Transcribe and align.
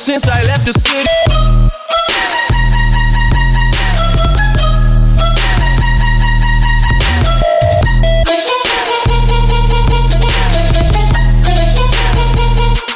since 0.00 0.26
I 0.26 0.42
left 0.44 0.64
the 0.64 0.72
city. 0.72 1.10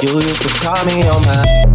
You 0.01 0.19
used 0.19 0.41
to 0.41 0.49
call 0.61 0.83
me 0.85 1.07
on 1.07 1.21
my. 1.25 1.74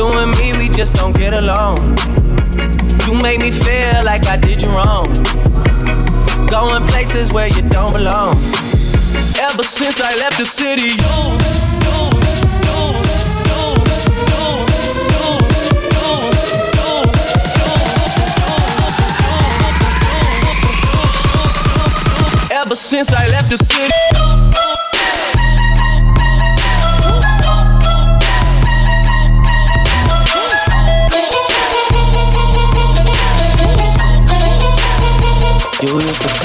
You 0.00 0.06
and 0.06 0.30
me, 0.38 0.56
we 0.56 0.70
just 0.70 0.94
don't 0.94 1.14
get 1.14 1.34
along. 1.34 1.76
You 3.04 3.20
make 3.20 3.38
me 3.38 3.50
feel 3.50 4.02
like 4.02 4.26
I 4.28 4.38
did 4.38 4.62
you 4.62 4.70
wrong. 4.70 5.04
Going 6.48 6.86
places 6.86 7.30
where 7.34 7.48
you 7.48 7.60
don't 7.68 7.92
belong. 7.92 8.32
Ever 9.44 9.62
since 9.62 10.00
I 10.00 10.16
left 10.16 10.38
the 10.38 10.46
city, 10.46 10.96
you. 10.96 11.04
Ever 22.50 22.74
since 22.74 23.12
I 23.12 23.28
left 23.28 23.50
the 23.50 23.58
city. 23.58 24.09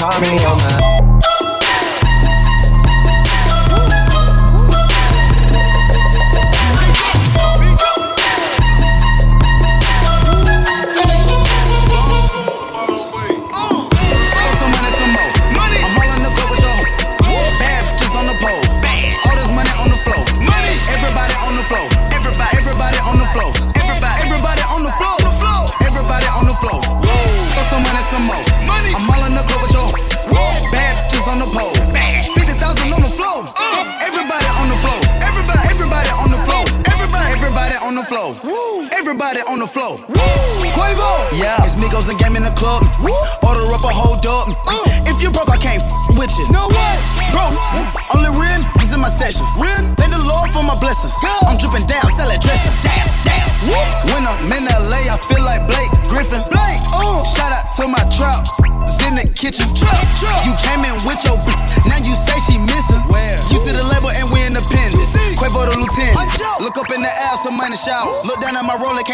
Call 0.06 0.20
me 0.20 0.44
on 0.44 0.56
my. 0.58 0.95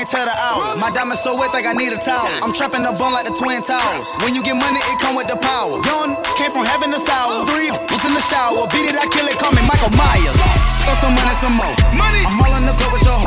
can't 0.02 0.10
tell 0.10 0.26
the 0.26 0.34
hour. 0.34 0.74
My 0.82 0.90
diamonds 0.90 1.22
so 1.22 1.38
wet, 1.38 1.54
like 1.54 1.66
I 1.66 1.72
need 1.78 1.94
a 1.94 2.00
towel. 2.00 2.26
I'm 2.42 2.50
trapping 2.50 2.82
the 2.82 2.90
bone 2.98 3.14
like 3.14 3.22
the 3.22 3.34
twin 3.38 3.62
towers. 3.62 4.10
When 4.26 4.34
you 4.34 4.42
get 4.42 4.58
money, 4.58 4.82
it 4.90 4.98
come 4.98 5.14
with 5.14 5.30
the 5.30 5.38
power. 5.38 5.78
Young 5.86 6.18
came 6.34 6.50
from 6.50 6.66
heaven 6.66 6.90
to 6.90 6.98
sour. 7.06 7.46
Three 7.46 7.70
was 7.70 8.02
in 8.02 8.10
the 8.10 8.24
shower. 8.26 8.66
Beat 8.74 8.90
it, 8.90 8.98
I 8.98 9.06
kill 9.14 9.26
it. 9.30 9.38
Call 9.38 9.54
me 9.54 9.62
Michael 9.62 9.94
Myers. 9.94 10.34
Throw 10.82 10.94
some 10.98 11.14
money, 11.14 11.34
some 11.38 11.54
more. 11.54 11.70
Money. 11.94 12.22
I'm 12.26 12.34
all 12.42 12.54
in 12.58 12.66
the 12.66 12.74
club 12.74 12.90
with 12.90 13.06
your 13.06 13.20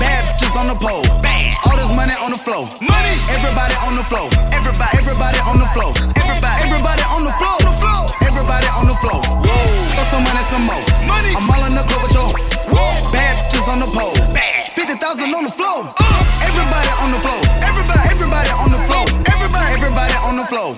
bad 0.00 0.24
bitches 0.40 0.56
on 0.56 0.72
the 0.72 0.78
pole. 0.80 1.04
Bad. 1.20 1.52
All 1.68 1.76
this 1.76 1.92
money 1.92 2.16
on 2.24 2.32
the 2.32 2.40
floor. 2.40 2.64
Money. 2.80 3.14
Everybody 3.36 3.76
on 3.84 4.00
the 4.00 4.06
floor. 4.08 4.32
Everybody. 4.56 4.96
Everybody 4.96 5.40
on 5.44 5.60
the 5.60 5.68
floor. 5.76 5.92
Everybody. 6.16 6.56
Everybody 6.64 7.04
on 7.12 7.28
the 7.28 7.34
floor. 7.36 7.58
Everybody 8.24 8.68
on 8.72 8.88
the 8.88 8.96
floor. 9.04 9.20
Whoa. 9.44 9.52
Throw 9.92 10.04
some 10.16 10.24
money, 10.24 10.44
some 10.48 10.64
more. 10.64 10.84
Money. 11.04 11.36
I'm 11.36 11.44
all 11.44 11.64
in 11.68 11.76
the 11.76 11.84
club 11.84 12.00
with 12.08 12.16
your 12.16 12.28
bad 13.12 13.36
bitches 13.52 13.68
on 13.68 13.84
the 13.84 13.90
pole. 13.92 14.16
Bad. 14.32 14.59
50,000 14.80 15.34
on 15.34 15.44
the 15.44 15.50
floor. 15.50 15.92
Uh, 16.00 16.48
everybody 16.48 16.88
on 17.04 17.12
the 17.12 17.20
floor. 17.20 17.36
Everybody, 17.68 18.00
everybody 18.08 18.48
on 18.48 18.72
the 18.72 18.80
floor. 18.88 19.04
Everybody, 19.28 19.68
everybody 19.76 20.14
on 20.24 20.36
the 20.40 20.46
floor. 20.48 20.72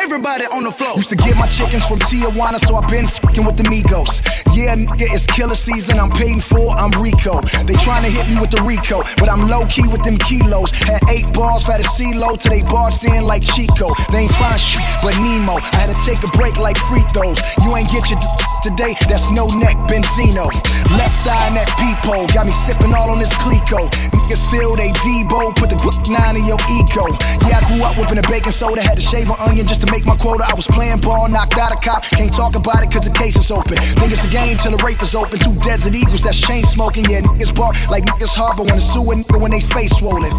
Everybody 0.00 0.44
on 0.48 0.64
the 0.64 0.72
floor. 0.72 0.96
Used 0.96 1.10
to 1.10 1.16
get 1.16 1.36
my 1.36 1.46
chickens 1.46 1.84
from 1.84 1.98
Tijuana, 1.98 2.58
so 2.58 2.74
I've 2.74 2.88
been 2.88 3.06
fucking 3.06 3.44
with 3.44 3.58
the 3.58 3.64
Migos. 3.64 4.24
Yeah, 4.54 4.76
nigga, 4.78 5.10
it's 5.10 5.26
killer 5.26 5.56
season. 5.58 5.98
I'm 5.98 6.10
paid 6.10 6.42
for, 6.42 6.70
I'm 6.78 6.94
Rico. 7.02 7.42
They 7.66 7.74
tryna 7.74 8.06
hit 8.06 8.28
me 8.30 8.40
with 8.40 8.50
the 8.50 8.62
Rico, 8.62 9.02
but 9.18 9.28
I'm 9.28 9.48
low 9.50 9.66
key 9.66 9.88
with 9.88 10.04
them 10.04 10.16
kilos. 10.16 10.70
Had 10.86 11.02
eight 11.10 11.26
balls, 11.34 11.66
had 11.66 11.80
a 11.80 11.88
CeeLo 11.98 12.38
till 12.38 12.54
they 12.54 12.62
barged 12.62 13.02
in 13.02 13.24
like 13.26 13.42
Chico. 13.42 13.90
They 14.14 14.30
ain't 14.30 14.34
find 14.38 14.58
shit 14.60 14.86
but 15.02 15.18
Nemo. 15.18 15.58
I 15.74 15.84
had 15.84 15.90
to 15.90 15.98
take 16.06 16.22
a 16.22 16.30
break 16.38 16.56
like 16.56 16.78
free 16.86 17.02
throws. 17.10 17.42
You 17.66 17.74
ain't 17.74 17.90
get 17.90 18.06
your 18.08 18.20
d- 18.22 18.30
today, 18.62 18.94
that's 19.10 19.28
no 19.34 19.50
neck, 19.58 19.74
Benzino. 19.90 20.46
Left 20.94 21.26
eye 21.26 21.50
in 21.50 21.58
that 21.58 21.68
peephole, 21.74 22.30
got 22.30 22.46
me 22.46 22.54
sipping 22.64 22.94
all 22.94 23.10
on 23.10 23.18
this 23.18 23.34
Clicquot. 23.42 23.90
Niggas 24.14 24.42
feel 24.54 24.78
they 24.78 24.94
Debo, 25.02 25.50
put 25.58 25.68
the 25.68 25.76
Glock 25.82 26.06
9 26.06 26.14
in 26.38 26.46
your 26.46 26.62
ego. 26.70 27.04
Yeah, 27.48 27.60
I 27.60 27.62
grew 27.68 27.82
up 27.84 27.96
whipping 27.98 28.18
a 28.18 28.26
baking 28.26 28.52
soda, 28.52 28.82
had 28.82 28.96
to 28.96 29.04
shave 29.04 29.28
an 29.30 29.36
onion 29.38 29.66
just 29.66 29.80
to 29.82 29.90
make 29.90 30.04
my 30.06 30.16
quota. 30.16 30.44
I 30.46 30.54
was 30.54 30.66
playing 30.66 31.00
ball, 31.00 31.28
knocked 31.28 31.58
out 31.58 31.72
a 31.72 31.76
cop, 31.76 32.02
can't 32.04 32.32
talk 32.32 32.54
about 32.54 32.82
it 32.82 32.90
cause 32.90 33.04
the 33.04 33.14
case 33.14 33.36
is 33.36 33.50
open. 33.50 33.76
Think 34.00 34.12
it's 34.12 34.24
a 34.24 34.30
game 34.30 34.56
till 34.58 34.72
the 34.76 34.82
rape 34.82 35.02
is 35.02 35.14
open. 35.14 35.38
Two 35.38 35.54
desert 35.60 35.94
eagles 35.94 36.22
that's 36.22 36.40
chain 36.40 36.64
smoking. 36.64 37.04
Yeah, 37.06 37.20
niggas 37.22 37.54
bark 37.54 37.74
like 37.90 38.04
niggas 38.04 38.34
harbor 38.34 38.64
when 38.64 38.80
sewer 38.80 39.14
nigga 39.14 39.40
when 39.40 39.50
they 39.50 39.60
face 39.60 39.96
swollen. 39.98 40.32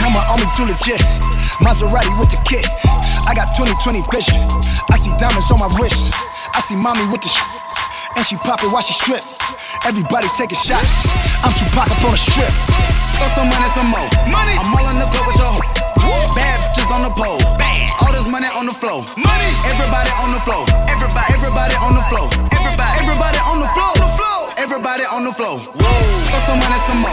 How 0.00 0.08
my 0.10 0.24
army 0.26 0.46
too 0.56 0.64
legit. 0.66 1.00
Maserati 1.60 2.12
with 2.20 2.30
the 2.30 2.40
kit. 2.46 2.66
I 3.28 3.34
got 3.34 3.54
20/20 3.56 4.02
vision. 4.10 4.38
I 4.90 4.96
see 4.98 5.10
diamonds 5.18 5.50
on 5.50 5.58
my 5.58 5.68
wrist. 5.78 6.12
I 6.54 6.60
see 6.66 6.76
mommy 6.76 7.04
with 7.12 7.20
the 7.22 7.28
sh- 7.28 7.67
and 8.18 8.26
she 8.26 8.36
pop 8.42 8.58
it 8.66 8.70
while 8.74 8.82
she 8.82 8.92
strip. 8.92 9.22
Everybody 9.86 10.26
taking 10.34 10.58
shots. 10.58 10.90
I'm 11.46 11.54
too 11.54 11.70
pop 11.70 11.86
up 11.86 12.02
on 12.02 12.10
the 12.10 12.18
strip. 12.18 12.50
Throw 13.14 13.30
some 13.38 13.46
money, 13.46 13.70
some 13.70 13.86
more. 13.94 14.10
Money. 14.26 14.58
I'm 14.58 14.74
all 14.74 14.90
in 14.90 14.98
the 14.98 15.06
club 15.06 15.24
with 15.30 15.38
your 15.38 15.54
hoe. 15.54 16.34
Bad 16.34 16.58
bitches 16.74 16.90
on 16.90 17.06
the 17.06 17.14
pole. 17.14 17.38
Bad. 17.54 17.86
All 18.02 18.10
this 18.10 18.26
money 18.26 18.50
on 18.50 18.66
the 18.66 18.74
floor. 18.74 19.06
Money. 19.14 19.50
Everybody 19.70 20.10
on 20.18 20.34
the 20.34 20.42
floor. 20.42 20.66
Everybody. 20.90 21.30
Everybody 21.30 21.74
on 21.78 21.94
the 21.94 22.04
floor. 22.10 22.26
Everybody. 22.50 22.94
Everybody 22.98 23.38
on 23.46 23.56
the 23.62 23.70
floor. 23.70 23.94
The 23.94 24.10
floor. 24.18 24.40
Everybody 24.58 25.04
on 25.06 25.22
the 25.22 25.32
floor. 25.32 25.54
Whoa. 25.78 25.86
Throw 26.26 26.40
some 26.42 26.58
money, 26.58 26.78
some 26.90 26.98
more. 26.98 27.07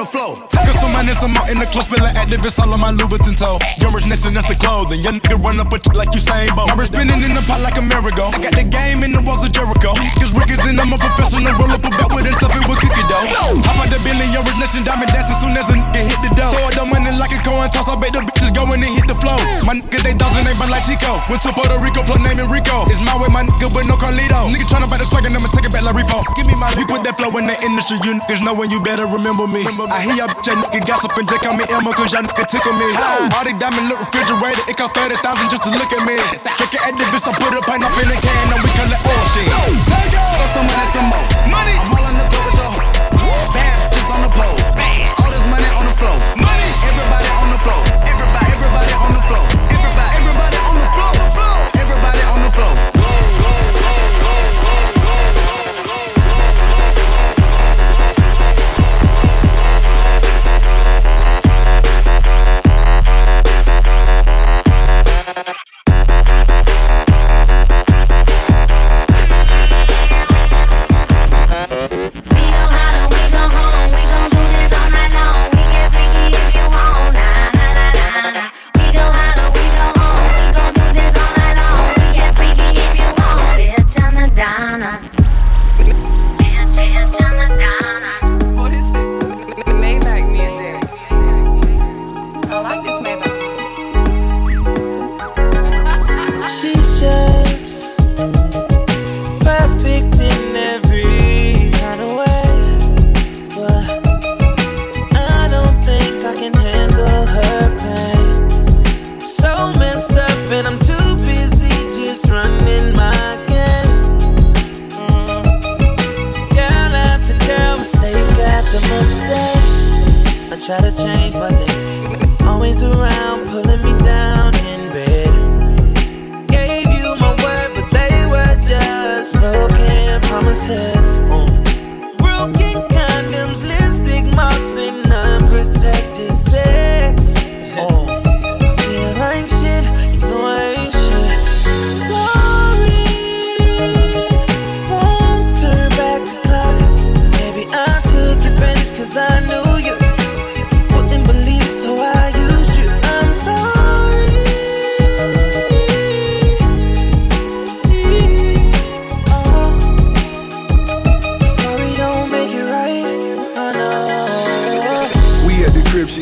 The 0.00 0.06
floor. 0.06 0.49
Some 0.90 1.06
money, 1.06 1.14
some 1.14 1.38
out 1.38 1.46
in 1.46 1.62
the 1.62 1.70
club, 1.70 1.86
spilling 1.86 2.10
Actavis 2.18 2.58
all 2.58 2.74
on 2.74 2.82
my 2.82 2.90
Louboutin 2.90 3.38
toe. 3.38 3.62
Young 3.78 3.94
rich 3.94 4.10
nation, 4.10 4.34
that's 4.34 4.50
the 4.50 4.58
clothing. 4.58 4.98
Young 5.06 5.22
nigga 5.22 5.38
run 5.38 5.62
up 5.62 5.70
a 5.70 5.78
ch- 5.78 5.94
like 5.94 6.10
you 6.10 6.18
Usain 6.18 6.50
Bolt. 6.58 6.66
I'm 6.66 6.82
spinning 6.82 7.22
in 7.22 7.30
the 7.30 7.46
pot 7.46 7.62
like 7.62 7.78
a 7.78 7.82
merry-go. 7.82 8.34
I 8.34 8.42
got 8.42 8.58
the 8.58 8.66
game 8.66 9.06
in 9.06 9.14
the 9.14 9.22
walls 9.22 9.46
of 9.46 9.54
Jericho. 9.54 9.94
Niggas 9.94 10.34
riggers 10.34 10.58
and 10.66 10.82
I'm 10.82 10.90
a 10.90 10.98
professional. 10.98 11.46
Roll 11.62 11.70
up 11.70 11.86
a 11.86 11.94
bet 11.94 12.10
with 12.10 12.26
and 12.26 12.34
stuff 12.42 12.58
it 12.58 12.66
with 12.66 12.82
cookie 12.82 13.06
dough. 13.06 13.22
How 13.22 13.70
about 13.70 13.86
the 13.86 14.02
billion, 14.02 14.34
young 14.34 14.42
rich 14.42 14.58
nation, 14.58 14.82
diamond 14.82 15.14
dancing 15.14 15.38
soon 15.38 15.54
as 15.54 15.62
a 15.70 15.78
nigga 15.78 16.10
hit 16.10 16.20
the 16.26 16.30
dough. 16.34 16.50
Show 16.58 16.66
the 16.74 16.82
money 16.82 17.14
like 17.22 17.38
a 17.38 17.40
coin 17.46 17.70
toss, 17.70 17.86
I 17.86 17.94
bet 17.94 18.10
the 18.10 18.26
bitches 18.26 18.50
go 18.50 18.66
in 18.74 18.82
and 18.82 18.90
hit 18.90 19.06
the 19.06 19.14
flow. 19.14 19.38
My 19.62 19.78
niggas, 19.78 20.02
they 20.02 20.18
thousand, 20.18 20.42
they 20.42 20.58
burn 20.58 20.74
like 20.74 20.90
Chico. 20.90 21.22
Went 21.30 21.38
to 21.46 21.54
Puerto 21.54 21.78
Rico, 21.78 22.02
plus 22.02 22.18
name 22.18 22.42
it 22.42 22.50
Rico. 22.50 22.90
It's 22.90 22.98
my 22.98 23.14
way, 23.14 23.30
my 23.30 23.46
nigga, 23.46 23.70
with 23.70 23.86
no 23.86 23.94
Carlito. 23.94 24.50
Nigga 24.50 24.66
tryna 24.66 24.90
buy 24.90 24.98
the 24.98 25.06
swag 25.06 25.22
and 25.22 25.38
I'ma 25.38 25.54
take 25.54 25.70
it 25.70 25.72
back 25.72 25.86
like 25.86 25.94
repo. 25.94 26.18
Give 26.34 26.50
me 26.50 26.58
my 26.58 26.66
We 26.74 26.82
put 26.82 27.06
that 27.06 27.14
flow 27.14 27.30
in 27.38 27.46
the 27.46 27.54
industry, 27.62 28.02
you 28.02 28.18
niggas 28.18 28.42
know 28.42 28.58
when 28.58 28.74
you 28.74 28.82
better 28.82 29.06
remember 29.06 29.46
me. 29.46 29.62
I 29.62 30.02
hear 30.02 30.18
y'all 30.18 30.34
bitch, 30.34 30.50
nigga 30.50 30.79
gossip 30.86 31.16
and 31.18 31.28
just 31.28 31.42
call 31.42 31.56
me 31.56 31.64
Elmo, 31.68 31.92
cause 31.92 32.12
y'all 32.12 32.22
nigga 32.22 32.44
tickle 32.46 32.74
me. 32.74 32.88
All 33.36 33.44
these 33.44 33.58
diamond 33.58 33.88
look 33.88 34.00
refrigerated, 34.00 34.64
it 34.68 34.76
cost 34.76 34.96
30,000 34.96 35.50
just 35.50 35.64
to 35.64 35.70
look 35.70 35.90
at 35.92 36.02
me. 36.06 36.16
Check 36.58 36.74
it 36.74 36.82
at 36.86 36.94
the 36.96 37.04
bitch, 37.10 37.26
I 37.26 37.32
put 37.34 37.52
a 37.56 37.60
pint 37.66 37.84
up 37.84 37.94
in 37.98 38.08
the 38.08 38.16
can, 38.16 38.46
and 38.54 38.62
we 38.62 38.70
collect 38.78 39.02
all 39.04 39.24
shit. 39.34 39.50
Throw 39.50 40.46
some 40.54 40.66
money, 40.70 40.86
some 40.94 41.08
more. 41.10 41.26
Money. 41.50 41.89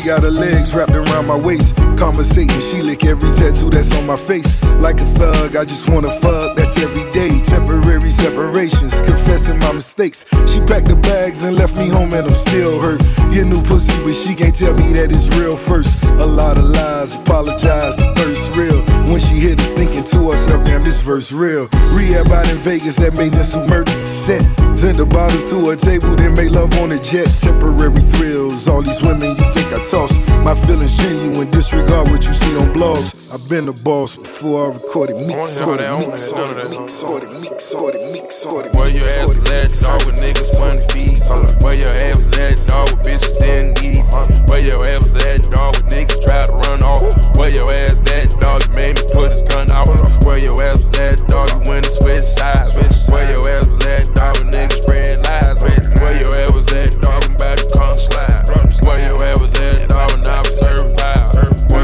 Got 0.08 0.22
her 0.22 0.30
legs 0.30 0.74
wrapped 0.74 0.92
around 0.92 1.26
my 1.26 1.36
waist. 1.36 1.76
Conversating, 1.98 2.60
she 2.60 2.80
lick 2.80 3.04
every 3.04 3.30
tattoo 3.36 3.68
that's 3.68 3.94
on 3.94 4.06
my 4.06 4.16
face. 4.16 4.64
Like 4.80 4.98
a 5.02 5.04
thug, 5.04 5.54
I 5.54 5.66
just 5.66 5.90
wanna 5.90 6.10
fuck, 6.20 6.56
that's 6.56 6.78
every 6.78 7.04
day. 7.12 7.42
Temporary 7.42 8.10
separations, 8.10 9.02
confessing 9.02 9.58
my 9.58 9.72
mistakes. 9.72 10.24
She 10.46 10.60
packed 10.60 10.88
the 10.88 10.96
bags 10.96 11.44
and 11.44 11.54
left 11.54 11.76
me 11.76 11.90
home, 11.90 12.14
and 12.14 12.26
I'm 12.26 12.38
still 12.48 12.80
hurt. 12.80 13.02
Get 13.34 13.46
new 13.46 13.62
pussy, 13.64 13.92
but 14.02 14.14
she 14.14 14.34
can't 14.34 14.54
tell 14.54 14.72
me 14.72 14.94
that 14.94 15.12
it's 15.12 15.28
real 15.36 15.56
first. 15.56 16.02
A 16.04 16.24
lot 16.24 16.56
of 16.56 16.64
lies, 16.64 17.14
apologize, 17.14 17.94
the 17.96 18.10
thirst 18.16 18.56
real. 18.56 18.97
When 19.08 19.20
she 19.20 19.40
hit 19.40 19.58
us, 19.58 19.72
thinking 19.72 20.04
to 20.04 20.30
herself, 20.30 20.64
damn, 20.66 20.84
this 20.84 21.00
verse 21.00 21.32
real. 21.32 21.68
Rehab 21.96 22.30
out 22.30 22.48
in 22.50 22.58
Vegas 22.58 22.96
that 22.96 23.14
made 23.14 23.32
this 23.32 23.54
who 23.54 23.66
murdered 23.66 24.06
set. 24.06 24.44
Send 24.76 24.98
the 24.98 25.06
bottles 25.06 25.48
to 25.50 25.70
a 25.70 25.76
table, 25.76 26.14
then 26.14 26.34
make 26.34 26.50
love 26.50 26.72
on 26.78 26.92
a 26.92 27.00
jet. 27.00 27.26
Temporary 27.40 28.00
thrills, 28.00 28.68
all 28.68 28.82
these 28.82 29.02
women 29.02 29.34
you 29.34 29.46
think 29.56 29.72
I 29.72 29.82
toss. 29.90 30.12
My 30.44 30.54
feelings 30.66 30.94
genuine, 30.96 31.50
disregard 31.50 32.10
what 32.10 32.26
you 32.26 32.34
see 32.34 32.56
on 32.58 32.68
blogs. 32.74 33.32
I've 33.32 33.48
been 33.48 33.68
a 33.68 33.72
boss 33.72 34.16
before 34.16 34.70
I 34.70 34.74
recorded 34.74 35.16
mix, 35.26 35.52
sorted 35.52 35.88
mix, 35.98 36.22
sorted 36.22 36.70
mix, 36.70 36.92
sorted 36.92 37.30
mix, 37.40 37.64
sorted 37.64 38.12
mix, 38.12 38.34
sorted 38.36 38.76
Where 38.76 38.88
your 38.88 39.04
ass 39.04 39.28
was 39.28 39.50
at, 39.50 39.68
dog, 39.80 40.04
with 40.06 40.16
niggas 40.20 40.60
one 40.60 40.80
feet. 40.92 41.18
Where 41.64 41.74
your 41.74 41.88
ass 41.88 42.16
was 42.18 42.38
at, 42.38 42.66
dog, 42.68 42.90
with 42.90 43.06
bitches 43.06 43.38
didn't 43.40 43.82
eat. 43.82 44.48
Where 44.48 44.60
your 44.60 44.86
ass 44.86 45.02
was 45.02 45.16
at, 45.24 45.42
dog, 45.50 45.76
with 45.76 45.92
niggas 45.92 46.22
try 46.22 46.46
to 46.46 46.52
run 46.52 46.82
off. 46.82 47.02
Where 47.36 47.50
your 47.50 47.72
ass 47.72 47.98
at, 48.12 48.30
dog, 48.40 48.68
made 48.74 48.97
me 48.98 49.12
put 49.12 49.32
his 49.32 49.42
gun 49.42 49.70
out. 49.70 49.88
Where 50.24 50.38
your 50.38 50.62
ass 50.62 50.78
was 50.78 50.98
at, 50.98 51.18
dog, 51.28 51.50
you 51.50 51.70
went 51.70 51.86
and 51.86 51.94
switch 51.94 52.22
sides. 52.22 52.74
Where 53.10 53.30
your 53.30 53.48
ass 53.48 53.66
was 53.66 53.86
at, 53.86 54.14
dog, 54.14 54.38
with 54.38 54.54
niggas 54.54 54.82
spread 54.82 55.24
lies. 55.24 55.62
Where 55.62 56.18
your 56.18 56.34
ass 56.34 56.52
was 56.52 56.72
at, 56.72 57.00
dog, 57.00 57.24
I'm 57.24 57.34
about 57.34 57.58
to 57.58 57.70
come 57.72 57.94
slide. 57.94 58.48
Where 58.82 59.00
your 59.06 59.22
ass 59.24 59.40
was 59.40 59.54
at, 59.60 59.88
dog, 59.88 60.12
when 60.12 60.26
I 60.26 60.40
was 60.40 60.58
serving. 60.58 60.97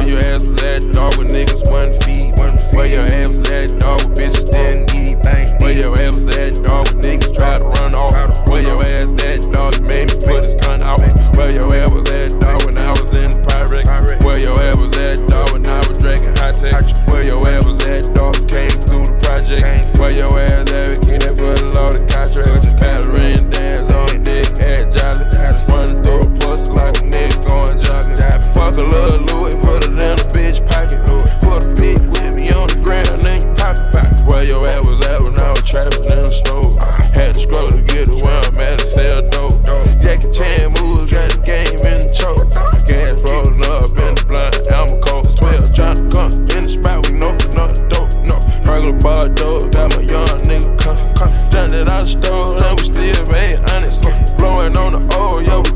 Where 0.05 0.21
your 0.21 0.21
ass 0.21 0.45
was 0.45 0.63
at, 0.63 0.93
dog, 0.93 1.17
with 1.17 1.29
niggas 1.29 1.65
one 1.71 1.89
feet. 2.05 2.37
Where 2.77 2.85
your 2.85 3.09
ass 3.09 3.31
was 3.31 3.49
at, 3.49 3.81
dog, 3.81 4.05
with 4.05 4.19
bitches 4.19 4.51
didn't 4.53 4.93
eat. 4.93 5.17
Where 5.63 5.73
your 5.73 5.99
ass 5.99 6.17
was 6.17 6.29
at, 6.37 6.61
dog, 6.63 6.93
with 6.93 7.07
niggas 7.07 7.35
try 7.35 7.57
to 7.57 7.65
run 7.65 7.95
off. 7.95 8.13
Where 8.47 8.61
your 8.61 8.85
ass 8.85 9.09
at, 9.25 9.51
dog, 9.51 9.81
made 9.81 10.13
me 10.13 10.17
put 10.21 10.45
his 10.45 10.55
gun 10.57 10.83
out. 10.83 11.01
Where 11.37 11.51
your 11.51 11.73
ass 11.75 11.91
was 11.91 12.11
at, 12.11 12.39
dog, 12.39 12.65
when 12.67 12.77
I 12.77 12.91
was 12.91 13.17
in 13.17 13.31
Pyrex. 13.49 14.23
Where 14.27 14.39
your 14.39 14.61
ass 14.61 14.77
was 14.77 14.95
at, 14.99 15.27
dog, 15.27 15.53
when 15.53 15.67
I 15.67 15.79
was 15.79 15.97
drinking 15.97 16.37
high 16.37 16.53
tech. 16.53 16.85
Where 17.09 17.25
your 17.25 17.49
ass 17.49 17.65
was 17.65 17.83
at, 17.87 18.13
dog, 18.13 18.35
came 18.47 18.69
through 18.69 19.09
the 19.09 19.19
project. 19.23 19.97
Where 19.97 20.13
your 20.13 20.39
ass 20.39 20.71
advocated 20.71 21.39
for 21.39 21.57
the 21.57 21.73
law, 21.73 21.93
the 21.93 22.05
contract. 22.13 22.77
Pattern 22.77 23.49
dance 23.49 23.81
on 23.89 24.23
dick, 24.23 24.45
at 24.61 24.93
jolly. 24.93 25.25
Running 25.73 26.03
through 26.05 26.24
What's 26.55 26.71
like 26.71 26.97
a 26.99 27.11
nigga 27.11 27.35
going 27.51 27.79
jogging? 27.83 28.15
Fuck 28.55 28.79
a 28.79 28.87
little 28.87 29.27
Louis, 29.27 29.59
put 29.59 29.83
it 29.83 29.91
in 29.91 29.99
a 29.99 30.15
bitch 30.31 30.63
pocket. 30.71 31.03
Put 31.43 31.67
a 31.67 31.75
bitch 31.75 31.99
with 31.99 32.31
me 32.39 32.47
on 32.55 32.71
the 32.71 32.79
ground, 32.79 33.11
then 33.27 33.43
you 33.43 33.51
pop 33.59 33.75
it 33.75 33.91
back. 33.91 34.07
Where 34.31 34.45
your 34.45 34.63
ass 34.63 34.87
was 34.87 35.05
at 35.05 35.19
when 35.19 35.35
I 35.35 35.51
was 35.51 35.67
trapping 35.67 36.07
in 36.15 36.23
the 36.23 36.31
store. 36.31 36.79
Had 37.11 37.35
to 37.35 37.41
scroll 37.43 37.75
to 37.75 37.83
get 37.83 38.07
it 38.07 38.23
where 38.23 38.39
I'm 38.39 38.55
at 38.63 38.79
to 38.79 38.87
sell 38.87 39.27
dope. 39.35 39.67
Jackie 39.99 40.31
Chan 40.31 40.71
moves, 40.79 41.11
got 41.11 41.35
the 41.35 41.43
game 41.43 41.75
in 41.91 42.07
the 42.07 42.15
choke. 42.15 42.47
Gas 42.87 43.19
rolling 43.27 43.59
up 43.75 43.91
in 43.91 44.15
the 44.15 44.23
blind, 44.23 44.55
I'm 44.71 44.95
a 44.95 44.99
cold 45.03 45.27
swell. 45.27 45.59
Trying 45.75 45.99
to 45.99 46.07
come 46.07 46.31
in 46.55 46.63
the 46.63 46.71
spot, 46.71 47.03
we 47.11 47.19
know 47.19 47.35
not 47.59 47.75
dope, 47.91 48.15
no. 48.23 48.39
Regular 48.63 48.95
bar 49.03 49.27
dope, 49.27 49.75
got 49.75 49.91
my 49.99 50.07
young 50.07 50.31
nigga 50.47 50.71
cuffin', 50.79 51.19
cuffin'. 51.19 51.51
Done 51.51 51.75
it 51.75 51.91
out 51.91 52.07
the 52.07 52.15
store, 52.15 52.63
and 52.63 52.79
we 52.79 52.87
still 52.87 53.27
made 53.35 53.59
honest 53.75 54.04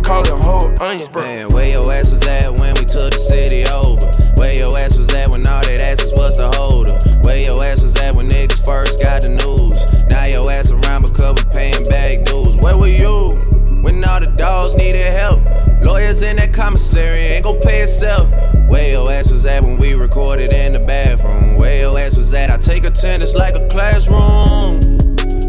call 0.08 0.22
it 0.22 0.28
whole 0.40 0.82
onions, 0.82 1.08
bro. 1.10 1.20
Man, 1.20 1.48
where 1.50 1.68
your 1.68 1.92
ass 1.92 2.10
was 2.10 2.26
at 2.26 2.50
when 2.58 2.74
we 2.76 2.86
took 2.86 3.12
the 3.12 3.18
city 3.18 3.66
over? 3.68 4.00
Where 4.40 4.54
your 4.54 4.76
ass 4.78 4.96
was 4.96 5.12
at 5.12 5.28
when 5.28 5.46
all 5.46 5.62
that 5.62 5.80
asses 5.82 6.14
was 6.16 6.38
the 6.38 6.50
holder? 6.56 6.96
Where 7.20 7.36
your 7.36 7.62
ass 7.62 7.82
was 7.82 7.94
at 7.96 8.14
when 8.14 8.30
niggas 8.30 8.64
first 8.64 9.02
got 9.02 9.20
the 9.20 9.28
news? 9.28 9.76
Now 10.08 10.24
your 10.24 10.50
ass 10.50 10.70
around 10.70 11.02
because 11.02 11.36
we 11.36 11.52
paying 11.52 11.84
back 11.90 12.24
dues. 12.24 12.56
Where 12.56 12.78
were 12.78 12.88
you 12.88 13.36
when 13.82 14.02
all 14.02 14.20
the 14.20 14.32
dogs 14.38 14.76
needed 14.76 15.04
help? 15.04 15.42
Lawyers 15.82 16.22
in 16.22 16.36
that 16.36 16.54
commissary 16.54 17.36
ain't 17.36 17.44
gon' 17.44 17.60
pay 17.60 17.82
itself. 17.82 18.32
Where 18.66 18.90
your 18.90 19.12
ass 19.12 19.30
was 19.30 19.44
at 19.44 19.62
when 19.62 19.76
we 19.76 19.92
recorded 19.92 20.54
in 20.54 20.72
the 20.72 20.80
bathroom? 20.80 21.58
Where 21.58 21.80
your 21.80 21.98
ass 21.98 22.16
was 22.16 22.32
at? 22.32 22.48
I 22.48 22.56
take 22.56 22.84
attendance 22.84 23.34
like 23.34 23.56
a 23.56 23.68
classroom. 23.68 24.80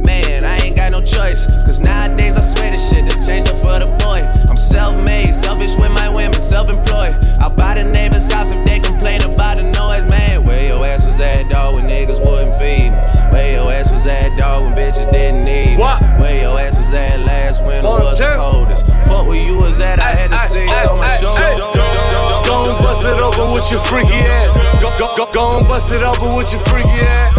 Man, 0.03 0.43
I 0.43 0.59
ain't 0.65 0.75
got 0.75 0.91
no 0.91 0.99
choice. 0.99 1.45
Cause 1.63 1.79
nowadays 1.79 2.35
I 2.35 2.41
swear 2.41 2.71
this 2.71 2.89
shit 2.91 3.09
to 3.09 3.15
change 3.25 3.47
up 3.47 3.55
for 3.55 3.79
the 3.79 3.87
boy. 4.03 4.38
I'm 4.59 4.65
self 4.65 5.05
made, 5.05 5.33
selfish 5.33 5.71
with 5.79 5.91
my 5.93 6.09
women, 6.09 6.33
self 6.33 6.69
employed. 6.69 7.15
I'll 7.39 7.55
buy 7.55 7.75
the 7.75 7.83
neighbor's 7.83 8.29
house 8.29 8.51
if 8.51 8.65
they 8.65 8.79
complain 8.79 9.21
about 9.23 9.55
the 9.55 9.63
noise, 9.63 10.03
man. 10.09 10.43
Where 10.43 10.67
your 10.67 10.85
ass 10.85 11.07
was 11.07 11.17
at, 11.21 11.47
dog, 11.47 11.75
when 11.75 11.85
niggas 11.85 12.19
wouldn't 12.19 12.59
feed 12.59 12.91
me? 12.91 12.99
Where 13.31 13.55
your 13.55 13.71
ass 13.71 13.89
was 13.89 14.05
at, 14.05 14.35
dog, 14.35 14.63
when 14.63 14.75
bitches 14.75 15.09
didn't 15.13 15.45
need 15.45 15.75
me? 15.75 15.77
What? 15.77 16.01
Where 16.19 16.41
your 16.43 16.59
ass 16.59 16.75
was 16.75 16.93
at 16.93 17.21
last 17.21 17.63
winter 17.63 17.87
Hold 17.87 18.03
was 18.03 18.19
the 18.19 18.35
coldest? 18.35 18.85
Fuck 19.07 19.27
where 19.27 19.39
you 19.39 19.55
was 19.55 19.79
at, 19.79 20.01
I 20.01 20.11
had 20.11 20.27
to 20.27 20.39
see 20.51 20.67
so 20.83 20.97
much. 20.97 21.21
Go 22.43 22.67
and 22.67 22.83
bust 22.83 23.05
it 23.07 23.17
open 23.17 23.53
with 23.55 23.71
your 23.71 23.79
freaky 23.79 24.11
ass. 24.27 24.57
Go, 24.83 24.91
go, 24.99 25.07
go, 25.15 25.31
go 25.31 25.57
and 25.57 25.67
bust 25.69 25.89
it 25.93 26.03
open 26.03 26.35
with 26.35 26.51
your 26.51 26.61
freaky 26.67 26.99
ass. 27.07 27.31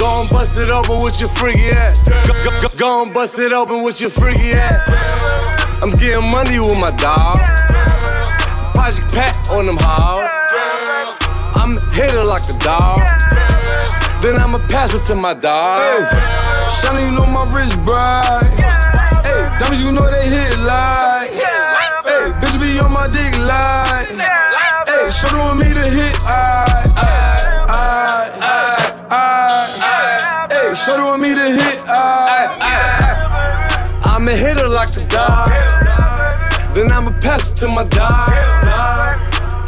Go 0.00 0.22
and 0.22 0.30
bust 0.30 0.56
it 0.56 0.70
open 0.70 1.04
with 1.04 1.20
your 1.20 1.28
freaky 1.28 1.68
ass. 1.76 2.00
Go, 2.08 2.32
go, 2.42 2.62
go, 2.62 2.68
go 2.74 3.02
and 3.02 3.12
bust 3.12 3.38
it 3.38 3.52
open 3.52 3.82
with 3.82 4.00
your 4.00 4.08
freaky 4.08 4.52
ass. 4.52 5.07
I'm 5.80 5.90
getting 5.92 6.28
money 6.30 6.58
with 6.58 6.76
my 6.76 6.90
dog. 6.90 7.38
Project 8.74 9.14
Pat 9.14 9.30
on 9.54 9.64
them 9.64 9.78
halls. 9.78 10.30
I'm 11.54 11.78
a 11.78 11.80
hitter 11.94 12.24
like 12.24 12.50
a 12.50 12.58
dog. 12.58 12.98
Then 14.20 14.34
I'ma 14.36 14.58
pass 14.66 14.92
it 14.92 15.04
to 15.04 15.14
my 15.14 15.34
dog. 15.34 15.78
Shawty, 16.82 17.06
you 17.06 17.14
know 17.14 17.26
my 17.30 17.46
wrist 17.54 17.78
bright. 17.86 18.42
Hey, 19.22 19.46
diamonds, 19.62 19.84
you 19.84 19.92
know 19.92 20.10
they 20.10 20.26
hit 20.26 20.58
like. 20.66 21.30
Hey, 21.30 22.34
bitch 22.42 22.58
be 22.58 22.74
on 22.82 22.90
my 22.90 23.06
dick 23.14 23.38
like. 23.38 24.10
Hey, 24.90 25.10
show 25.14 25.30
them 25.30 25.58
me 25.62 25.70
to 25.78 25.86
hit. 25.86 26.18
I, 26.26 26.90
I, 26.98 27.62
I, 27.70 28.26
I, 29.10 29.14
I. 29.14 30.46
Hey, 30.50 30.74
show 30.74 30.96
them 30.98 31.20
me 31.22 31.36
to 31.36 31.46
hit. 31.46 31.78
I, 31.86 32.58
I'm 34.02 34.26
a 34.26 34.32
hitter 34.32 34.66
like 34.66 34.96
a 34.96 35.06
dog. 35.06 35.47
Then 36.74 36.92
I'ma 36.92 37.12
pass 37.20 37.50
it 37.50 37.56
to 37.56 37.68
my 37.68 37.84
dog. 37.84 38.28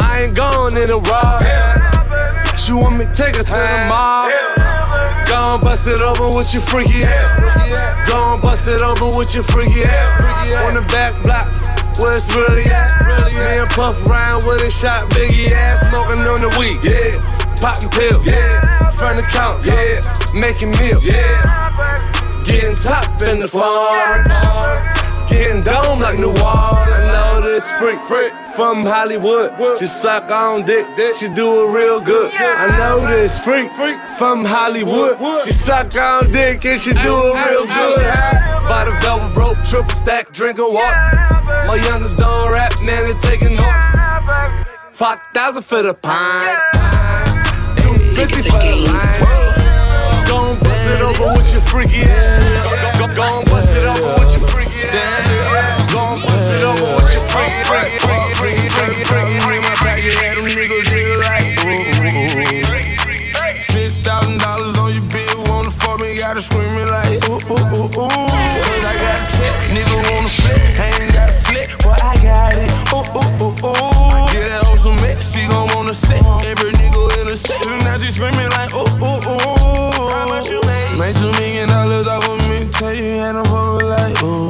I 0.01 0.25
ain't 0.25 0.37
going 0.37 0.77
in 0.77 0.91
a 0.91 0.99
ride. 0.99 2.59
She 2.59 2.73
want 2.73 2.99
me 2.99 3.05
to 3.07 3.13
take 3.13 3.37
her 3.37 3.43
to 3.43 3.51
the 3.51 3.87
mall. 3.89 4.29
Go 5.27 5.55
and 5.55 5.63
bust 5.63 5.87
it 5.89 6.01
open 6.01 6.37
with 6.37 6.53
your 6.53 6.63
freaky 6.63 7.05
ass. 7.05 8.09
Go 8.09 8.35
and 8.35 8.43
bust 8.43 8.69
it 8.69 8.83
open 8.83 9.17
with 9.17 9.35
your 9.35 9.45
freaky 9.45 9.83
ass. 9.83 10.21
On 10.67 10.75
the 10.75 10.83
back 10.93 11.15
block, 11.23 11.47
where 11.99 12.17
it's 12.17 12.35
really 12.35 12.65
at. 12.65 13.01
Me 13.33 13.59
and 13.59 13.71
Puff 13.71 14.07
around 14.07 14.45
with 14.47 14.61
a 14.63 14.71
shot, 14.71 15.09
biggie 15.11 15.51
ass, 15.53 15.81
smoking 15.89 16.27
on 16.27 16.43
the 16.43 16.51
weed. 16.59 16.79
Yeah, 16.83 17.17
popping 17.61 17.89
pill. 17.89 18.23
Yeah, 18.25 18.91
front 18.91 19.17
the 19.17 19.23
count. 19.23 19.65
Yeah, 19.65 20.03
making 20.35 20.73
meal. 20.73 21.01
Yeah, 21.03 22.45
getting 22.45 22.77
top 22.77 23.23
in 23.23 23.41
the 23.41 23.49
farm. 23.49 24.25
Getting 25.29 25.63
dome 25.63 26.01
like 26.01 26.19
New 26.19 26.35
Orleans. 26.43 26.90
I 27.41 27.43
know 27.43 27.53
this 27.53 27.73
freak, 27.73 27.99
freak 28.03 28.33
from 28.55 28.85
Hollywood. 28.85 29.79
She 29.79 29.87
suck 29.87 30.31
on 30.31 30.67
dick, 30.67 30.85
she 31.17 31.27
do 31.31 31.49
it 31.49 31.75
real 31.75 31.99
good. 31.99 32.31
I 32.35 32.69
know 32.77 33.01
this 33.01 33.43
freak, 33.43 33.73
freak 33.73 33.97
from 34.19 34.45
Hollywood. 34.45 35.17
She 35.47 35.53
suck 35.53 35.97
on 35.97 36.31
dick 36.31 36.63
and 36.67 36.79
she 36.79 36.93
do 36.93 36.99
it 37.01 37.49
real 37.49 37.65
good. 37.65 38.05
By 38.69 38.85
the 38.85 38.93
velvet 39.01 39.35
rope, 39.35 39.57
triple 39.71 39.89
stack, 39.89 40.33
drinking 40.33 40.69
water. 40.69 41.01
My 41.65 41.81
youngest 41.83 42.19
don't 42.19 42.53
rap, 42.53 42.75
man, 42.83 43.09
they 43.09 43.15
taking 43.27 43.59
off. 43.59 44.69
Five 44.91 45.21
thousand 45.33 45.63
for 45.63 45.81
the 45.81 45.95
pint. 45.95 46.61
Two 47.79 47.95
fifty 48.17 48.51
for 48.51 48.59
the 48.59 48.85
line. 48.85 50.27
Go 50.29 50.51
and 50.51 50.61
bust 50.61 50.91
it 50.91 51.01
over 51.01 51.39
with 51.39 51.51
your 51.55 51.63
freaky 51.63 52.03
ass. 52.03 53.01
Go, 53.01 53.07
go, 53.07 53.07
go, 53.07 53.15
go 53.17 53.39
and 53.41 53.49
bust 53.49 53.75
it 53.75 53.85
over 53.85 54.21
with 54.21 54.37
your 54.37 54.47
freaky 54.47 54.89
ass. 54.93 55.70
And 55.91 56.23
bust 56.23 56.55
it 56.55 56.63
over 56.63 56.87
with 56.87 57.11
your 57.11 57.27
freaky, 57.35 57.67
freaky, 57.67 57.99
freaky, 57.99 58.31
freaky, 58.39 58.69
freaky, 58.71 59.03
freaky. 59.11 59.59
in 59.59 59.63
my 59.67 59.75
pocket, 59.83 60.15
had 60.23 60.39
them 60.39 60.47
niggas 60.47 60.87
just 60.87 61.19
like. 61.27 61.51
Fifty 63.67 63.91
thousand 64.07 64.39
dollars 64.39 64.79
on 64.79 64.95
your 64.95 65.03
bill, 65.11 65.51
wanna 65.51 65.75
fuck 65.75 65.99
me, 65.99 66.15
gotta 66.15 66.39
scream 66.39 66.79
it 66.79 66.87
like. 66.95 67.19
Ooh, 67.27 67.43
ooh, 67.43 67.75
ooh, 67.75 67.91
ooh. 67.91 68.07
Cause 68.07 68.87
I 68.87 68.95
got 69.03 69.19
a 69.19 69.27
check, 69.35 69.51
nigga 69.75 69.99
wanna 70.15 70.31
flip, 70.31 70.63
I 70.79 70.95
ain't 70.95 71.11
got 71.11 71.27
a 71.27 71.35
flip, 71.43 71.67
but 71.83 71.99
I 72.07 72.15
got 72.23 72.55
it. 72.55 72.71
Ooh, 72.95 73.03
ooh, 73.11 73.51
ooh, 73.51 73.67
ooh. 73.67 74.31
Get 74.31 74.47
that 74.47 74.63
hoe 74.71 74.79
some 74.79 74.95
mix, 75.03 75.35
she 75.35 75.43
gon' 75.51 75.75
wanna 75.75 75.95
sit. 75.95 76.23
Every 76.47 76.71
nigga 76.71 77.03
in 77.19 77.27
the 77.27 77.37
section, 77.37 77.83
now 77.83 77.99
she 77.99 78.15
screaming 78.15 78.47
like. 78.55 78.71
Ooh, 78.79 78.87
ooh, 78.87 79.27
ooh. 79.27 80.07
How 80.07 80.23
much 80.31 80.55
you 80.55 80.63
made? 80.63 81.03
Made 81.03 81.19
two 81.19 81.35
million 81.43 81.67
dollars 81.67 82.07
off 82.07 82.31
of 82.31 82.39
me, 82.47 82.71
tell 82.71 82.95
you, 82.95 83.27
and 83.27 83.43
I'm 83.43 83.45
fucking 83.51 83.91
like. 83.91 84.23
Ooh. 84.23 84.50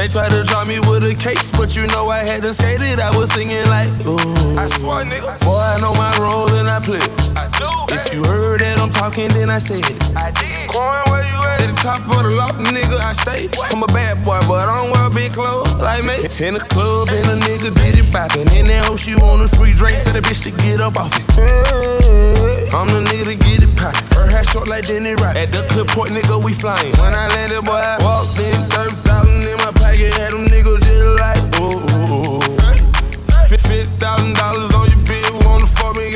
They 0.00 0.08
tried 0.08 0.30
to 0.30 0.42
drop 0.44 0.66
me 0.66 0.80
with 0.80 1.04
a 1.04 1.14
case, 1.14 1.50
but 1.50 1.76
you 1.76 1.86
know 1.88 2.08
I 2.08 2.20
hadn't 2.20 2.54
skated. 2.54 3.00
I 3.00 3.14
was 3.14 3.30
singing 3.30 3.66
like, 3.66 3.90
ooh. 4.06 4.16
I 4.56 4.66
swear, 4.66 5.04
nigga. 5.04 5.38
Boy, 5.44 5.58
I 5.58 5.78
know 5.78 5.92
my 5.92 6.16
role 6.16 6.48
and 6.54 6.70
I 6.70 6.80
play. 6.80 7.00
I. 7.36 7.49
If 7.92 8.12
you 8.12 8.24
heard 8.24 8.60
that 8.60 8.80
I'm 8.80 8.88
talking, 8.88 9.28
then 9.36 9.50
I 9.50 9.58
said 9.58 9.84
it. 9.84 10.00
I 10.16 10.32
did. 10.32 10.70
Coin, 10.72 11.04
where 11.12 11.20
you 11.20 11.38
at? 11.44 11.60
At 11.60 11.68
the 11.68 11.76
top 11.76 12.00
of 12.08 12.24
the 12.24 12.32
loft, 12.32 12.56
nigga, 12.72 12.96
I 12.96 13.12
stay. 13.12 13.52
I'm 13.68 13.82
a 13.82 13.90
bad 13.92 14.24
boy, 14.24 14.40
but 14.48 14.68
I 14.68 14.80
don't 14.80 14.90
wear 14.96 15.10
big 15.10 15.32
clothes 15.36 15.76
like 15.76 16.00
me. 16.04 16.16
In 16.40 16.54
the 16.56 16.64
club, 16.72 17.12
and 17.12 17.28
a 17.28 17.36
nigga 17.44 17.68
did 17.74 18.00
it 18.00 18.08
boppin'. 18.08 18.48
In 18.56 18.64
that 18.72 18.86
hoe, 18.88 18.96
she 18.96 19.14
want 19.16 19.42
a 19.44 19.48
free 19.48 19.74
drink 19.74 20.00
to 20.04 20.12
the 20.12 20.20
bitch 20.20 20.42
to 20.48 20.50
get 20.64 20.80
up 20.80 20.96
off 20.96 21.12
it. 21.12 21.26
I'm 22.72 22.88
the 22.88 23.04
nigga 23.12 23.34
to 23.34 23.36
get 23.36 23.60
it 23.60 23.72
poppin'. 23.76 24.08
Her 24.16 24.26
hair 24.30 24.44
short 24.44 24.68
like 24.68 24.86
Denny 24.88 25.14
Rock. 25.20 25.36
At 25.36 25.52
the 25.52 25.60
clip 25.68 25.88
point, 25.88 26.12
nigga, 26.16 26.40
we 26.42 26.54
flyin'. 26.54 26.96
When 26.96 27.12
I 27.12 27.28
landed, 27.36 27.62
boy, 27.68 27.76
I 27.76 28.00
walked 28.00 28.40
in 28.40 28.56
30,000 28.72 29.44
in 29.44 29.56
my 29.60 29.70
pocket, 29.76 30.08
had 30.16 30.32
them 30.32 30.48
niggas 30.48 30.80
just 30.80 31.04
like, 31.20 31.42
ooh, 31.60 31.76
ooh, 31.76 32.40
ooh. 32.40 32.40
Fifty 33.50 33.82
thousand 33.98 34.36
dollars 34.36 34.70
on 34.78 34.86
your 34.94 34.99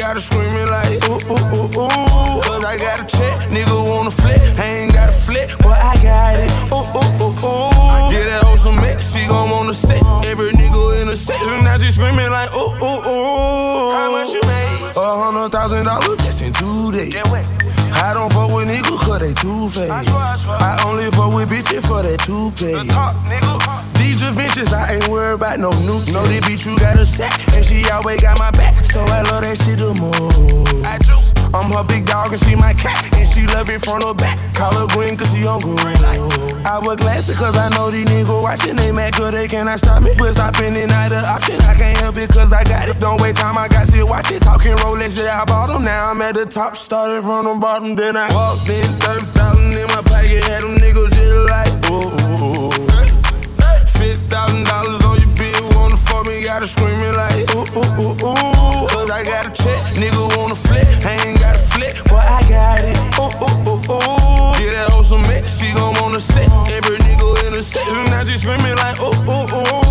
gotta 0.05 0.21
it 0.21 0.69
like, 0.69 1.01
ooh, 1.09 1.17
ooh, 1.33 1.57
ooh, 1.57 1.81
ooh. 1.81 2.41
Cause 2.45 2.65
I 2.65 2.77
got 2.77 3.01
a 3.01 3.07
check, 3.09 3.49
nigga 3.49 3.73
wanna 3.89 4.11
flip, 4.11 4.37
I 4.61 4.85
ain't 4.85 4.93
got 4.93 5.09
a 5.09 5.13
flip, 5.13 5.49
but 5.61 5.79
I 5.81 5.97
got 6.05 6.37
it, 6.45 6.51
ooh, 6.69 6.85
ooh, 6.85 7.25
ooh, 7.25 7.33
ooh. 7.33 8.13
Get 8.13 8.29
that 8.29 8.45
hoe 8.45 8.57
some 8.57 8.77
mix, 8.77 9.15
she 9.15 9.27
gon' 9.27 9.49
wanna 9.49 9.73
sit. 9.73 10.05
Every 10.29 10.53
nigga 10.53 11.01
in 11.01 11.09
the 11.09 11.17
section, 11.17 11.65
now 11.65 11.79
she 11.79 11.91
screaming 11.91 12.31
like, 12.31 12.53
ooh, 12.55 12.77
ooh, 12.85 13.01
ooh. 13.09 13.93
How 13.97 14.13
much 14.13 14.29
you 14.29 14.43
made? 14.45 14.93
A 14.95 15.25
hundred 15.25 15.51
thousand 15.51 15.87
dollars 15.87 16.19
just 16.19 16.43
in 16.43 16.53
two 16.53 16.93
days. 16.93 17.17
I 17.17 18.13
don't 18.13 18.31
fuck 18.31 18.53
with 18.53 18.69
niggas 18.69 19.01
cause 19.01 19.21
they 19.21 19.33
too 19.33 19.71
fake. 19.71 19.91
I 19.91 20.85
only 20.85 21.11
fuck 21.17 21.33
with 21.33 21.49
bitches 21.49 21.81
for 21.89 22.03
that 22.03 22.21
toupee. 22.21 23.94
These 24.15 24.31
adventures, 24.31 24.73
I 24.73 24.95
ain't 24.95 25.09
worried 25.09 25.43
about 25.43 25.59
no 25.59 25.75
new. 25.83 25.99
Know 26.15 26.23
this 26.31 26.39
bitch, 26.47 26.71
you 26.71 26.79
got 26.79 26.95
a 26.95 27.05
set, 27.05 27.35
and 27.51 27.67
she 27.67 27.83
always 27.91 28.23
got 28.23 28.39
my 28.39 28.53
back. 28.53 28.85
So 28.87 29.03
I 29.11 29.27
love 29.27 29.43
that 29.43 29.59
shit 29.59 29.83
the 29.83 29.91
most. 29.99 30.39
I 30.87 31.03
do. 31.03 31.19
I'm 31.51 31.67
her 31.75 31.83
big 31.83 32.07
dog 32.07 32.31
and 32.31 32.39
she 32.39 32.55
my 32.55 32.75
cat, 32.75 32.95
and 33.19 33.27
she 33.27 33.43
love 33.51 33.67
it 33.75 33.83
from 33.83 34.07
the 34.07 34.15
back. 34.15 34.39
Call 34.55 34.71
her 34.71 34.87
green 34.95 35.19
cause 35.19 35.35
she 35.35 35.43
on 35.43 35.59
good. 35.67 35.83
I 36.63 36.79
wear 36.87 36.95
glasses 36.95 37.35
cause 37.43 37.59
I 37.59 37.67
know 37.75 37.91
these 37.91 38.07
niggas 38.07 38.31
watching. 38.31 38.77
They 38.77 38.93
mad 38.93 39.15
cause 39.15 39.33
they 39.33 39.49
cannot 39.49 39.83
stop 39.83 40.01
me. 40.01 40.15
But 40.17 40.39
stopping 40.39 40.79
it 40.79 40.87
not 40.87 41.11
an 41.11 41.27
option. 41.27 41.59
I 41.67 41.75
can't 41.75 41.99
help 41.99 42.15
it 42.17 42.31
cause 42.31 42.53
I 42.53 42.63
got 42.63 42.89
it. 42.89 43.01
Don't 43.01 43.21
wait 43.21 43.35
time, 43.35 43.59
I 43.59 43.67
got 43.67 43.91
shit 43.91 44.07
watch 44.07 44.31
it. 44.31 44.43
Talking 44.43 44.79
Rolex, 44.79 45.19
yeah, 45.19 45.43
I 45.43 45.45
bought 45.45 45.75
them. 45.75 45.83
Now 45.83 46.15
I'm 46.15 46.23
at 46.23 46.37
the 46.39 46.47
top, 46.47 46.77
started 46.77 47.27
from 47.27 47.51
the 47.51 47.59
bottom, 47.59 47.97
then 47.97 48.17
I 48.17 48.31
walked 48.31 48.71
in 48.71 48.87
30,000 48.95 49.75
in 49.75 49.91
my 49.91 50.07
pocket, 50.07 50.39
had 50.47 50.63
them 50.63 50.79
niggas 50.79 51.11
just 51.11 51.51
like. 51.51 51.65
Fifty 51.85 52.34
thousand 54.63 54.65
dollars 54.65 55.05
on 55.05 55.19
your 55.19 55.35
bill, 55.35 55.71
wanna 55.75 55.97
fuck 55.97 56.27
me, 56.27 56.45
gotta 56.45 56.67
scream 56.67 57.01
it 57.01 57.17
like, 57.17 57.55
ooh, 57.55 57.67
ooh, 57.75 57.99
ooh, 57.99 58.15
ooh. 58.23 58.87
Cause 58.89 59.11
I 59.11 59.25
got 59.25 59.47
a 59.47 59.51
check, 59.51 59.79
nigga 59.99 60.37
wanna 60.37 60.55
flip, 60.55 60.87
I 61.05 61.19
ain't 61.27 61.41
got 61.41 61.57
a 61.57 61.63
flip, 61.75 61.95
but 62.05 62.23
I 62.23 62.43
got 62.49 62.83
it, 62.83 62.99
ooh, 63.19 63.31
ooh, 63.43 63.71
ooh, 63.71 63.81
ooh. 63.91 64.53
Get 64.59 64.75
that 64.75 64.89
hoe 64.93 65.03
some 65.03 65.23
mix, 65.23 65.59
she 65.59 65.73
gon' 65.73 65.95
wanna 66.01 66.21
sit. 66.21 66.49
Every 66.71 66.99
nigga 66.99 67.47
in 67.47 67.55
the 67.55 67.63
section, 67.63 68.05
now 68.11 68.25
she 68.25 68.37
screaming 68.37 68.77
like, 68.77 69.01
ooh, 69.01 69.15
ooh, 69.27 69.79
ooh. 69.79 69.84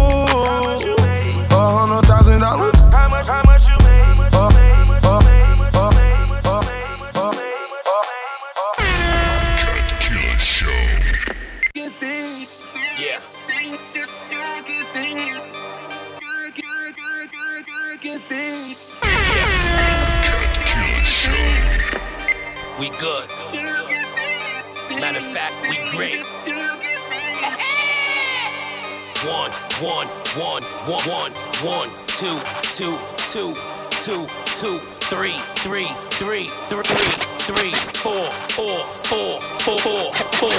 Good. 23.03 23.27
Matter 25.01 25.19
of 25.19 25.27
fact, 25.35 25.59
we 25.67 25.75
great. 25.91 26.23
One, 29.27 29.51
one, 29.83 30.07
one, 30.39 30.63
one, 30.87 31.03
one, 31.03 31.31
one, 31.67 31.89
two, 32.07 32.39
two, 32.71 32.95
two, 33.27 33.51
two, 33.99 34.23
two, 34.55 34.77
three, 35.11 35.35
three, 35.59 35.87
three, 36.15 36.47
three, 36.47 36.83
three, 37.43 37.71
four, 37.99 38.23
four, 38.55 38.79
four, 39.11 39.41
four, 39.41 39.79
four, 39.83 40.15
four. 40.39 40.51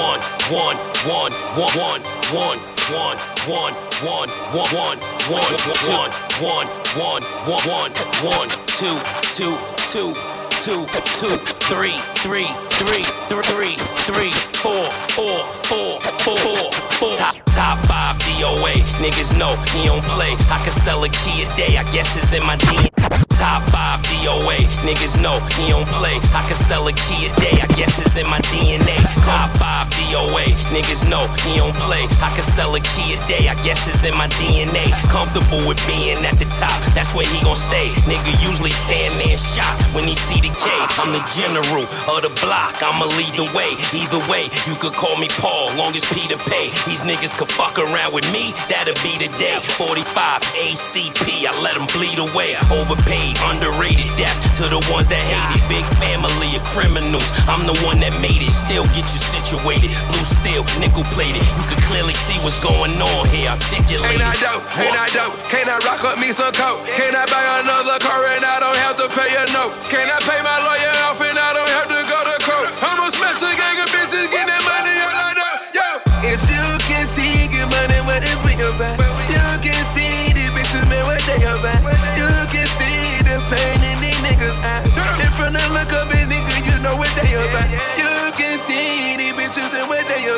One, 0.00 0.20
one, 0.48 0.76
one, 1.04 1.32
one, 1.52 1.76
one, 1.76 2.00
one, 2.32 2.58
one, 2.96 3.18
one, 3.44 3.74
one, 4.00 4.24
one, 4.24 4.28
one, 4.56 4.98
one, 5.28 5.52
one, 5.84 6.00
one, 6.00 6.10
one, 6.40 6.66
one, 6.96 7.22
one, 7.68 7.92
one, 8.24 8.48
two, 8.80 8.96
two, 9.36 9.52
two, 9.92 10.39
two, 10.60 10.84
two, 11.16 11.38
three, 11.72 11.96
three, 12.20 12.44
three, 12.76 13.04
three, 13.24 13.76
three, 14.04 14.30
four, 14.60 14.90
four, 15.16 15.38
four, 15.64 16.00
four, 16.20 16.36
four. 16.36 17.16
Top, 17.16 17.34
top 17.46 17.78
five 17.86 18.18
DOA. 18.18 18.82
Niggas 19.00 19.38
know 19.38 19.56
he 19.72 19.86
don't 19.86 20.02
play. 20.04 20.34
I 20.50 20.58
can 20.62 20.70
sell 20.70 21.02
a 21.04 21.08
key 21.08 21.44
a 21.44 21.56
day. 21.56 21.78
I 21.78 21.84
guess 21.92 22.14
it's 22.18 22.34
in 22.34 22.44
my 22.46 22.56
DNA. 22.56 22.99
Top 23.40 23.62
five 23.72 24.02
DOA. 24.04 24.68
Niggas 24.86 25.20
know 25.20 25.40
he 25.56 25.72
don't 25.72 25.88
play. 25.96 26.20
I 26.36 26.44
can 26.46 26.54
sell 26.54 26.86
a 26.86 26.92
key 26.92 27.26
a 27.26 27.30
day. 27.40 27.56
I 27.58 27.66
guess 27.74 27.98
it's 27.98 28.16
in 28.16 28.28
my 28.28 28.38
DNA. 28.52 29.00
Top 29.24 29.50
five 29.58 29.88
DOA. 29.96 30.52
Niggas 30.70 31.08
know 31.08 31.24
he 31.42 31.56
don't 31.56 31.74
play. 31.80 32.04
I 32.20 32.30
can 32.36 32.44
sell 32.44 32.74
a 32.76 32.80
key 32.80 33.16
a 33.16 33.18
day. 33.26 33.48
I 33.48 33.56
guess 33.64 33.88
it's 33.88 34.04
in 34.04 34.14
my 34.16 34.28
DNA. 34.38 34.92
Comfortable 35.08 35.64
with 35.66 35.80
being 35.88 36.20
at 36.28 36.36
the 36.38 36.46
top. 36.60 36.76
That's 36.92 37.14
where 37.14 37.26
he 37.26 37.40
gon' 37.42 37.56
stay. 37.56 37.88
Nigga 38.04 38.30
usually 38.44 38.70
stand 38.70 39.16
there 39.18 39.38
shot 39.40 39.72
when 39.96 40.04
he 40.04 40.14
see 40.14 40.40
the 40.44 40.52
K. 40.52 40.68
I'm 41.00 41.10
the 41.16 41.24
general 41.32 41.88
of 42.12 42.20
the 42.22 42.32
block. 42.44 42.76
I'ma 42.84 43.08
lead 43.16 43.34
the 43.40 43.48
way. 43.56 43.72
Either 43.96 44.20
way, 44.30 44.52
you 44.68 44.76
could 44.78 44.92
call 44.92 45.16
me 45.16 45.28
Paul. 45.40 45.72
Long 45.80 45.96
as 45.96 46.04
Peter 46.12 46.36
pay. 46.46 46.70
These 46.86 47.08
niggas 47.08 47.34
could 47.40 47.50
fuck 47.50 47.80
around 47.80 48.12
with 48.12 48.28
me. 48.36 48.52
That'll 48.68 48.94
be 49.02 49.16
the 49.18 49.32
day. 49.40 49.58
45 49.80 50.44
ACP. 50.60 51.48
I 51.48 51.52
let 51.64 51.74
them 51.74 51.88
bleed 51.96 52.20
away. 52.20 52.54
Overpaid, 53.00 53.36
underrated 53.48 54.12
death 54.20 54.36
to 54.60 54.68
the 54.68 54.76
ones 54.92 55.08
that 55.08 55.20
hate 55.24 55.56
it. 55.56 55.64
Big 55.72 55.86
family 55.96 56.52
of 56.52 56.62
criminals. 56.68 57.24
I'm 57.48 57.64
the 57.64 57.72
one 57.80 57.96
that 58.04 58.12
made 58.20 58.44
it. 58.44 58.52
Still 58.52 58.84
get 58.92 59.08
you 59.08 59.20
situated. 59.20 59.88
Blue 60.12 60.26
steel, 60.26 60.68
nickel 60.76 61.08
plated. 61.16 61.40
You 61.40 61.64
can 61.64 61.80
clearly 61.88 62.12
see 62.12 62.36
what's 62.44 62.60
going 62.60 62.92
on 63.00 63.24
here. 63.32 63.48
Articulated. 63.48 64.20
Ain't 64.20 64.24
I 64.24 64.36
dope? 64.36 64.64
Ain't 64.76 64.92
I 64.92 65.08
dope? 65.16 65.32
Can 65.48 65.64
I 65.64 65.80
rock 65.88 66.04
up 66.04 66.20
me 66.20 66.28
some 66.28 66.52
coke? 66.52 66.84
Can 66.92 67.16
I 67.16 67.24
buy 67.24 67.44
another 67.64 67.96
car 68.04 68.20
and 68.36 68.44
I 68.44 68.60
don't 68.60 68.80
have 68.84 68.96
to 69.00 69.08
pay 69.16 69.32
a 69.32 69.48
note? 69.56 69.72
Can 69.88 70.04
I 70.04 70.20
pay 70.20 70.44
my 70.44 70.58
lawyer 70.60 70.99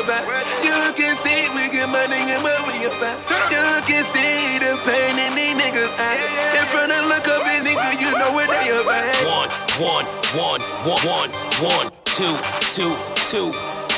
You 0.03 0.91
can 0.95 1.15
see 1.15 1.47
we 1.55 1.71
get 1.71 1.87
money 1.87 2.19
and 2.27 2.43
what 2.43 2.67
we 2.67 2.85
about. 2.85 3.15
You 3.47 3.63
can 3.87 4.03
see 4.03 4.59
the 4.59 4.75
pain 4.83 5.15
in 5.17 5.31
these 5.33 5.55
niggas' 5.55 5.95
eyes. 5.97 6.59
In 6.59 6.65
front 6.67 6.91
of 6.91 7.05
look 7.05 7.25
up 7.29 7.47
and 7.47 7.65
nigga, 7.65 8.01
you 8.01 8.11
know 8.19 8.33
what 8.33 8.49
they 8.51 8.67
about. 8.83 9.15
One, 9.31 9.49
one, 9.79 10.05
one, 10.35 10.61
one, 10.83 10.99
one, 11.07 11.29
one, 11.63 11.91
two, 12.03 12.35
two, 12.75 12.91
two, 13.31 13.53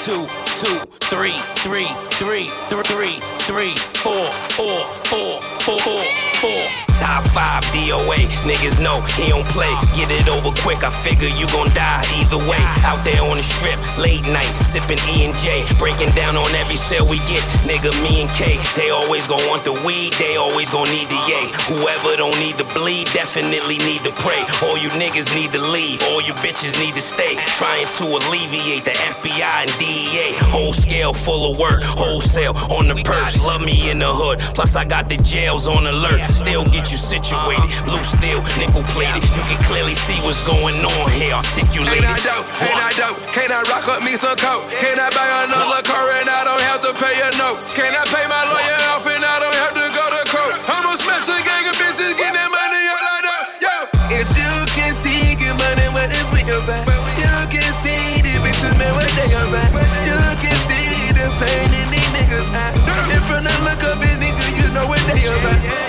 two, 0.05 0.27
two, 0.61 0.77
three, 1.09 1.37
three, 1.65 1.89
three, 2.21 2.49
three, 2.69 3.17
three, 3.49 3.73
four, 3.97 4.29
four, 4.53 4.79
four, 5.09 5.41
four, 5.41 5.79
four, 5.79 6.03
four. 6.39 6.84
Top 6.95 7.27
five 7.35 7.61
DOA, 7.75 8.23
niggas 8.47 8.79
know 8.79 9.01
he 9.19 9.27
don't 9.27 9.43
play. 9.51 9.67
Get 9.99 10.07
it 10.09 10.31
over 10.31 10.55
quick, 10.63 10.79
I 10.83 10.89
figure 10.89 11.27
you 11.27 11.45
gon' 11.51 11.67
die 11.75 11.99
either 12.15 12.39
way. 12.47 12.63
Out 12.87 13.03
there 13.03 13.19
on 13.19 13.35
the 13.35 13.43
strip, 13.43 13.75
late 13.99 14.23
night, 14.31 14.47
sipping 14.63 14.99
E 15.11 15.27
and 15.27 15.35
J, 15.35 15.67
breaking 15.75 16.15
down 16.15 16.37
on 16.37 16.47
every 16.55 16.77
sale 16.77 17.03
we 17.03 17.19
get. 17.27 17.43
Nigga, 17.67 17.91
me 17.99 18.23
and 18.23 18.31
K, 18.31 18.55
they 18.79 18.91
always 18.91 19.27
gon' 19.27 19.43
want 19.51 19.67
the 19.67 19.75
weed, 19.83 20.13
they 20.13 20.37
always 20.37 20.69
gon' 20.69 20.87
need 20.87 21.11
the 21.11 21.19
yay. 21.27 21.51
Whoever 21.67 22.15
don't 22.15 22.37
need 22.39 22.55
to 22.63 22.67
bleed, 22.71 23.11
definitely 23.11 23.77
need 23.83 23.99
to 24.07 24.11
pray. 24.23 24.39
All 24.63 24.77
you 24.77 24.87
niggas 24.95 25.35
need 25.35 25.51
to 25.51 25.59
leave, 25.59 26.01
all 26.07 26.21
you 26.21 26.31
bitches 26.39 26.79
need 26.79 26.95
to 26.95 27.03
stay. 27.03 27.35
Trying 27.59 27.91
to 27.99 28.07
alleviate 28.07 28.87
the 28.87 28.95
FBI 28.95 29.67
and 29.67 29.71
DEA. 29.75 30.31
Whole 30.47 30.71
scale 30.71 31.13
full 31.13 31.51
of 31.51 31.59
work, 31.59 31.83
wholesale 31.83 32.55
on 32.71 32.87
the 32.87 32.95
perch. 33.03 33.35
Love 33.43 33.61
me 33.61 33.89
in 33.89 33.99
the 33.99 34.13
hood, 34.13 34.39
plus 34.55 34.77
I 34.77 34.85
got 34.85 35.09
the 35.09 35.17
jails 35.17 35.67
on 35.67 35.87
alert. 35.87 36.21
Still 36.31 36.63
get 36.63 36.84
you 36.91 36.97
situated, 36.97 37.69
blue 37.85 38.03
steel, 38.03 38.41
nickel 38.57 38.83
plated. 38.93 39.23
You 39.23 39.43
can 39.49 39.59
clearly 39.65 39.95
see 39.95 40.17
what's 40.21 40.41
going 40.45 40.77
on 40.77 41.07
here, 41.11 41.33
articulated. 41.33 42.03
ain't 42.03 42.09
I 42.09 42.19
dope? 42.21 42.45
Ain't 42.61 42.81
I 42.81 42.91
dope? 42.93 43.17
Can 43.33 43.49
I 43.51 43.61
rock 43.71 43.87
up 43.89 44.01
me 44.03 44.15
some 44.15 44.37
coke? 44.37 44.65
Can 44.77 44.97
I 44.99 45.09
buy 45.13 45.27
another 45.49 45.81
car 45.85 46.05
and 46.21 46.29
I 46.29 46.41
don't 46.45 46.63
have 46.69 46.81
to 46.85 46.91
pay 46.97 47.15
a 47.21 47.29
note? 47.41 47.57
Can 47.73 47.89
I 47.89 48.03
pay 48.09 48.25
my 48.29 48.43
lawyer 48.49 48.79
off 48.93 49.05
and 49.07 49.23
I 49.23 49.35
don't 49.41 49.57
have 49.65 49.73
to 49.73 49.85
go 49.93 50.03
to 50.13 50.21
court? 50.29 50.55
Smash 50.95 51.27
a 51.27 51.37
gang 51.43 51.67
of 51.67 51.75
bitches, 51.75 52.15
get 52.17 52.31
that 52.31 52.47
money 52.47 52.81
all 52.87 53.03
I 53.03 53.19
know. 53.19 53.41
Yo, 53.61 53.75
It's 54.15 54.31
you 54.31 54.47
can 54.79 54.95
see 54.95 55.35
good 55.35 55.53
money, 55.59 55.85
what 55.91 56.07
it's 56.07 56.23
real 56.31 56.55
about. 56.63 56.87
You 57.19 57.29
can 57.51 57.67
see 57.75 58.23
the 58.23 58.31
bitches, 58.39 58.73
man, 58.79 58.95
what 58.95 59.11
they 59.19 59.27
about. 59.35 59.75
You 60.07 60.17
can 60.39 60.55
see 60.65 61.11
the 61.11 61.27
pain 61.35 61.67
in 61.67 61.87
these 61.91 62.09
niggas' 62.15 62.47
eyes. 62.57 62.79
Of 62.79 63.59
look 63.67 63.83
up 63.85 63.99
nigga, 63.99 64.45
you 64.55 64.71
know 64.73 64.87
what 64.87 65.03
they 65.11 65.27
about. 65.27 65.84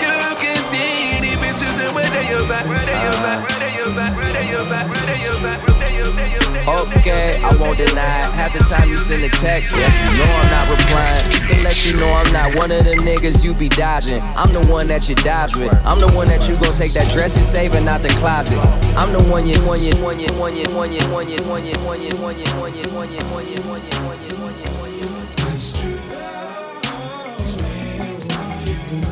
Okay, 6.67 7.39
I 7.41 7.55
won't 7.55 7.77
deny. 7.77 8.27
Half 8.35 8.53
the 8.53 8.59
time 8.59 8.89
you 8.89 8.97
send 8.97 9.23
a 9.23 9.29
text, 9.29 9.71
yeah, 9.71 9.87
you 9.87 10.17
know 10.17 10.25
I'm 10.25 10.49
not 10.51 10.69
replying. 10.69 11.31
Just 11.31 11.47
to 11.51 11.61
let 11.63 11.85
you 11.85 11.95
know 11.95 12.11
I'm 12.11 12.31
not 12.33 12.55
one 12.55 12.71
of 12.71 12.83
them 12.83 12.99
niggas 12.99 13.43
you 13.43 13.53
be 13.53 13.69
dodging. 13.69 14.21
I'm 14.35 14.51
the 14.51 14.65
one 14.67 14.87
that 14.87 15.07
you 15.07 15.15
dodge 15.15 15.55
with. 15.55 15.73
I'm 15.85 15.99
the 15.99 16.11
one 16.11 16.27
that 16.27 16.49
you 16.49 16.55
gon' 16.57 16.73
take 16.73 16.93
that 16.93 17.09
dress 17.13 17.37
you're 17.37 17.45
saving 17.45 17.87
out 17.87 18.01
the 18.01 18.09
closet. 18.19 18.57
I'm 18.97 19.13
the 19.13 19.23
one 19.31 19.47
you, 19.47 19.57
one 19.61 19.81
you, 19.81 19.95
one 20.03 20.19
you, 20.19 20.27
one 20.35 20.55
you, 20.55 20.65
one 20.75 20.91
you, 20.91 20.99
one 21.07 21.27
you, 21.29 21.39
one 21.47 21.63
you, 21.63 21.73
one 21.85 22.01
you, 22.01 22.17
one 22.19 22.35
you, 22.35 22.51
one 22.59 22.73
you, 22.75 22.75
one 22.75 22.75
you, 22.75 22.83
one 22.91 23.07
you, 23.07 23.21
one 23.23 23.47
you, 23.47 23.61
one 23.63 23.79
you, 23.79 23.93
one 24.03 24.19
you, 24.19 24.35
one 24.35 24.91
you, 24.97 25.07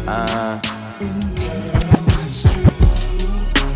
Uh. 0.08 0.85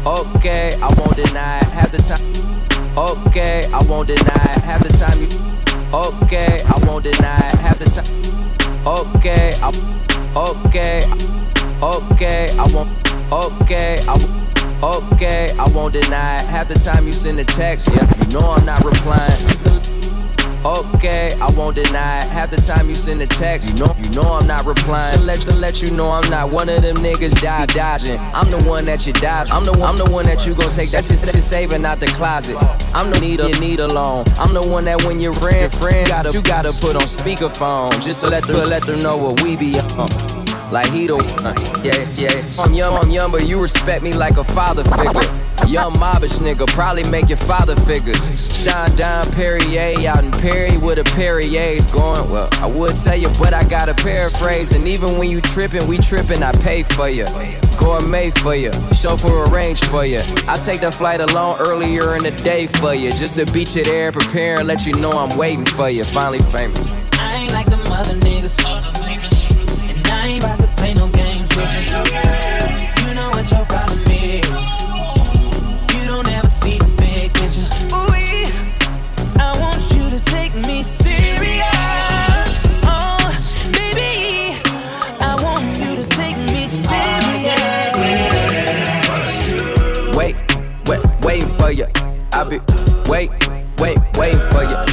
Okay, 0.10 0.74
I 0.82 0.88
won't 0.98 1.15
deny 1.15 1.60
it. 1.60 1.65
Half 1.65 1.91
the 1.91 2.00
time. 2.00 2.98
Okay, 2.98 3.69
I 3.72 3.84
won't 3.84 4.08
deny 4.08 4.24
it. 4.26 4.63
Half 4.63 4.82
the 4.82 4.89
time 4.89 5.19
you. 5.22 5.30
Okay, 5.93 6.63
I 6.65 6.86
won't 6.88 7.04
deny 7.04 7.38
it. 7.38 7.54
Half 7.60 7.78
the 7.78 7.86
time. 7.86 8.10
Okay, 8.88 9.54
I. 9.62 9.69
Okay, 10.36 11.04
okay, 11.84 12.50
I 12.58 12.65
won't. 12.74 12.89
Okay, 13.32 14.00
I. 14.08 14.45
Okay, 14.82 15.52
I 15.60 15.69
won't 15.76 15.93
deny 15.93 16.38
it. 16.38 16.45
Half 16.48 16.69
the 16.69 16.80
time 16.80 17.06
you 17.06 17.13
send 17.13 17.39
a 17.39 17.45
text, 17.45 17.89
yeah, 17.93 18.12
you 18.17 18.34
know 18.34 18.50
I'm 18.50 18.65
not 18.65 18.84
replying. 18.84 19.45
Okay, 20.65 21.32
I 21.41 21.50
won't 21.52 21.78
deny 21.78 22.19
it. 22.19 22.26
Half 22.26 22.50
the 22.50 22.58
time 22.58 22.89
you 22.89 22.95
send 22.95 23.22
a 23.22 23.28
text, 23.28 23.69
you 23.69 23.86
know, 23.86 23.95
you 23.98 24.10
know 24.10 24.34
I'm 24.34 24.45
not 24.45 24.65
replying. 24.65 25.26
Let's 25.26 25.45
to 25.45 25.56
let 25.56 25.82
you 25.82 25.89
know 25.91 26.12
I'm 26.12 26.30
not 26.30 26.52
one 26.52 26.67
of 26.67 26.82
them 26.82 26.98
niggas 26.98 27.41
die 27.41 27.65
dodging. 27.67 28.19
I'm 28.34 28.52
the 28.52 28.62
one 28.67 28.84
that 28.86 29.08
you 29.08 29.13
dodge. 29.13 29.50
I'm 29.52 29.63
the 29.63 29.72
one, 29.72 29.89
I'm 29.89 29.98
the 29.98 30.10
one 30.12 30.26
that 30.26 30.45
you 30.45 30.54
gon' 30.54 30.72
take. 30.72 30.91
That's 30.91 31.08
just, 31.08 31.34
just 31.34 31.50
saving 31.50 31.86
out 31.86 32.02
the 32.02 32.08
closet. 32.08 32.58
I'm 32.93 33.10
the 33.10 33.19
need 33.19 33.39
you 33.39 33.58
need 33.60 33.80
alone. 33.80 34.26
I'm 34.38 34.54
the 34.54 34.67
one 34.67 34.84
that 34.86 35.02
when 35.04 35.19
your 35.19 35.34
friend 35.34 35.74
friend 35.74 36.08
gotta 36.08 36.32
you 36.32 36.41
gotta 36.41 36.74
put 36.74 36.95
on 36.95 37.04
speakerphone 37.04 37.91
just 38.04 38.24
to 38.26 38.30
let 38.30 38.43
them 38.43 38.67
let 38.69 38.84
them 38.84 39.00
know 39.00 39.15
what 39.15 39.41
we 39.41 39.56
be 39.56 39.80
on. 39.98 40.49
Like 40.71 40.91
he 40.91 41.08
the 41.08 41.15
one, 41.15 41.55
yeah, 41.84 42.05
yeah. 42.13 42.43
I'm 42.60 42.75
young, 42.75 42.93
I'm 42.93 43.10
young, 43.10 43.32
but 43.32 43.47
you 43.47 43.60
respect 43.60 44.03
me 44.03 44.13
like 44.13 44.38
a 44.38 44.43
father 44.43 44.84
figure. 44.84 45.25
Young 45.67 45.93
mobbish 45.93 46.38
nigga, 46.39 46.67
probably 46.67 47.10
make 47.10 47.27
your 47.27 47.39
father 47.39 47.75
figures. 47.75 48.23
Shine 48.63 48.95
down 48.95 49.25
Perrier 49.32 50.08
out 50.08 50.23
in 50.23 50.32
Perry 50.32 50.77
with 50.77 50.99
a 50.99 51.03
Perrier's 51.03 51.91
going. 51.91 52.29
Well, 52.29 52.49
I 52.53 52.67
would 52.67 52.95
tell 52.97 53.15
you, 53.15 53.29
but 53.39 53.53
I 53.53 53.63
gotta 53.63 53.95
paraphrase. 53.95 54.71
And 54.73 54.88
even 54.88 55.17
when 55.17 55.32
you 55.32 55.41
trippin', 55.41 55.88
we 55.88 55.97
trippin', 55.97 56.43
I 56.43 56.51
pay 56.51 56.84
for 56.84 57.10
you. 57.10 57.25
Gourmet 57.79 58.29
for 58.29 58.53
you, 58.53 58.71
chauffeur 58.93 59.45
arrange 59.45 59.84
for 59.86 60.05
you. 60.05 60.19
I 60.47 60.58
take 60.58 60.82
the 60.82 60.91
flight 60.91 61.19
alone 61.19 61.58
earlier 61.60 62.15
in 62.15 62.21
the 62.21 62.32
day 62.43 62.67
for 62.67 62.93
you. 62.93 63.12
Just 63.12 63.36
to 63.36 63.45
beat 63.53 63.75
you 63.75 63.84
there, 63.84 64.12
prepare 64.12 64.60
and 64.60 64.67
let 64.67 64.86
you 64.86 64.93
know 64.93 65.12
I'm 65.12 65.36
waiting 65.36 65.65
for 65.65 65.89
you. 65.89 66.03
Finally 66.03 66.39
famous. 66.51 66.79
I 67.13 67.36
ain't 67.36 67.53
like 67.53 67.65
them 67.65 67.82
other 67.91 68.13
niggas. 68.13 69.38
Ain't 70.30 70.44
about 70.44 70.60
to 70.60 70.68
play 70.78 70.94
no 70.94 71.08
games 71.08 71.50
with 71.56 71.74
you. 71.89 71.98
You 73.04 73.15
know 73.15 73.30
what 73.32 73.50
your 73.50 73.65
problem 73.65 74.00
is. 74.12 74.46
You 75.96 76.06
don't 76.06 76.30
ever 76.30 76.48
see 76.48 76.78
the 76.78 76.86
big 77.00 77.34
picture. 77.34 77.65
Ooh, 77.96 78.13
I 79.42 79.58
want 79.60 79.82
you 79.92 80.08
to 80.15 80.24
take 80.26 80.54
me 80.68 80.84
serious. 80.84 82.62
Oh, 82.86 83.18
baby, 83.74 84.54
I 85.20 85.36
want 85.42 85.65
you 85.80 85.96
to 85.96 86.08
take 86.10 86.38
me 86.54 86.68
serious. 86.68 87.58
Wait, 90.15 90.36
wait, 90.86 91.02
waiting 91.24 91.50
for 91.58 91.72
you. 91.72 91.88
I 92.34 92.44
be 92.44 92.60
wait, 93.10 93.32
wait, 93.80 93.98
waiting 94.15 94.42
for 94.52 94.63
you. 94.63 94.88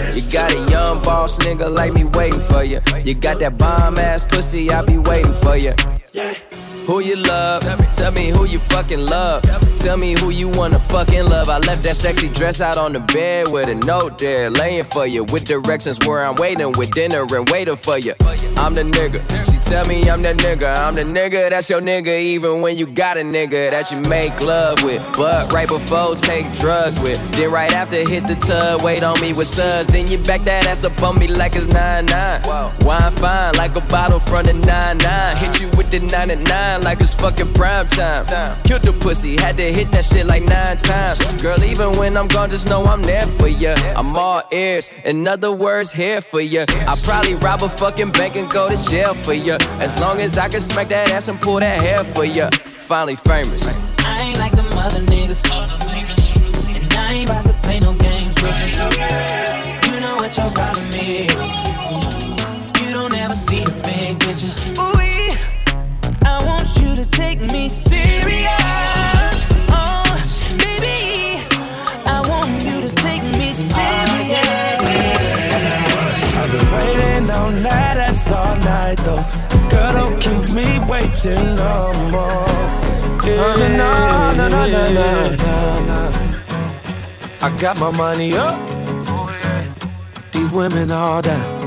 Boss 1.07 1.39
nigga 1.39 1.73
like 1.73 1.95
me 1.95 2.03
waiting 2.03 2.41
for 2.41 2.65
you. 2.65 2.81
You 3.05 3.15
got 3.15 3.39
that 3.39 3.57
bomb 3.57 3.97
ass 3.97 4.25
pussy, 4.27 4.71
I 4.73 4.83
be 4.85 4.99
waiting 4.99 5.33
for 5.33 5.57
you. 5.57 5.75
Yeah. 6.13 6.35
Who 6.87 7.01
you 7.01 7.17
love? 7.17 7.63
Tell 7.93 8.13
me 8.13 8.29
who 8.29 8.45
you 8.45 8.61
fucking 8.61 9.07
love. 9.07 9.43
Tell 9.77 9.97
me 9.97 10.13
who 10.19 10.31
you 10.31 10.49
wanna 10.49 10.79
fucking 10.79 11.25
love. 11.25 11.49
I 11.49 11.59
left 11.59 11.83
that 11.83 11.97
sexy 11.97 12.29
dress 12.29 12.61
out 12.61 12.79
on 12.79 12.93
the 12.93 13.01
bed 13.01 13.49
with 13.51 13.69
a 13.69 13.75
note 13.75 14.19
there, 14.19 14.51
laying 14.51 14.85
for 14.85 15.05
you. 15.05 15.25
With 15.25 15.45
directions 15.45 15.99
where 16.07 16.25
I'm 16.25 16.37
waiting 16.37 16.73
with 16.73 16.93
dinner 16.93 17.23
and 17.23 17.49
waiting 17.51 17.75
for 17.75 17.99
you. 17.99 18.15
I'm 18.57 18.75
the 18.75 18.83
nigga. 18.83 19.21
She 19.51 19.59
tell 19.59 19.85
me 19.87 20.09
I'm 20.09 20.23
the 20.23 20.35
nigga. 20.35 20.77
I'm 20.79 20.95
the 20.95 21.03
nigga 21.03 21.51
that's 21.51 21.69
your 21.69 21.81
nigga, 21.81 22.19
even 22.21 22.63
when 22.63 22.77
you 22.77 22.87
got 22.87 23.17
a 23.17 23.21
nigga 23.21 23.71
that 23.71 23.91
you 23.91 23.99
make 24.09 24.41
love 24.41 24.83
with. 24.85 25.03
But 25.17 25.53
right 25.53 25.69
before, 25.69 26.15
take 26.15 26.53
drugs 26.55 27.01
with. 27.01 27.19
Then 27.33 27.51
right 27.51 27.73
after, 27.73 27.97
hit 27.97 28.29
the 28.29 28.37
tub, 28.37 28.83
wait 28.83 29.03
on 29.03 29.21
me 29.21 29.33
with 29.33 29.49
suds. 29.49 29.89
Then 29.89 30.07
you 30.07 30.19
back 30.19 30.43
that 30.43 30.67
ass 30.67 30.85
up 30.85 31.03
on 31.03 31.19
me 31.19 31.27
like 31.27 31.57
it's 31.57 31.67
9 31.67 32.07
9. 32.07 32.43
Wine 32.83 33.13
fine 33.13 33.55
like 33.55 33.75
a 33.75 33.81
bottle 33.83 34.21
from 34.21 34.45
the 34.47 34.53
9 34.53 34.99
9. 34.99 35.37
Hit 35.37 35.61
you 35.61 35.69
with 35.77 35.91
the 35.91 36.01
99 36.01 36.76
like 36.83 37.01
it's 37.01 37.15
fucking 37.15 37.53
prime 37.55 37.89
time. 37.89 38.25
Killed 38.65 38.83
the 38.83 38.93
pussy, 39.01 39.37
had 39.37 39.57
to 39.57 39.63
hit 39.63 39.91
that 39.91 40.05
shit 40.05 40.27
like 40.27 40.43
nine 40.43 40.77
times. 40.77 41.19
Girl, 41.43 41.63
even 41.63 41.97
when 41.99 42.17
I'm 42.17 42.29
gone, 42.29 42.49
just 42.49 42.69
know 42.69 42.85
I'm 42.85 43.03
there 43.03 43.27
for 43.27 43.49
ya. 43.49 43.75
I'm 43.97 44.17
all 44.17 44.43
ears, 44.53 44.91
in 45.05 45.27
other 45.27 45.53
words, 45.53 45.93
here 45.93 46.21
for 46.21 46.41
ya. 46.41 46.65
I 46.69 46.97
probably 47.05 47.35
rob 47.37 47.63
a 47.63 47.69
fucking 47.69 48.13
bank 48.13 48.37
and 48.37 48.51
go 48.51 48.69
to 48.69 48.91
jail 48.91 49.15
for 49.15 49.35
ya. 49.35 49.59
As 49.81 49.99
long 50.01 50.21
as 50.21 50.39
I 50.39 50.49
can 50.49 50.61
smack 50.61 50.89
that 50.89 51.11
ass 51.11 51.29
and 51.29 51.41
pull 51.41 51.61
that 51.61 51.81
hair 51.81 52.05
for 52.05 52.25
ya. 52.25 52.51
Finally 52.79 53.17
famous. 53.17 53.75
I 53.99 54.21
ain't 54.21 54.39
like 54.39 54.53
the 54.53 54.63
mother 54.75 55.01
niggas. 55.01 55.45
And 55.51 56.93
I 56.95 57.13
ain't 57.13 57.31
about 57.31 57.45
to 57.45 57.53
play 57.63 57.81
no 57.81 57.93
games 57.95 58.35
with 58.43 58.57
you. 58.67 59.93
You 59.93 60.01
know 60.01 60.17
what 60.17 60.37
your 60.37 60.51
problem 60.53 60.87
is. 60.93 61.31
You 62.81 62.93
don't 62.93 63.15
ever 63.17 63.35
see 63.35 63.65
the 63.65 63.73
big 63.83 64.21
picture. 64.21 64.81
Ooh, 64.81 64.96
take 67.17 67.41
me 67.53 67.69
serious. 67.69 69.37
Oh, 69.71 70.05
baby, 70.59 71.41
I 72.15 72.19
want 72.29 72.53
you 72.65 72.77
to 72.87 72.91
take 73.07 73.23
me 73.41 73.49
serious. 73.55 74.43
I've 76.39 76.51
been 76.53 76.69
waiting 76.77 77.31
on 77.31 77.63
that 77.63 77.97
ass 77.97 78.31
all 78.31 78.57
night 78.57 78.99
though. 79.07 79.25
Girl, 79.71 79.93
don't 79.99 80.21
keep 80.21 80.45
me 80.55 80.79
waiting 80.93 81.55
no 81.57 81.93
more. 82.15 82.47
Yeah. 83.27 83.57
No, 83.83 84.35
no, 84.37 84.49
no, 84.49 84.67
no, 84.67 84.83
no, 84.99 85.37
no, 85.37 85.81
no. 85.91 86.01
I 87.41 87.49
got 87.59 87.79
my 87.79 87.91
money 87.91 88.37
up. 88.37 88.57
Oh, 89.09 89.29
These 90.33 90.51
women 90.51 90.91
all 90.91 91.23
down. 91.23 91.67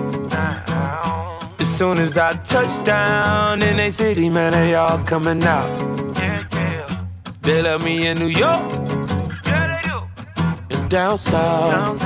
Soon 1.79 1.97
as 1.99 2.17
I 2.17 2.33
touch 2.43 2.83
down 2.83 3.61
in 3.61 3.79
a 3.79 3.89
city, 3.89 4.27
man, 4.29 4.51
they 4.51 4.75
all 4.75 4.99
coming 5.05 5.41
out. 5.45 5.69
They 7.41 7.61
love 7.61 7.85
me 7.85 8.05
in 8.05 8.19
New 8.19 8.27
York. 8.27 8.69
And 10.71 10.89
down 10.89 11.17
south. 11.17 12.01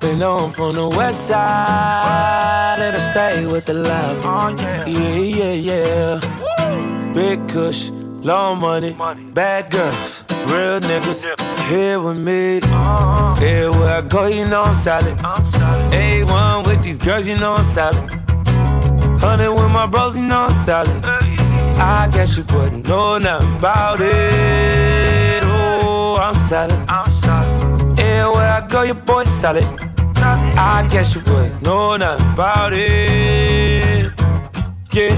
They 0.00 0.14
know 0.14 0.36
I'm 0.40 0.50
from 0.50 0.74
the 0.74 0.86
west 0.86 1.28
side. 1.28 2.76
And 2.78 2.94
I 2.94 3.10
stay 3.10 3.46
with 3.46 3.64
the 3.64 3.72
loud. 3.72 4.60
Yeah, 4.86 5.16
yeah, 5.16 5.54
yeah. 5.70 7.12
Big 7.14 7.48
kush, 7.48 7.88
long 8.20 8.60
money, 8.60 8.94
bad 9.32 9.70
girls, 9.70 10.26
real 10.44 10.78
niggas. 10.78 11.24
Here 11.70 11.98
with 11.98 12.18
me. 12.18 12.56
Everywhere 12.58 13.96
I 13.96 14.02
go, 14.06 14.26
you 14.26 14.46
know 14.46 14.64
I'm 14.64 14.74
solid. 14.74 15.16
A1 15.16 16.66
with 16.66 16.82
these 16.82 16.98
girls, 16.98 17.26
you 17.26 17.38
know 17.38 17.54
I'm 17.54 17.64
solid. 17.64 18.21
Hundred 19.22 19.52
with 19.52 19.70
my 19.70 19.86
bros, 19.86 20.16
you 20.16 20.22
know 20.22 20.48
I'm 20.50 20.64
solid. 20.64 21.04
I 21.78 22.08
guess 22.12 22.36
you 22.36 22.44
wouldn't 22.52 22.88
know 22.88 23.18
nothing 23.18 23.56
about 23.56 24.00
it. 24.00 25.42
Oh, 25.44 26.18
I'm 26.20 26.34
solid. 26.48 26.76
Everywhere 28.00 28.52
I 28.52 28.66
go, 28.68 28.82
your 28.82 28.96
boy 28.96 29.22
solid. 29.24 29.64
I 30.16 30.88
guess 30.90 31.14
you 31.14 31.20
wouldn't 31.20 31.62
know 31.62 31.96
nothing 31.96 32.32
about 32.32 32.72
it. 32.72 34.12
Yeah. 34.92 35.16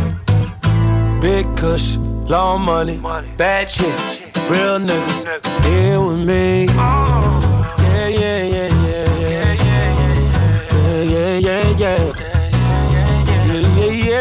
Big 1.20 1.46
kush, 1.56 1.96
long 2.28 2.60
money, 2.60 3.00
bad 3.38 3.70
chicks, 3.70 4.20
real 4.50 4.78
niggas. 4.80 5.64
Here 5.64 5.98
with 5.98 6.18
me. 6.18 6.66
Yeah, 6.66 8.08
yeah, 8.08 8.42
yeah, 8.44 8.68
yeah, 8.86 9.52
yeah. 9.64 10.24
Yeah, 10.70 11.02
yeah, 11.02 11.38
yeah, 11.38 11.76
yeah. 11.78 12.23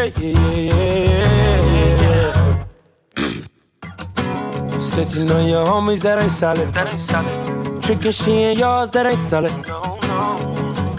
Yeah, 0.04 0.10
yeah, 0.20 0.52
yeah, 0.52 2.00
yeah, 2.02 2.36
yeah. 3.16 3.32
Snitching 4.76 5.30
on 5.30 5.48
your 5.48 5.66
homies, 5.66 6.02
that 6.02 6.18
ain't 6.22 6.30
solid. 6.30 6.74
That 6.74 6.92
ain't 6.92 7.00
solid. 7.00 7.82
Tricking 7.82 8.12
she 8.12 8.32
ain't 8.32 8.58
yours, 8.58 8.90
that 8.90 9.06
ain't 9.06 9.18
solid. 9.18 9.54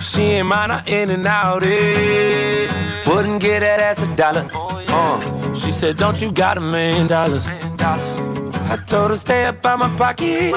She 0.02 0.22
ain't 0.22 0.48
mine, 0.48 0.72
I 0.72 0.84
in 0.88 1.12
and 1.12 1.28
out 1.28 1.62
it. 1.63 2.72
Wouldn't 3.06 3.41
get 3.41 3.60
that 3.60 3.80
ass 3.80 4.02
a 4.02 4.15
dollar. 4.15 4.50
Uh, 4.89 5.54
she 5.54 5.70
said, 5.70 5.98
Don't 5.98 6.20
you 6.20 6.32
got 6.32 6.58
a 6.58 6.62
million 6.62 7.06
dollars? 7.06 7.46
I 7.46 8.84
told 8.88 9.12
her, 9.12 9.18
Stay 9.18 9.46
up 9.46 9.62
by 9.62 9.76
my 9.76 9.96
pocket. 9.98 10.56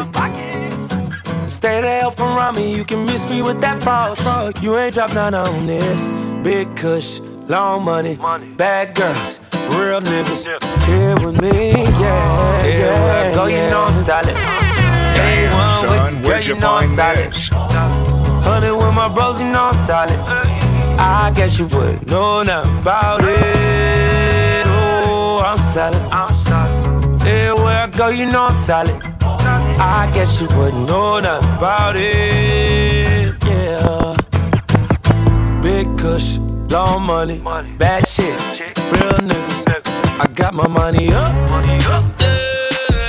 Stay 1.50 1.82
the 1.82 1.88
hell 2.00 2.12
from 2.12 2.34
around 2.34 2.56
me. 2.56 2.74
You 2.74 2.86
can 2.86 3.04
miss 3.04 3.28
me 3.28 3.42
with 3.42 3.60
that 3.60 3.82
fuck. 3.82 4.62
You 4.62 4.78
ain't 4.78 4.94
drop 4.94 5.12
none 5.12 5.34
on 5.34 5.66
this. 5.66 6.10
Big 6.42 6.74
kush, 6.76 7.20
long 7.48 7.84
money, 7.84 8.16
bad 8.56 8.94
girls, 8.94 9.40
real 9.70 10.00
niggas. 10.00 10.46
Here 10.86 11.16
with 11.24 11.40
me, 11.40 11.72
yeah. 11.72 12.66
Yeah, 12.66 13.34
go, 13.34 13.46
you 13.46 13.56
know 13.70 13.84
I'm 13.88 14.04
solid. 14.04 14.34
Damn, 14.34 15.70
son, 15.80 15.88
A1 15.88 16.10
with 16.12 16.26
where'd 16.26 16.46
you 16.46 16.54
girl, 16.54 16.56
you 16.56 16.60
know 16.60 16.74
I'm 16.74 16.88
find 16.88 16.96
solid. 16.96 17.32
this? 17.32 17.48
Hundred 18.44 18.76
with 18.76 18.94
my 18.94 19.08
bros, 19.08 19.40
you 19.40 19.46
know 19.46 19.70
I'm 19.72 19.86
solid. 19.86 20.18
I 21.00 21.32
guess 21.34 21.58
you 21.58 21.66
would 21.68 22.06
know 22.06 22.42
nothing 22.42 22.78
about 22.78 23.20
it. 23.22 24.64
Oh, 24.66 25.40
I'm 25.44 25.58
solid. 25.58 26.02
Everywhere 27.22 27.82
I 27.84 27.86
go, 27.88 28.08
you 28.08 28.26
know 28.26 28.46
I'm 28.46 28.56
solid. 28.64 29.00
I 29.80 30.10
guess 30.12 30.40
you 30.40 30.48
wouldn't 30.56 30.88
know 30.88 31.20
nothing 31.20 31.50
about 31.56 31.94
it. 31.96 33.34
Yeah. 33.44 34.16
Big 35.62 35.86
kush, 35.98 36.38
long 36.68 37.02
money, 37.02 37.38
money. 37.38 37.72
bad 37.76 38.06
shit, 38.06 38.38
real 38.92 39.18
niggas. 39.28 40.20
I 40.20 40.26
got 40.34 40.54
my 40.54 40.66
money 40.68 41.12
up. 41.12 41.32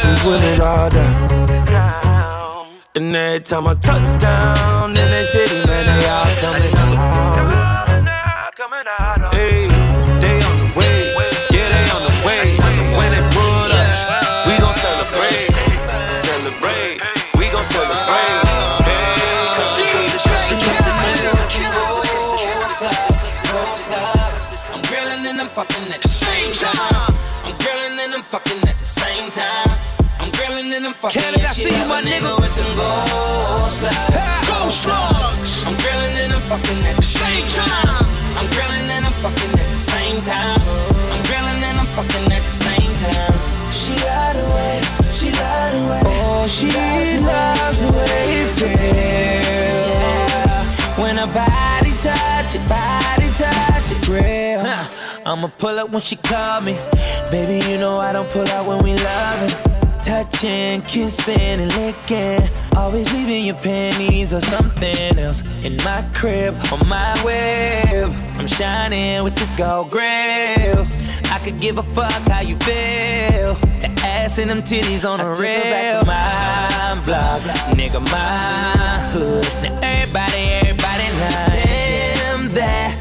We 0.05 0.11
put 0.23 0.41
it 0.43 0.59
all 0.59 0.89
down. 0.89 1.49
And 2.95 3.15
every 3.15 3.41
time 3.41 3.67
I 3.67 3.73
touch 3.75 4.19
down 4.21 4.89
in 4.89 4.95
that 4.95 5.27
city, 5.31 5.58
grilling 31.07 31.39
and 31.39 31.47
I'm 31.47 31.47
fucking 31.47 31.47
Canada, 31.47 31.53
she 31.53 31.63
see 31.63 31.79
you, 31.79 31.87
my 31.87 32.01
nigga 32.01 32.35
with 32.39 32.55
them 32.55 32.71
gold 32.75 33.71
slides. 33.71 34.47
Gold 34.47 34.71
slides. 34.71 35.63
I'm 35.63 35.75
grilling 35.79 36.15
and 36.23 36.33
I'm 36.33 36.43
fucking 36.51 36.83
at 36.83 36.95
the 36.95 37.07
same 37.07 37.47
time. 37.47 38.05
I'm 38.35 38.47
grilling 38.51 38.87
and 38.91 39.05
I'm 39.05 39.15
fucking 39.23 39.53
at 39.55 39.67
the 39.69 39.79
same 39.79 40.21
time. 40.21 40.59
I'm 41.11 41.21
grilling 41.23 41.63
and 41.63 41.79
I'm 41.79 41.89
fucking 41.95 42.27
at 42.31 42.43
the 42.43 42.51
same 42.51 42.93
time. 42.99 43.35
She 43.71 43.93
lied 44.03 44.35
away, 44.35 44.75
she 45.13 45.31
lied 45.31 45.75
away. 45.79 46.01
Oh, 46.03 46.47
she 46.47 46.67
loves 47.23 47.79
the 47.79 47.91
way 47.95 48.43
it 48.43 48.49
feels. 48.59 49.83
Yeah. 49.87 50.99
When 50.99 51.15
her 51.15 51.31
body 51.31 51.93
touch 52.03 52.55
it, 52.55 52.63
body 52.67 53.29
touch 53.39 53.91
it 53.93 54.07
real. 54.07 54.59
Huh. 54.59 54.83
I'ma 55.25 55.47
pull 55.57 55.79
up 55.79 55.91
when 55.91 56.01
she 56.01 56.15
call 56.15 56.61
me. 56.61 56.73
Baby, 57.31 57.65
you 57.69 57.77
know 57.77 57.99
I 57.99 58.11
don't 58.11 58.29
pull 58.31 58.47
out 58.49 58.65
when 58.65 58.83
we 58.83 58.95
loving. 58.95 59.88
Touching, 60.03 60.81
kissing, 60.83 61.59
and 61.59 61.75
licking. 61.75 62.41
Always 62.75 63.11
leaving 63.13 63.45
your 63.45 63.55
panties 63.55 64.33
or 64.33 64.41
something 64.41 65.19
else 65.19 65.43
in 65.63 65.75
my 65.77 66.03
crib 66.13 66.55
on 66.71 66.87
my 66.87 67.21
web. 67.23 68.11
I'm 68.37 68.47
shining 68.47 69.23
with 69.23 69.35
this 69.35 69.53
gold 69.53 69.91
grill. 69.91 70.87
I 71.31 71.39
could 71.43 71.59
give 71.59 71.77
a 71.77 71.83
fuck 71.83 72.11
how 72.29 72.41
you 72.41 72.55
feel. 72.57 73.53
The 73.81 73.89
ass 74.03 74.39
and 74.39 74.49
them 74.49 74.61
titties 74.61 75.07
on 75.07 75.19
the 75.19 75.41
rail. 75.41 76.03
My 76.05 77.01
block, 77.05 77.41
nigga, 77.77 78.01
my 78.11 78.99
hood. 79.11 79.45
Now 79.61 79.79
everybody, 79.83 80.43
everybody 80.61 81.03
like, 81.19 81.63
damn 81.63 82.53
that 82.53 82.98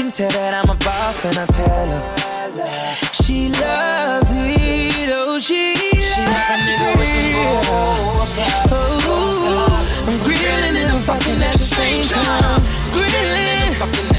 can 0.00 0.12
tell 0.12 0.30
that 0.30 0.54
I'm 0.54 0.70
a 0.70 0.74
boss, 0.76 1.26
and 1.26 1.36
I 1.36 1.44
tell 1.44 1.68
her 1.68 2.02
she 3.12 3.50
loves 3.50 4.32
it. 4.32 5.10
Oh, 5.12 5.38
she 5.38 5.74
she 5.76 6.22
like 6.24 6.50
a 6.54 6.58
nigga 6.64 6.96
with 6.96 7.36
them 7.36 7.60
balls. 7.68 8.34
Oh, 8.72 10.08
I'm 10.08 10.16
grilling 10.24 10.76
and 10.80 10.90
I'm 10.92 11.02
fucking 11.02 11.42
at 11.42 11.52
the 11.52 11.58
same 11.58 12.04
time. 12.04 12.62
Grilling, 12.96 14.09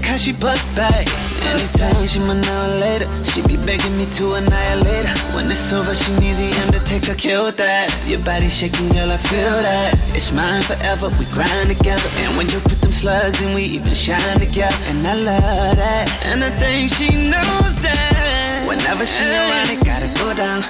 how 0.00 0.16
she 0.16 0.32
bust 0.32 0.64
back. 0.74 1.06
Anytime 1.42 2.08
she 2.08 2.18
my 2.18 2.40
now 2.40 2.66
later, 2.80 3.06
she 3.24 3.42
be 3.42 3.58
begging 3.58 3.96
me 3.98 4.06
to 4.12 4.34
annihilate 4.34 5.04
her. 5.04 5.36
When 5.36 5.50
it's 5.50 5.70
over, 5.70 5.94
she 5.94 6.10
need 6.18 6.36
the 6.40 6.48
undertaker, 6.64 7.14
kill 7.14 7.52
that. 7.52 7.88
Your 8.06 8.20
body 8.20 8.48
shaking, 8.48 8.88
girl, 8.88 9.10
I 9.12 9.18
feel 9.18 9.60
that. 9.68 9.92
It's 10.16 10.32
mine 10.32 10.62
forever, 10.62 11.10
we 11.18 11.26
grind 11.26 11.76
together. 11.76 12.08
And 12.22 12.38
when 12.38 12.48
you 12.48 12.60
put 12.60 12.80
them 12.80 12.90
slugs 12.90 13.42
in, 13.42 13.52
we 13.54 13.64
even 13.64 13.92
shine 13.92 14.40
together. 14.40 14.76
And 14.86 15.06
I 15.06 15.14
love 15.14 15.76
that. 15.76 16.08
And 16.24 16.42
I 16.42 16.50
think 16.58 16.92
she 16.94 17.08
knows 17.14 17.74
that. 17.84 18.64
Whenever 18.66 19.04
she 19.04 19.24
around, 19.24 19.68
it 19.68 19.84
gotta 19.84 20.08
go 20.16 20.32
down. 20.32 20.64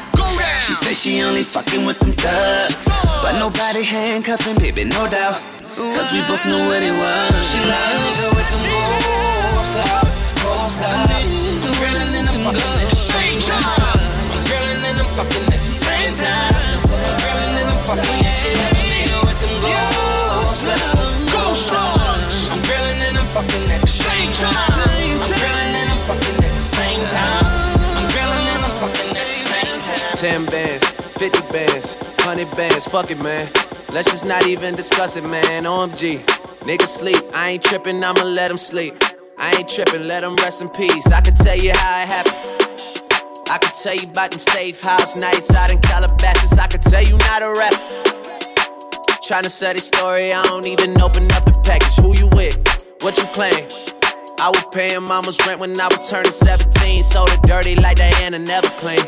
She 0.67 0.75
says 0.75 1.01
she 1.01 1.23
only 1.23 1.45
fucking 1.45 1.87
with 1.87 2.01
them 2.01 2.13
thugs. 2.13 2.89
But 3.23 3.39
nobody 3.39 3.85
handcuffing, 3.85 4.57
baby, 4.57 4.85
no 4.85 5.09
doubt. 5.09 5.41
Cause 5.77 6.13
we 6.13 6.21
both 6.29 6.45
know 6.45 6.67
what 6.67 6.83
it 6.83 6.93
was. 6.93 7.51
She 7.51 7.59
like 7.59 8.19
a 8.23 8.37
with 8.37 8.51
them 8.51 9.02
goals, 9.75 10.43
goals, 10.43 10.81
I'm 10.81 11.09
grilling 11.79 12.13
and 12.15 12.29
I'm 12.29 12.47
at 12.47 12.55
the 12.55 12.97
same 12.97 13.41
time. 13.41 13.63
I'm 14.33 14.45
grilling 14.45 14.85
and 14.85 15.01
I'm 15.01 15.19
at 15.19 15.29
the 15.33 15.51
same 15.61 16.15
time. 16.15 16.55
I'm 16.55 17.17
grilling 17.21 17.55
and 17.61 17.69
I'm 17.71 17.89
at 17.91 17.99
the 17.99 18.05
same 18.05 18.61
time. 29.81 30.13
10 30.23 30.47
bands, 30.47 30.91
50 31.19 31.41
bands, 31.53 31.95
100 31.95 32.57
bands, 32.57 32.87
fuck 32.87 33.11
it, 33.11 33.19
man. 33.21 33.49
Let's 33.93 34.11
just 34.11 34.25
not 34.25 34.47
even 34.47 34.77
discuss 34.77 35.17
it, 35.17 35.25
man. 35.25 35.65
OMG. 35.65 36.21
Niggas 36.61 36.89
sleep, 36.89 37.23
I 37.35 37.51
ain't 37.51 37.63
tripping, 37.63 38.05
I'ma 38.05 38.23
let 38.23 38.49
them 38.49 38.59
sleep. 38.59 38.95
I 39.43 39.57
ain't 39.59 39.69
tripping, 39.69 40.07
let 40.07 40.21
them 40.21 40.37
rest 40.37 40.63
in 40.63 40.69
peace. 40.69 41.09
I 41.09 41.21
can 41.21 41.35
tell 41.35 41.57
you 41.57 41.73
how 41.75 42.03
it 42.03 42.07
happened. 42.07 42.63
I 43.51 43.59
can 43.59 43.73
tell 43.75 43.97
you 43.97 44.09
about 44.09 44.31
them 44.31 44.39
safe 44.39 44.81
house 44.81 45.17
nights 45.17 45.53
out 45.53 45.69
in 45.69 45.81
Calabasas. 45.81 46.57
I 46.57 46.69
can 46.69 46.81
tell 46.81 47.03
you 47.03 47.19
not 47.19 47.43
a 47.43 47.53
rap. 47.53 47.75
Tryna 49.27 49.51
sell 49.51 49.73
this 49.73 49.89
story, 49.89 50.33
I 50.33 50.45
don't 50.45 50.65
even 50.69 50.91
open 51.01 51.25
up 51.33 51.45
the 51.45 51.61
package. 51.65 51.97
Who 51.97 52.17
you 52.17 52.29
with? 52.37 52.57
What 53.01 53.19
you 53.19 53.25
claim? 53.35 53.67
I 54.39 54.49
was 54.49 54.65
paying 54.73 55.03
mama's 55.03 55.45
rent 55.45 55.59
when 55.59 55.79
I 55.81 55.89
was 55.89 56.09
turning 56.09 56.31
17. 56.31 57.03
So 57.03 57.25
it 57.27 57.43
dirty 57.43 57.75
like 57.75 57.97
Diana 57.97 58.39
never 58.39 58.71
clean. 58.79 59.05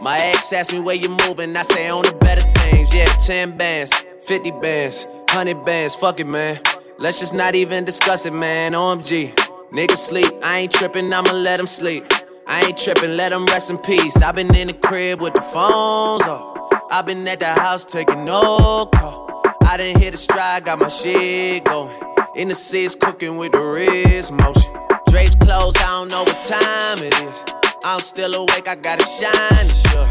My 0.00 0.18
ex 0.20 0.54
asked 0.54 0.72
me 0.72 0.80
where 0.80 0.96
you 0.96 1.10
moving, 1.28 1.54
I 1.54 1.62
say 1.62 1.90
on 1.90 2.04
the 2.04 2.12
better 2.12 2.50
things. 2.60 2.94
Yeah, 2.94 3.04
10 3.04 3.58
bands, 3.58 3.92
50 4.22 4.52
bands, 4.52 5.04
100 5.04 5.66
bands, 5.66 5.94
fuck 5.94 6.18
it, 6.18 6.26
man. 6.26 6.60
Let's 6.98 7.20
just 7.20 7.34
not 7.34 7.54
even 7.54 7.84
discuss 7.84 8.24
it, 8.24 8.32
man. 8.32 8.72
OMG. 8.72 9.45
Niggas 9.72 9.98
sleep, 9.98 10.32
I 10.44 10.60
ain't 10.60 10.72
trippin', 10.72 11.12
I'ma 11.12 11.32
let 11.32 11.56
them 11.56 11.66
sleep. 11.66 12.04
I 12.46 12.66
ain't 12.66 12.78
trippin', 12.78 13.16
let 13.16 13.30
them 13.30 13.44
rest 13.46 13.68
in 13.68 13.78
peace. 13.78 14.16
i 14.22 14.30
been 14.30 14.54
in 14.54 14.68
the 14.68 14.72
crib 14.72 15.20
with 15.20 15.34
the 15.34 15.40
phones 15.40 16.22
off. 16.22 16.72
i 16.92 17.02
been 17.02 17.26
at 17.26 17.40
the 17.40 17.46
house 17.46 17.84
taking 17.84 18.24
no 18.24 18.86
call. 18.94 19.42
I 19.62 19.76
done 19.76 20.00
hit 20.00 20.14
a 20.14 20.16
stride, 20.16 20.64
got 20.64 20.78
my 20.78 20.88
shit 20.88 21.64
going. 21.64 21.92
In 22.36 22.46
the 22.48 22.54
seats, 22.54 22.94
cooking 22.94 23.38
with 23.38 23.52
the 23.52 23.58
wrist 23.58 24.30
motion. 24.30 24.72
Drapes 25.08 25.34
closed, 25.34 25.78
I 25.78 25.88
don't 25.88 26.08
know 26.10 26.22
what 26.22 26.40
time 26.42 26.98
it 27.02 27.20
is. 27.22 27.42
I'm 27.84 28.00
still 28.00 28.32
awake, 28.34 28.68
I 28.68 28.76
gotta 28.76 29.04
shine, 29.04 29.68
sure. 29.90 30.06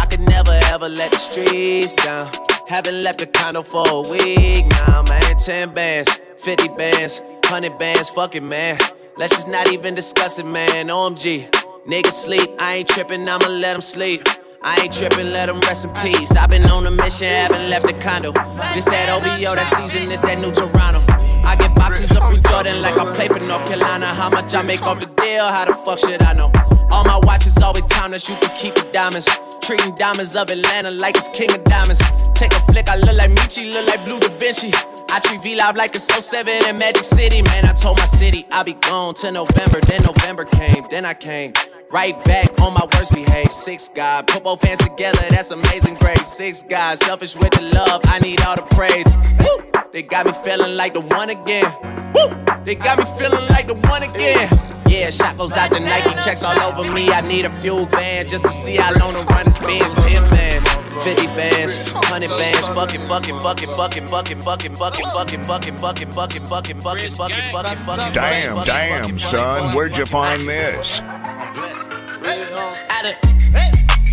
I 0.00 0.06
could 0.10 0.20
never 0.20 0.50
ever 0.74 0.88
let 0.88 1.12
the 1.12 1.18
streets 1.18 1.94
down. 1.94 2.26
Haven't 2.68 3.00
left 3.04 3.20
the 3.20 3.26
condo 3.26 3.62
for 3.62 3.86
a 3.88 4.02
week 4.02 4.66
now, 4.66 5.04
man. 5.08 5.36
10 5.38 5.72
bands, 5.74 6.20
50 6.38 6.68
bands, 6.70 7.20
100 7.20 7.78
bands, 7.78 8.08
fuck 8.08 8.34
it, 8.34 8.42
man. 8.42 8.76
Let's 9.18 9.34
just 9.34 9.48
not 9.48 9.72
even 9.72 9.94
discuss 9.94 10.38
it, 10.38 10.44
man. 10.44 10.88
OMG. 10.88 11.50
Niggas 11.86 12.12
sleep, 12.12 12.50
I 12.58 12.76
ain't 12.76 12.88
tripping, 12.88 13.26
I'ma 13.26 13.46
let 13.48 13.72
them 13.72 13.80
sleep. 13.80 14.22
I 14.62 14.82
ain't 14.82 14.92
tripping, 14.92 15.32
let 15.32 15.46
them 15.46 15.58
rest 15.60 15.86
in 15.86 15.92
peace. 16.04 16.32
I've 16.32 16.50
been 16.50 16.64
on 16.64 16.86
a 16.86 16.90
mission, 16.90 17.26
haven't 17.26 17.70
left 17.70 17.86
the 17.86 17.94
condo. 17.94 18.32
This 18.74 18.84
that 18.84 19.08
OVO, 19.08 19.54
that 19.54 19.72
season, 19.74 20.10
this 20.10 20.20
that 20.20 20.38
new 20.38 20.52
Toronto. 20.52 21.00
I 21.46 21.56
get 21.56 21.74
boxes 21.74 22.10
of 22.10 22.28
free 22.28 22.40
Jordan 22.40 22.82
like 22.82 22.98
I 22.98 23.14
play 23.14 23.28
for 23.28 23.40
North 23.40 23.64
Carolina. 23.66 24.04
How 24.04 24.28
much 24.28 24.52
I 24.54 24.60
make 24.60 24.82
off 24.82 25.00
the 25.00 25.06
deal, 25.06 25.46
how 25.46 25.64
the 25.64 25.72
fuck 25.72 25.98
should 25.98 26.20
I 26.20 26.34
know? 26.34 26.50
All 26.90 27.04
my 27.04 27.18
watches 27.22 27.56
always 27.56 27.84
timeless, 27.84 28.28
you 28.28 28.36
can 28.36 28.54
keep 28.54 28.74
the 28.74 28.86
diamonds. 28.92 29.28
Treating 29.62 29.94
diamonds 29.94 30.36
of 30.36 30.50
Atlanta 30.50 30.90
like 30.90 31.16
it's 31.16 31.28
King 31.28 31.54
of 31.54 31.64
Diamonds. 31.64 32.02
Take 32.34 32.52
a 32.52 32.60
flick, 32.68 32.90
I 32.90 32.96
look 32.96 33.16
like 33.16 33.30
Michi, 33.30 33.72
look 33.72 33.86
like 33.86 34.04
Blue 34.04 34.20
Da 34.20 34.28
Vinci. 34.36 34.72
I 35.10 35.20
treat 35.20 35.42
V 35.42 35.56
Live 35.56 35.76
like 35.76 35.94
it's 35.94 36.04
07 36.04 36.66
in 36.66 36.78
Magic 36.78 37.04
City. 37.04 37.42
Man, 37.42 37.64
I 37.64 37.72
told 37.72 37.98
my 37.98 38.06
city 38.06 38.46
I'll 38.50 38.64
be 38.64 38.74
gone 38.74 39.14
till 39.14 39.32
November. 39.32 39.80
Then 39.80 40.02
November 40.02 40.44
came, 40.44 40.84
then 40.90 41.04
I 41.04 41.14
came. 41.14 41.52
Right 41.92 42.22
back 42.24 42.60
on 42.60 42.74
my 42.74 42.86
worst 42.94 43.12
behavior. 43.14 43.50
Six 43.50 43.88
God, 43.88 44.26
put 44.26 44.42
both 44.44 44.62
hands 44.62 44.80
together, 44.80 45.22
that's 45.30 45.50
amazing 45.52 45.94
grace. 45.94 46.26
Six 46.26 46.62
God, 46.62 46.98
selfish 46.98 47.36
with 47.36 47.50
the 47.50 47.62
love, 47.74 48.02
I 48.04 48.18
need 48.18 48.40
all 48.42 48.56
the 48.56 48.62
praise. 48.62 49.06
Woo! 49.38 49.82
They 49.92 50.02
got 50.02 50.26
me 50.26 50.32
feeling 50.32 50.76
like 50.76 50.94
the 50.94 51.02
one 51.02 51.30
again. 51.30 51.72
Woo! 52.14 52.64
They 52.64 52.74
got 52.74 52.98
me 52.98 53.04
feeling 53.16 53.46
like 53.48 53.68
the 53.68 53.74
one 53.88 54.02
again. 54.02 54.75
Yeah, 54.88 55.10
shot 55.10 55.36
goes 55.36 55.52
out 55.52 55.72
to 55.72 55.80
Nike, 55.80 56.10
checks 56.24 56.44
all 56.44 56.58
over 56.60 56.90
me. 56.92 57.10
I 57.10 57.20
need 57.20 57.44
a 57.44 57.48
FuelBand 57.48 58.28
just 58.28 58.44
to 58.44 58.50
see 58.50 58.76
how 58.76 58.92
long 58.98 59.14
the 59.14 59.22
run 59.24 59.46
has 59.46 59.58
been. 59.58 59.80
10 59.80 60.30
bands, 60.30 60.66
50 61.04 61.26
bands, 61.34 61.78
100 61.92 62.28
bands. 62.28 62.68
Fucking, 62.68 63.04
fucking, 63.06 63.38
fucking, 63.40 63.70
fucking, 63.74 64.06
fucking, 64.08 64.42
fucking, 64.42 64.76
fucking, 64.76 65.06
fucking, 65.06 65.44
fucking, 65.44 65.78
fucking, 65.78 66.08
fucking, 66.08 66.46
fucking, 66.48 66.80
fucking, 66.80 67.10
fucking, 67.10 67.50
fucking, 67.50 67.82
fucking. 67.82 68.14
Damn, 68.14 68.64
damn, 68.64 69.18
son, 69.18 69.74
where'd 69.74 69.96
you 69.96 70.06
find 70.06 70.46
this? 70.46 71.00
I 71.02 73.02
done 73.02 73.14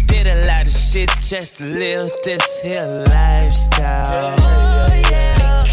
did 0.07 0.27
a 0.27 0.45
lot 0.47 0.65
of 0.65 0.71
shit 0.71 1.09
just 1.21 1.57
to 1.57 1.65
live 1.65 2.09
this 2.23 2.61
here 2.61 3.05
lifestyle. 3.09 5.02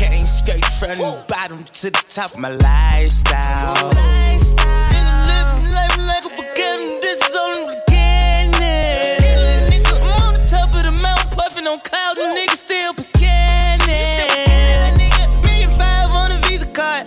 Came 0.01 0.25
straight 0.25 0.65
from 0.65 0.97
the 0.97 1.21
bottom 1.29 1.63
to 1.63 1.91
the 1.91 2.03
top 2.09 2.33
of 2.33 2.39
my 2.39 2.49
lifestyle. 2.49 3.93
Nigga 3.93 5.13
living 5.29 5.69
life 5.77 5.99
like 6.09 6.25
a 6.25 6.33
beginning, 6.41 7.05
this 7.05 7.21
is 7.21 7.37
only 7.37 7.69
the 7.69 7.77
beginning. 7.85 9.69
Nigga, 9.69 10.01
I'm 10.01 10.25
on 10.25 10.41
the 10.41 10.45
top 10.49 10.73
of 10.73 10.89
the 10.89 10.97
mountain, 11.05 11.37
puffing 11.37 11.69
on 11.69 11.77
and 11.77 12.33
niggas 12.33 12.65
still 12.65 12.95
beginning. 12.95 14.97
Million 15.45 15.69
five 15.77 16.09
on 16.17 16.33
a 16.33 16.41
Visa 16.49 16.65
card. 16.73 17.05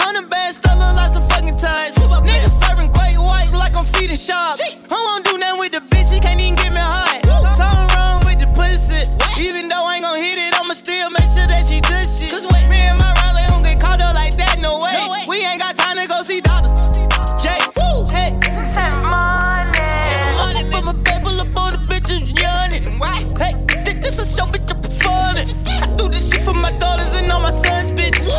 Hundred 0.00 0.24
bands, 0.30 0.56
still 0.56 0.78
look 0.80 0.96
like 0.96 1.12
some 1.12 1.28
fucking 1.28 1.60
ties. 1.60 1.92
Niggas 2.24 2.56
serving 2.56 2.88
great 2.96 3.20
white 3.20 3.52
like 3.52 3.76
I'm 3.76 3.84
feeding 3.84 4.16
sharks. 4.16 4.80
I 4.88 4.96
won't 4.96 5.23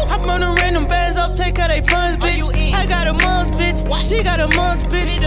I'm 0.09 0.29
on 0.29 0.41
the 0.41 0.51
random 0.61 0.85
bands 0.87 1.17
up, 1.17 1.35
take 1.35 1.59
out 1.59 1.69
they 1.69 1.81
funds, 1.81 2.17
bitch. 2.17 2.73
I 2.73 2.85
got 2.85 3.07
a 3.07 3.13
mom's 3.13 3.51
bitch, 3.51 3.87
what? 3.87 4.05
she 4.07 4.23
got 4.23 4.39
a 4.39 4.47
mom's 4.55 4.83
bitch. 4.83 5.19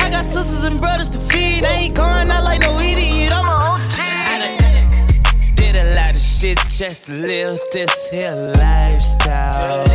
I 0.00 0.10
got 0.10 0.24
sisters 0.24 0.64
and 0.64 0.80
brothers 0.80 1.08
to 1.10 1.18
feed. 1.18 1.64
I 1.64 1.72
ain't 1.84 1.94
gone. 1.94 2.30
I 2.30 2.40
like 2.40 2.60
no 2.60 2.78
idiot, 2.80 3.32
I'm 3.32 3.46
a 3.46 3.50
OG. 3.50 3.80
I 3.98 4.38
done 4.40 5.54
did 5.54 5.76
a 5.76 5.94
lot 5.94 6.12
of 6.14 6.20
shit 6.20 6.58
just 6.68 7.06
to 7.06 7.12
live 7.12 7.58
this 7.72 8.10
here 8.10 8.34
lifestyle. 8.56 9.86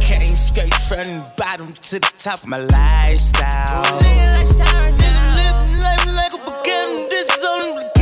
Came 0.00 0.34
straight 0.34 0.74
from 0.88 1.04
the 1.04 1.26
bottom 1.36 1.72
to 1.72 2.00
the 2.00 2.12
top 2.18 2.46
my 2.46 2.58
lifestyle. 2.58 3.98
Live, 4.00 4.56
live, 4.58 4.98
live, 5.36 5.58
live 5.84 6.06
like 6.14 6.34
a 6.34 6.38
beginning, 6.38 7.08
this 7.10 7.28
is 7.36 7.44
only 7.44 7.97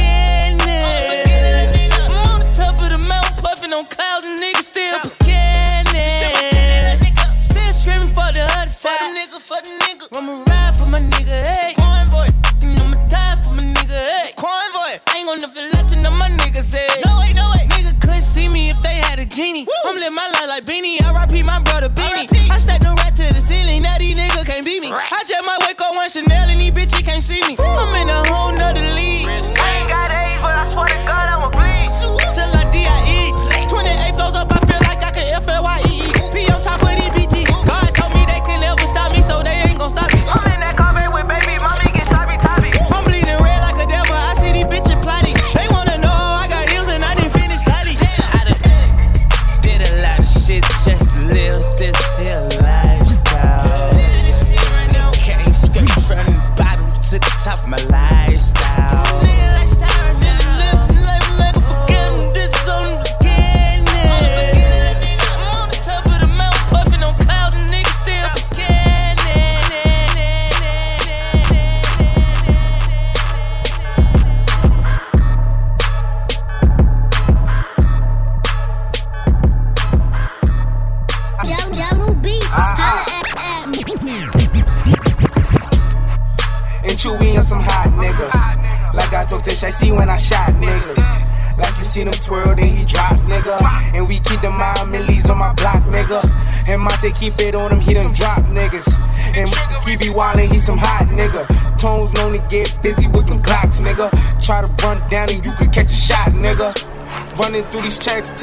puffing 3.66 3.78
on 3.78 3.84
clouds, 3.86 4.26
and 4.26 4.40
niggas 4.40 4.62
still 4.62 5.00
beginning. 5.18 5.94
Still 7.44 7.72
screaming 7.72 8.08
for 8.08 8.32
the 8.32 8.46
other 8.58 8.70
side. 8.70 8.98
For 8.98 9.04
the 9.04 9.18
nigga, 9.18 9.40
for 9.40 9.60
the 9.62 9.70
nigga. 9.84 10.06
I'ma 10.16 10.44
ride 10.46 10.74
for 10.76 10.86
my 10.86 10.98
nigga, 10.98 11.55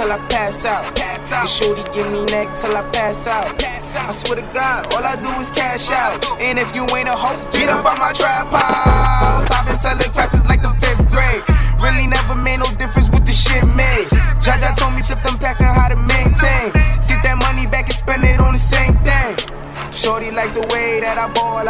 till 0.04 0.12
I 0.12 0.20
pass 0.28 0.66
out. 0.66 1.00
And 1.00 1.50
shorty 1.50 1.84
give 1.96 2.12
me 2.12 2.26
neck 2.26 2.48
till 2.60 2.76
I 2.76 2.84
pass 2.92 3.28
out. 3.28 3.48
I 3.96 4.12
swear 4.12 4.42
to 4.42 4.54
God, 4.54 4.94
all 4.94 5.04
I 5.04 5.16
do 5.16 5.30
is 5.40 5.50
cash 5.52 5.90
out. 5.92 6.20
And 6.42 6.60
if 6.60 6.76
you 6.76 6.84
ain't 6.96 7.08
a 7.08 7.16
hoe, 7.16 7.40
get 7.52 7.70
up 7.70 7.86
on 7.86 7.98
my 8.00 8.12
trap 8.12 8.48
house. 8.48 9.50
I've 9.50 9.66
been 9.66 9.78
selling 9.78 10.13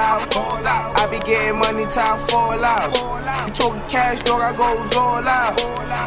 out. 0.04 1.00
I 1.00 1.08
be 1.08 1.20
getting 1.20 1.60
money 1.60 1.86
I 1.86 2.18
fall 2.28 2.63
out. 2.63 2.92
You 3.48 3.54
talking 3.54 3.82
cash, 3.88 4.22
dog, 4.24 4.42
I 4.42 4.52
goes 4.52 4.96
all 4.96 5.24
out. 5.24 5.56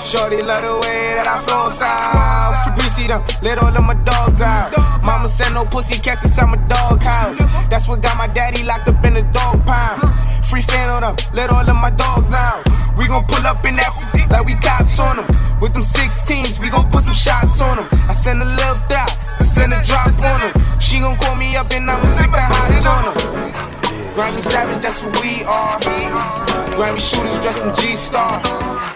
Shorty 0.02 0.42
love 0.42 0.62
the 0.62 0.74
way 0.84 1.16
that 1.16 1.26
I 1.26 1.40
flow 1.40 1.72
out. 1.80 2.52
For 2.64 2.72
greasy 2.78 3.08
them, 3.08 3.22
let 3.42 3.58
all 3.58 3.72
of 3.72 3.84
my 3.84 3.94
dogs 4.04 4.40
out. 4.40 4.72
Mama 5.02 5.28
said 5.28 5.52
no 5.52 5.64
pussy 5.64 5.98
cats 6.00 6.24
inside 6.24 6.46
my 6.46 6.60
dog 6.68 7.02
house. 7.02 7.38
That's 7.70 7.88
what 7.88 8.02
got 8.02 8.16
my 8.16 8.26
daddy 8.26 8.62
locked 8.64 8.88
up 8.88 9.02
in 9.04 9.14
the 9.14 9.22
dog 9.32 9.64
pound. 9.64 10.02
Free 10.44 10.62
fan 10.62 10.88
on 10.88 11.02
them, 11.02 11.16
let 11.34 11.50
all 11.50 11.68
of 11.68 11.76
my 11.76 11.90
dogs 11.90 12.32
out. 12.32 12.62
We 12.98 13.06
gon' 13.08 13.24
pull 13.26 13.46
up 13.46 13.64
in 13.64 13.76
that 13.76 13.92
like 14.30 14.46
we 14.46 14.54
cops 14.54 14.98
on 14.98 15.16
them. 15.16 15.26
With 15.60 15.72
them 15.72 15.82
16s, 15.82 16.60
we 16.60 16.68
gon' 16.70 16.90
put 16.90 17.04
some 17.04 17.14
shots 17.14 17.60
on 17.60 17.76
them. 17.76 17.88
I 18.08 18.12
send 18.12 18.42
a 18.42 18.44
little 18.44 18.80
dot, 18.88 19.10
I 19.40 19.44
send 19.44 19.72
a 19.72 19.80
drop 19.84 20.12
on 20.20 20.40
them. 20.40 20.80
She 20.80 21.00
gon' 21.00 21.16
call 21.16 21.36
me 21.36 21.56
up 21.56 21.70
and 21.72 21.90
I'ma 21.90 22.06
sick 22.06 22.30
the 22.30 22.40
hots 22.40 22.86
on 22.86 23.02
them. 23.04 23.65
Grammy 24.16 24.40
Savage, 24.40 24.80
that's 24.80 25.04
what 25.04 25.12
we 25.20 25.44
are. 25.44 25.78
Grammy 26.72 26.98
shooters 26.98 27.38
dressed 27.40 27.66
in 27.66 27.74
G-Star. 27.74 28.40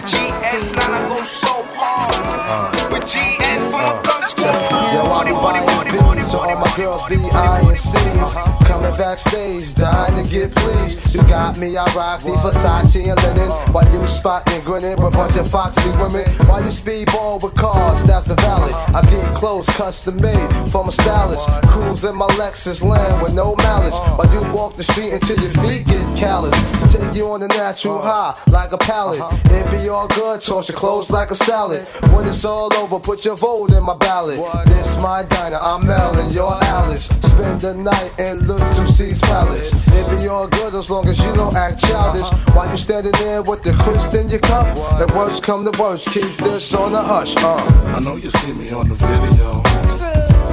GS9, 0.09 0.81
I 0.81 1.09
go 1.13 1.21
so 1.21 1.61
hard. 1.77 2.73
With 2.91 3.05
GS 3.05 3.69
for 3.69 3.85
my 3.85 4.01
gun 4.01 4.23
squad. 4.33 4.57
Yo, 4.97 5.05
I'm 5.13 5.29
buying 5.37 5.93
bills, 5.93 6.20
so 6.31 6.39
all 6.39 6.57
my 6.57 6.73
girls 6.77 7.09
be 7.09 7.17
eyeing 7.35 7.77
cities. 7.77 8.37
Coming 8.65 8.95
backstage, 8.95 9.75
dying 9.75 10.23
to 10.23 10.31
get 10.31 10.55
pleased. 10.55 11.15
You 11.15 11.23
got 11.23 11.59
me, 11.59 11.77
I 11.77 11.85
rock 11.95 12.23
the 12.23 12.31
Versace 12.39 13.03
and 13.03 13.19
linen. 13.25 13.51
While 13.75 13.91
you 13.93 14.07
spotting, 14.07 14.63
grinning 14.63 14.97
with 15.03 15.15
a 15.15 15.17
bunch 15.19 15.37
of 15.37 15.51
foxy 15.51 15.91
women. 15.99 16.25
While 16.47 16.63
you 16.63 16.71
speedball 16.71 17.43
with 17.43 17.57
cars, 17.57 18.05
that's 18.05 18.27
the 18.27 18.37
valley. 18.37 18.73
I 18.95 19.03
get 19.11 19.35
clothes 19.35 19.69
custom 19.71 20.21
made 20.21 20.51
from 20.71 20.89
a 20.89 20.93
stylist. 20.93 21.49
Cruise 21.67 22.05
in 22.05 22.15
my 22.15 22.29
Lexus 22.39 22.83
land 22.83 23.23
with 23.23 23.35
no 23.35 23.57
malice. 23.57 23.99
While 24.17 24.31
you 24.33 24.41
walk 24.55 24.77
the 24.77 24.85
street 24.85 25.13
until 25.13 25.41
your 25.41 25.51
feet 25.63 25.87
get 25.87 26.07
callous. 26.17 26.55
Take 26.93 27.15
you 27.15 27.27
on 27.27 27.41
the 27.41 27.49
natural 27.49 28.01
high 28.01 28.39
like 28.53 28.71
a 28.73 28.79
pallet. 28.79 29.21
It 29.47 29.67
be 29.71 29.89
all 29.89 30.07
good, 30.07 30.41
toss 30.41 30.69
your 30.69 30.77
clothes 30.77 31.11
like 31.11 31.31
a 31.33 31.35
salad. 31.35 31.83
When 32.15 32.27
it's 32.29 32.45
all 32.45 32.73
over, 32.75 33.01
put 33.01 33.25
your 33.25 33.37
vote 33.37 33.73
in 33.73 33.83
my 33.83 33.97
ballot. 33.97 34.39
This 34.67 35.01
my 35.03 35.25
diner, 35.25 35.59
I'm 35.61 35.87
Mel 35.87 36.20
and 36.21 36.33
you're 36.33 36.59
Alice. 36.65 37.07
Spend 37.07 37.61
the 37.61 37.75
night 37.75 38.13
and 38.19 38.47
look 38.47 38.61
to 38.77 38.87
C's 38.87 39.21
palace. 39.21 39.73
It 39.73 40.07
be 40.11 40.29
all 40.29 40.49
good 40.49 40.75
as 40.75 40.91
long 40.91 41.09
as 41.09 41.19
you 41.19 41.33
don't 41.33 41.55
act 41.57 41.81
childish. 41.81 42.29
While 42.55 42.71
you 42.71 42.77
standing 42.77 43.13
there 43.13 43.43
with 43.43 43.63
the 43.63 43.73
crisp 43.73 44.15
in 44.15 44.29
your 44.29 44.41
cup. 44.41 44.75
The 44.99 45.13
worst 45.17 45.43
come 45.43 45.65
to 45.65 45.73
worst, 45.81 46.07
keep 46.09 46.31
this 46.39 46.75
on 46.75 46.93
the 46.93 47.03
hush. 47.03 47.37
Uh. 47.37 47.57
I 47.97 48.01
know 48.01 48.17
you 48.17 48.31
see 48.31 48.53
me 48.53 48.71
on 48.71 48.89
the 48.89 48.95
video. 48.95 49.63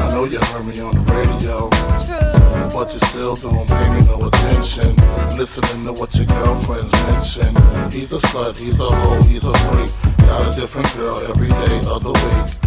I 0.04 0.08
know 0.14 0.26
you 0.26 0.40
heard 0.40 0.66
me 0.66 0.80
on 0.80 0.94
the 0.96 1.06
radio. 1.14 1.70
But 2.74 2.94
you 2.94 3.00
still 3.10 3.36
don't 3.36 3.68
pay 3.68 3.88
me 3.94 4.06
no 4.06 4.28
attention. 4.28 4.96
Listening 5.38 5.86
to 5.86 5.94
what 5.94 6.16
your 6.16 6.26
girlfriends 6.26 6.92
mention. 7.08 7.52
He's 7.92 8.12
a 8.12 8.20
slut, 8.30 8.58
he's 8.58 8.80
a 8.80 8.90
hoe, 8.90 9.22
he's 9.24 9.44
a 9.44 9.54
freak. 9.66 9.92
Got 10.28 10.54
a 10.54 10.60
different 10.60 10.94
girl 10.96 11.20
every 11.20 11.48
day 11.48 11.78
of 11.90 12.04
the 12.04 12.14
week. 12.14 12.67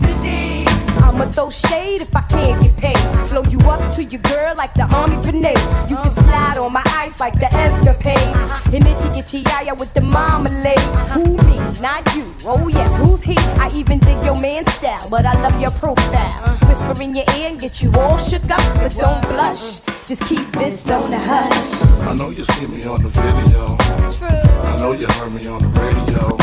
I'ma 1.01 1.25
throw 1.31 1.49
shade 1.49 2.01
if 2.01 2.15
I 2.15 2.21
can't 2.21 2.61
get 2.61 2.75
paid. 2.77 3.29
Blow 3.29 3.43
you 3.43 3.59
up 3.69 3.81
to 3.95 4.03
your 4.03 4.21
girl 4.21 4.53
like 4.57 4.73
the 4.73 4.87
army 4.95 5.17
grenade. 5.21 5.57
You 5.89 5.97
can 5.97 6.13
slide 6.23 6.57
on 6.57 6.73
my 6.73 6.83
ice 6.85 7.19
like 7.19 7.33
the 7.33 7.49
escapade. 7.53 8.35
And 8.73 8.85
itchy 8.85 9.09
itchy 9.19 9.39
yaya 9.49 9.75
with 9.75 9.93
the 9.93 10.01
marmalade. 10.01 10.79
Who 11.11 11.37
me? 11.47 11.57
Not 11.81 12.03
you. 12.15 12.25
Oh 12.45 12.67
yes, 12.67 12.95
who's 12.97 13.21
he? 13.21 13.37
I 13.59 13.69
even 13.73 13.99
dig 13.99 14.23
your 14.23 14.39
man 14.41 14.65
style, 14.67 15.07
but 15.09 15.25
I 15.25 15.33
love 15.41 15.59
your 15.59 15.71
profile. 15.71 16.31
Whisper 16.67 17.03
in 17.03 17.15
your 17.15 17.25
ear 17.37 17.49
and 17.49 17.59
get 17.59 17.81
you 17.81 17.91
all 17.97 18.17
shook 18.17 18.49
up, 18.49 18.63
but 18.75 18.95
don't 18.95 19.21
blush. 19.29 19.81
Just 20.07 20.25
keep 20.25 20.51
this 20.53 20.89
on 20.89 21.11
the 21.11 21.17
hush. 21.17 21.71
I 22.09 22.17
know 22.17 22.29
you 22.31 22.43
see 22.43 22.67
me 22.67 22.83
on 22.83 23.01
the 23.01 23.09
video. 23.09 23.77
I 23.79 24.75
know 24.77 24.91
you 24.91 25.07
heard 25.07 25.31
me 25.31 25.47
on 25.47 25.61
the 25.61 25.71
radio. 25.79 26.35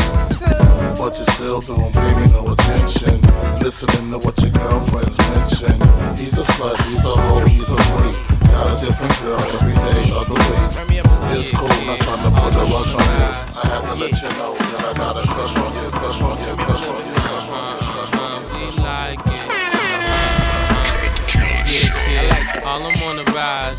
But 0.95 1.17
you 1.19 1.25
still 1.35 1.59
don't 1.61 1.93
pay 1.93 2.11
me 2.17 2.25
no 2.33 2.53
attention. 2.53 3.21
Listening 3.61 4.09
to 4.11 4.17
what 4.25 4.39
your 4.41 4.51
girlfriends 4.51 5.17
mention. 5.31 5.75
He's 6.17 6.33
a 6.33 6.43
slut, 6.55 6.81
he's 6.87 7.03
a 7.03 7.13
hoe, 7.13 7.45
he's 7.45 7.69
a 7.69 7.77
freak. 7.93 8.17
Got 8.49 8.73
a 8.73 8.85
different 8.85 9.15
girl 9.21 9.39
every 9.39 9.75
day 9.75 10.01
of 10.17 10.25
the 10.25 10.37
week. 10.39 10.99
It's 11.35 11.51
cool, 11.53 11.69
not 11.85 11.99
trying 11.99 12.23
to 12.25 12.31
put 12.31 12.55
a 12.55 12.63
rush 12.73 12.93
on 12.95 13.05
you. 13.05 13.29
I 13.53 13.63
have 13.69 13.85
to 13.85 13.95
let 14.01 14.13
you 14.17 14.29
know 14.39 14.55
that 14.57 14.81
I 14.81 14.93
got 14.97 15.15
a 15.19 15.23
crush 15.27 15.55
on 15.55 15.69
you, 15.77 15.89
crush 15.93 16.21
on 16.21 16.35
you, 16.41 16.53
crush 16.63 16.87
on 16.87 16.99
you, 17.05 17.18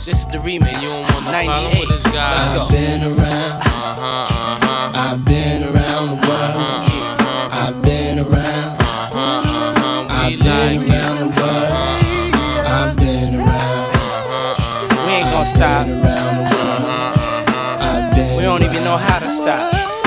This 0.06 0.20
is 0.20 0.26
the 0.28 0.38
remix. 0.38 0.80
You 0.80 0.88
don't 0.88 1.02
want 1.12 1.26
no 1.26 1.44
problem 1.44 1.70
with 1.78 1.88
this 1.90 2.12
guy. 2.12 2.56
I've 2.56 2.70
been 2.70 3.02
around. 3.04 3.60
Uh 3.60 3.96
huh, 4.00 4.06
uh 4.06 4.58
huh. 4.64 4.92
I've 4.94 5.24
been 5.26 5.62
around 5.62 6.06
the 6.08 6.14
world. 6.26 6.40
Uh-huh, 6.40 7.48
I've 7.52 7.82
been 7.82 8.18
around. 8.18 8.80
Uh 8.80 8.86
huh, 8.86 9.20
uh 9.20 9.74
huh. 9.76 10.06
I've 10.08 10.38
been 10.38 10.88
around 10.88 11.16
the 11.18 11.26
world. 11.36 11.72
I've 12.66 12.96
been 12.96 13.34
around. 13.40 15.06
We 15.06 15.12
ain't 15.12 15.30
gonna 15.30 15.44
stop. 15.44 15.86
Around 15.86 16.00
the 16.00 16.56
world. 16.56 16.82
I've 17.82 18.14
been 18.14 18.36
We 18.36 18.42
don't 18.42 18.62
even 18.62 18.82
know 18.82 18.96
how 18.96 19.18
to 19.18 19.28
stop. 19.30 19.99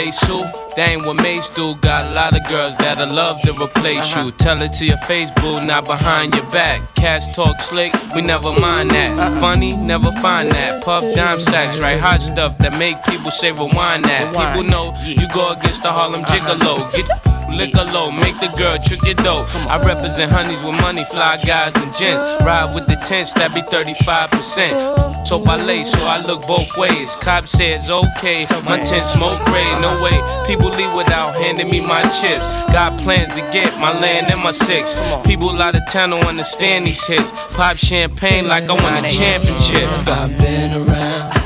They 0.00 0.12
shoot. 0.12 0.48
That 0.76 0.92
ain't 0.92 1.04
what 1.04 1.16
Mase 1.16 1.50
do. 1.50 1.74
Got 1.74 2.06
a 2.06 2.10
lot 2.12 2.34
of 2.34 2.42
girls 2.48 2.74
that'll 2.78 3.12
love 3.12 3.38
to 3.42 3.52
replace 3.52 4.16
you. 4.16 4.22
Uh-huh. 4.22 4.38
Tell 4.38 4.62
it 4.62 4.72
to 4.80 4.86
your 4.86 4.96
face, 5.04 5.30
boo, 5.32 5.60
not 5.60 5.84
behind 5.84 6.34
your 6.34 6.48
back. 6.48 6.80
Cash 6.94 7.34
talk 7.34 7.60
slick, 7.60 7.92
we 8.14 8.22
never 8.22 8.50
mind 8.58 8.90
that. 8.92 9.12
Uh-uh. 9.18 9.40
Funny, 9.40 9.76
never 9.76 10.10
find 10.12 10.50
that. 10.52 10.82
Puff 10.82 11.04
dime 11.14 11.42
sacks, 11.42 11.78
right? 11.80 12.00
Hot 12.00 12.22
stuff 12.22 12.56
that 12.58 12.78
make 12.78 12.96
people 13.04 13.30
say 13.30 13.52
rewind 13.52 14.06
that. 14.06 14.32
People 14.32 14.62
know 14.62 14.96
you 15.04 15.28
go 15.34 15.52
against 15.52 15.82
the 15.82 15.92
Harlem 15.92 16.24
uh-huh. 16.24 16.48
Gigolo. 16.48 16.96
Get 16.96 17.06
liquor 17.50 17.84
low, 17.92 18.10
make 18.10 18.38
the 18.38 18.48
girl 18.56 18.76
trick 18.78 19.04
your 19.04 19.14
dough. 19.14 19.44
I 19.68 19.82
represent 19.84 20.30
honeys 20.30 20.62
with 20.62 20.80
money, 20.80 21.04
fly 21.04 21.40
guys 21.44 21.72
and 21.76 21.92
gents. 21.94 22.44
Ride 22.44 22.74
with 22.74 22.86
the 22.86 22.96
tents, 23.06 23.32
that 23.34 23.54
be 23.54 23.62
35%. 23.62 25.26
So 25.26 25.42
I 25.44 25.56
lay, 25.64 25.84
so 25.84 26.02
I 26.04 26.22
look 26.22 26.42
both 26.46 26.68
ways. 26.76 27.14
Cop 27.16 27.46
says 27.46 27.90
okay, 27.90 28.46
my 28.66 28.78
tent 28.82 29.02
smoke 29.02 29.38
gray, 29.44 29.68
no 29.80 29.92
way. 30.02 30.18
People 30.46 30.70
leave 30.70 30.92
without 30.94 31.34
handing 31.34 31.70
me 31.70 31.80
my 31.80 32.02
chips. 32.02 32.42
Got 32.72 32.98
plans 33.00 33.34
to 33.34 33.42
get 33.52 33.78
my 33.78 33.92
land 33.98 34.30
and 34.30 34.42
my 34.42 34.52
six. 34.52 34.98
People 35.26 35.50
out 35.60 35.76
of 35.76 35.86
town 35.86 36.10
don't 36.10 36.24
understand 36.24 36.86
these 36.86 37.06
hits. 37.06 37.30
Pop 37.54 37.76
champagne 37.76 38.46
like 38.46 38.64
I 38.64 38.72
won 38.72 39.04
a 39.04 39.10
championship. 39.10 39.88
I've 40.08 40.36
been 40.38 40.88
around. 40.88 41.39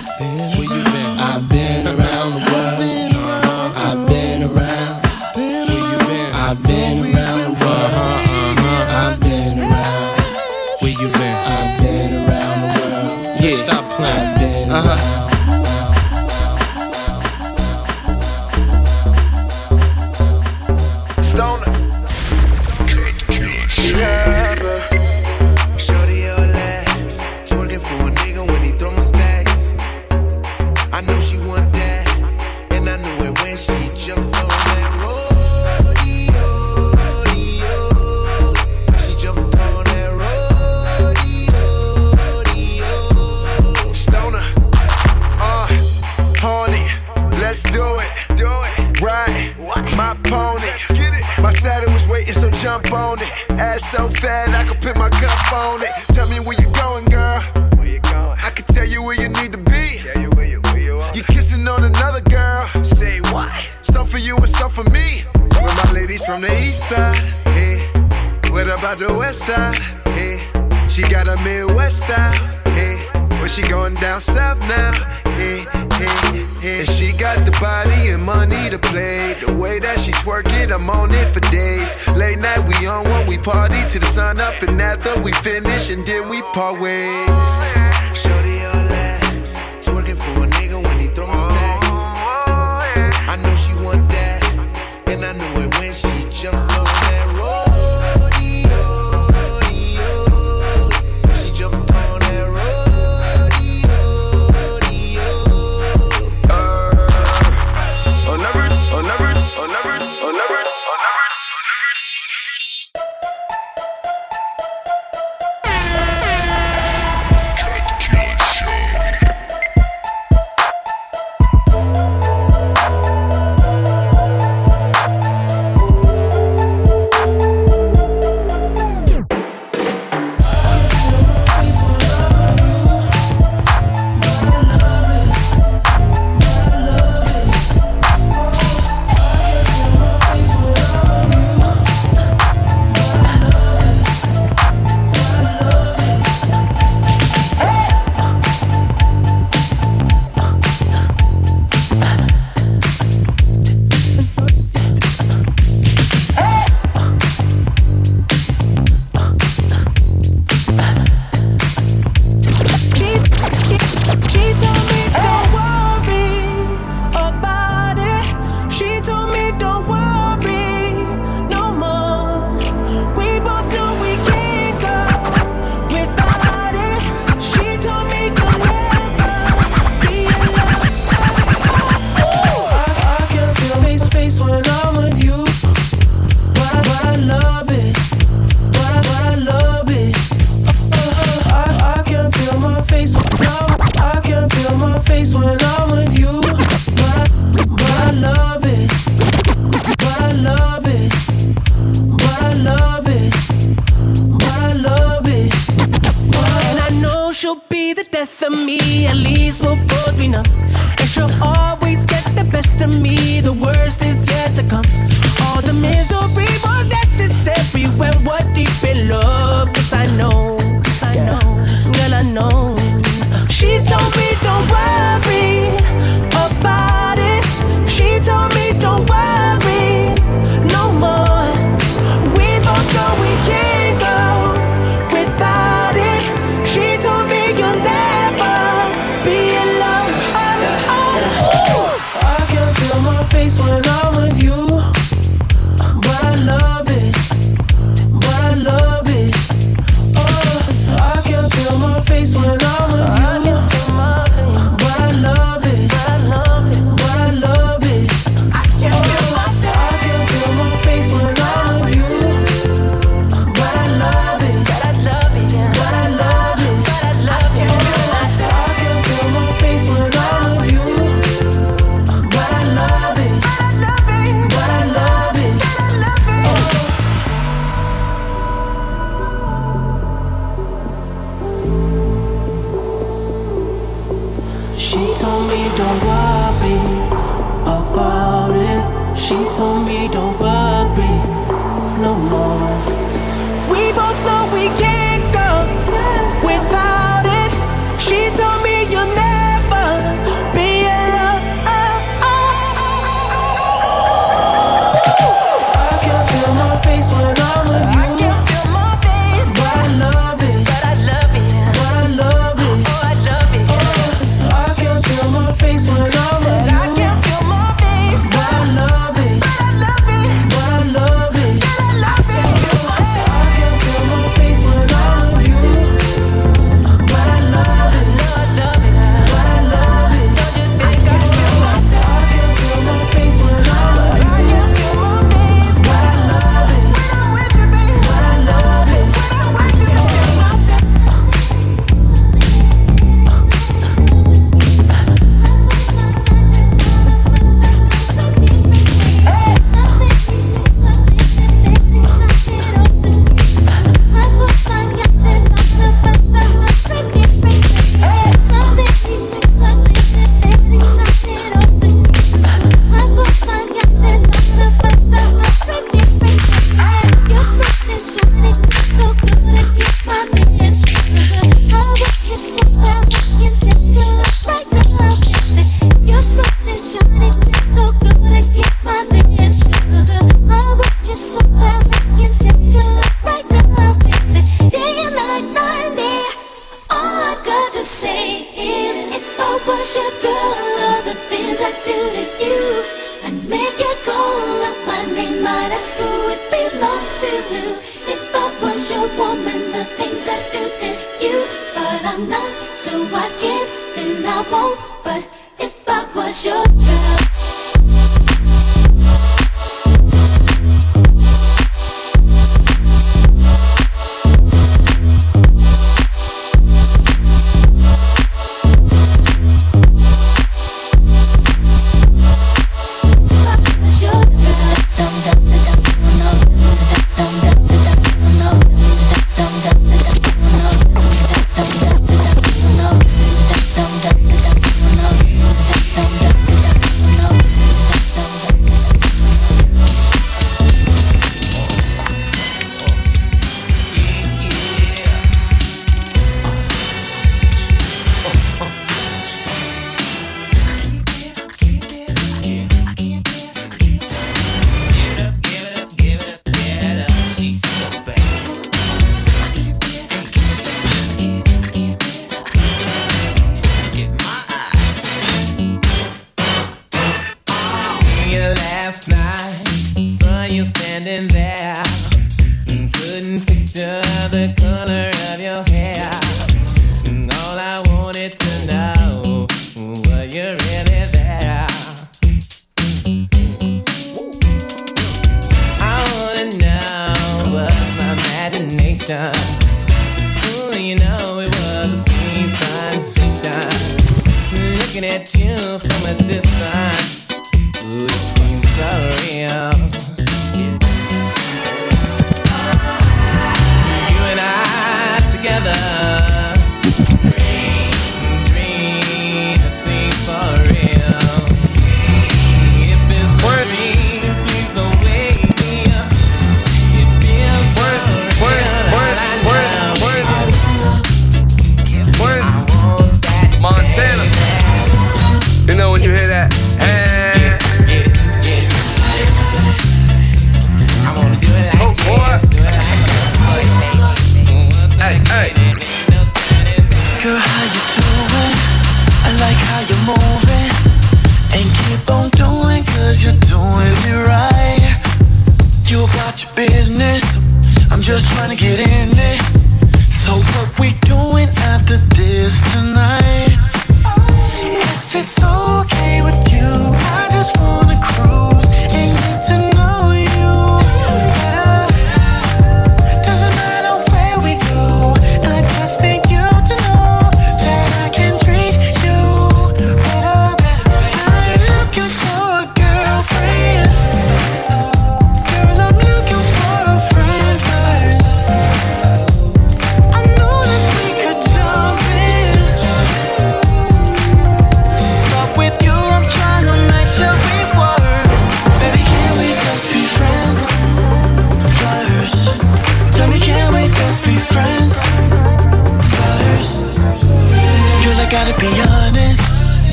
Party 83.44 83.86
the 83.98 84.06
sun 84.06 84.40
up, 84.40 84.62
and 84.62 84.80
after 84.80 85.20
we 85.20 85.30
finish, 85.32 85.90
and 85.90 86.04
then 86.06 86.28
we 86.30 86.40
part 86.54 86.80
ways. 86.80 87.43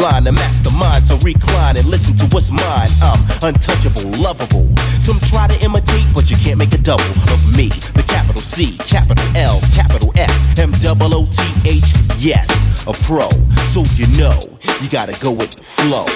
Line 0.00 0.24
to 0.24 0.32
match 0.32 0.62
the 0.62 0.70
mind, 0.70 1.06
so 1.06 1.16
recline 1.18 1.76
and 1.76 1.86
listen 1.86 2.16
to 2.16 2.26
what's 2.32 2.50
mine. 2.50 2.88
I'm 3.02 3.20
untouchable, 3.42 4.08
lovable. 4.16 4.66
Some 4.98 5.20
try 5.20 5.46
to 5.46 5.56
imitate, 5.64 6.06
but 6.14 6.30
you 6.30 6.36
can't 6.36 6.56
make 6.58 6.72
a 6.72 6.78
double 6.78 7.04
of 7.28 7.40
me. 7.56 7.68
The 7.92 8.04
capital 8.08 8.42
C, 8.42 8.78
capital 8.78 9.24
L, 9.36 9.60
capital 9.72 10.12
S, 10.16 10.58
M 10.58 10.72
double 10.80 11.14
O 11.14 11.26
T 11.26 11.44
H. 11.68 11.92
Yes, 12.18 12.48
a 12.86 12.92
pro. 13.04 13.28
So 13.68 13.84
you 13.94 14.06
know 14.16 14.40
you 14.80 14.88
gotta 14.88 15.16
go 15.20 15.30
with 15.30 15.50
the 15.52 15.62
flow. 15.62 16.08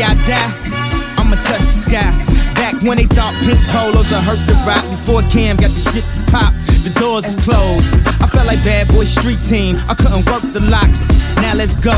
Day 0.00 0.06
I 0.06 0.14
die, 0.24 1.20
I'ma 1.20 1.36
touch 1.36 1.60
the 1.60 1.76
sky. 1.84 2.08
Back 2.56 2.80
when 2.80 2.96
they 2.96 3.04
thought 3.04 3.36
pink 3.44 3.60
polos 3.68 4.08
would 4.08 4.24
hurt 4.24 4.40
the 4.48 4.56
Roc 4.64 4.80
before 4.88 5.20
Cam 5.28 5.60
got 5.60 5.76
the 5.76 5.82
shit 5.92 6.08
to 6.16 6.20
pop. 6.32 6.56
The 6.80 6.92
doors 6.96 7.28
is 7.28 7.36
closed. 7.36 8.00
I 8.16 8.24
felt 8.24 8.48
like 8.48 8.64
bad 8.64 8.88
boy 8.88 9.04
street 9.04 9.44
team. 9.44 9.76
I 9.92 9.94
couldn't 9.94 10.24
work 10.24 10.40
the 10.56 10.64
locks. 10.72 11.12
Now 11.44 11.52
let's 11.52 11.76
go. 11.76 11.92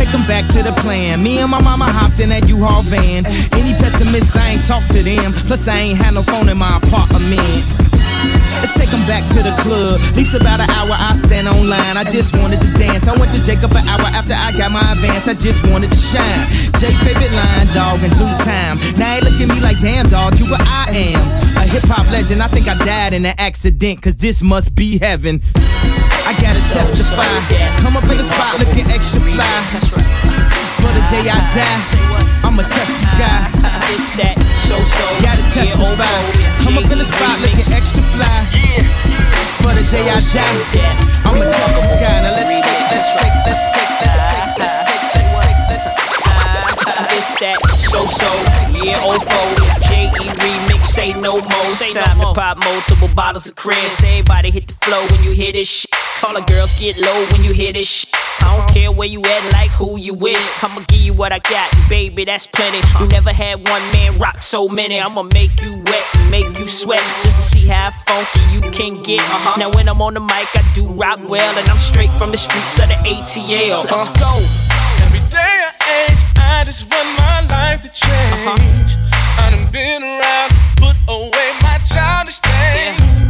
Take 0.00 0.08
them 0.16 0.24
back 0.24 0.48
to 0.56 0.64
the 0.64 0.72
plan. 0.80 1.22
Me 1.22 1.44
and 1.44 1.50
my 1.50 1.60
mama 1.60 1.92
hopped 1.92 2.20
in 2.20 2.30
that 2.30 2.48
U-Haul 2.48 2.88
van. 2.88 3.28
Any 3.28 3.76
pessimists, 3.76 4.32
I 4.32 4.56
ain't 4.56 4.64
talk 4.64 4.80
to 4.96 5.04
them. 5.04 5.36
Plus, 5.44 5.68
I 5.68 5.76
ain't 5.76 5.98
had 6.00 6.14
no 6.14 6.22
phone 6.22 6.48
in 6.48 6.56
my 6.56 6.80
apartment. 6.80 8.00
Let's 8.60 8.76
take 8.76 8.92
them 8.92 9.00
back 9.08 9.24
to 9.32 9.40
the 9.40 9.56
club. 9.64 10.00
At 10.00 10.16
least 10.16 10.36
about 10.36 10.60
an 10.60 10.68
hour 10.76 10.92
I 10.92 11.12
stand 11.16 11.48
online. 11.48 11.96
I 11.96 12.04
just 12.04 12.36
wanted 12.36 12.60
to 12.60 12.70
dance. 12.76 13.08
I 13.08 13.16
went 13.16 13.32
to 13.32 13.40
Jacob 13.40 13.72
an 13.72 13.88
hour 13.88 14.04
after 14.12 14.36
I 14.36 14.52
got 14.52 14.70
my 14.70 14.84
advance. 14.92 15.28
I 15.28 15.34
just 15.34 15.64
wanted 15.68 15.90
to 15.90 15.96
shine. 15.96 16.69
Jay 16.80 16.96
favorite 17.04 17.28
line, 17.36 17.68
dog, 17.76 18.00
in 18.00 18.08
due 18.16 18.24
time. 18.40 18.80
Now 18.96 19.12
they 19.12 19.20
look 19.20 19.36
at 19.36 19.52
me 19.52 19.60
like, 19.60 19.76
damn, 19.84 20.08
dog, 20.08 20.40
you 20.40 20.48
what 20.48 20.64
I 20.64 21.12
am. 21.12 21.20
A 21.60 21.68
hip 21.68 21.84
hop 21.84 22.08
legend. 22.08 22.40
I 22.40 22.48
think 22.48 22.72
I 22.72 22.74
died 22.80 23.12
in 23.12 23.28
an 23.28 23.36
accident, 23.36 24.00
cause 24.00 24.16
this 24.16 24.40
must 24.40 24.74
be 24.74 24.96
heaven. 24.96 25.44
I 26.24 26.32
gotta 26.40 26.62
testify. 26.72 27.28
Come 27.84 28.00
up 28.00 28.08
in 28.08 28.16
the 28.16 28.24
spot 28.24 28.56
looking 28.56 28.88
extra 28.88 29.20
fly. 29.20 29.44
For 30.80 30.88
the 30.96 31.04
day 31.12 31.28
I 31.28 31.36
die, 31.52 32.48
I'ma 32.48 32.64
touch 32.64 32.88
the 32.88 33.12
sky. 33.12 33.44
Gotta 35.20 35.44
testify. 35.52 36.16
Come 36.64 36.80
up 36.80 36.88
in 36.88 36.96
the 36.96 37.04
spot 37.04 37.44
looking 37.44 37.68
extra 37.76 38.00
fly. 38.08 38.40
For 39.60 39.76
the 39.76 39.84
day 39.92 40.08
I 40.08 40.16
die, 40.32 40.64
I'ma 41.28 41.44
touch 41.44 41.76
the 41.76 41.92
sky. 41.92 42.24
Now 42.24 42.32
let's 42.32 42.56
take, 42.56 42.88
let's 42.88 43.20
take, 43.20 43.36
let's 43.44 43.68
take, 43.68 43.92
let's 44.00 44.16
take, 44.32 44.48
let's 44.56 44.76
take, 44.88 44.99
take. 46.84 47.12
It's 47.12 47.32
that 47.40 47.58
so 47.76 48.04
so. 48.06 48.30
Yeah, 48.84 49.00
oh, 49.04 49.18
OFO. 49.18 49.40
J.E. 49.88 50.26
remix, 50.40 50.82
say 50.82 51.12
no 51.12 51.32
more. 51.32 51.68
It's 51.76 51.94
time 51.94 52.18
to 52.18 52.32
pop 52.32 52.58
multiple 52.64 53.08
bottles 53.08 53.46
of 53.46 53.56
Chris. 53.56 54.02
Everybody 54.04 54.50
hit 54.50 54.68
the 54.68 54.74
flow 54.84 55.06
when 55.10 55.22
you 55.22 55.32
hear 55.32 55.52
this 55.52 55.68
shit. 55.68 55.90
All 56.22 56.34
the 56.34 56.42
girls 56.42 56.78
get 56.78 56.98
low 56.98 57.26
when 57.32 57.44
you 57.44 57.52
hear 57.52 57.72
this 57.72 57.88
shit. 57.88 58.10
I 58.40 58.56
don't 58.56 58.68
care 58.74 58.90
where 58.90 59.08
you 59.08 59.22
at, 59.24 59.52
like 59.52 59.70
who 59.70 59.98
you 59.98 60.14
with. 60.14 60.38
I'ma 60.62 60.82
give 60.88 61.00
you 61.00 61.12
what 61.12 61.32
I 61.32 61.38
got, 61.40 61.70
baby, 61.88 62.24
that's 62.24 62.46
plenty. 62.46 62.80
You 62.98 63.06
never 63.08 63.32
had 63.32 63.68
one 63.68 63.82
man 63.92 64.18
rock 64.18 64.42
so 64.42 64.68
many. 64.68 65.00
I'ma 65.00 65.22
make 65.22 65.60
you 65.62 65.76
wet, 65.86 66.04
make 66.30 66.58
you 66.58 66.66
sweat 66.66 67.02
just 67.22 67.36
to 67.36 67.58
see 67.58 67.66
how 67.66 67.90
funky 67.90 68.40
you 68.52 68.60
can 68.70 69.02
get. 69.02 69.20
Uh-huh. 69.20 69.58
Now 69.58 69.70
when 69.70 69.88
I'm 69.88 70.00
on 70.00 70.14
the 70.14 70.20
mic, 70.20 70.48
I 70.54 70.68
do 70.74 70.86
rock 70.86 71.20
well, 71.28 71.58
and 71.58 71.68
I'm 71.68 71.78
straight 71.78 72.10
from 72.12 72.30
the 72.30 72.38
streets 72.38 72.78
of 72.78 72.88
the 72.88 72.94
ATL. 72.94 73.84
Let's 73.84 74.08
go. 74.18 74.32
Every 75.04 75.20
day 75.30 75.38
I 75.38 75.72
age, 75.74 75.79
I 76.60 76.64
just 76.64 76.92
want 76.92 77.08
my 77.16 77.40
life 77.48 77.80
to 77.80 77.88
change. 77.88 78.92
I 79.40 79.48
done 79.48 79.72
been 79.72 80.02
around, 80.02 80.52
put 80.76 80.94
away 81.08 81.48
my 81.62 81.78
childish 81.88 82.38
things. 82.40 83.22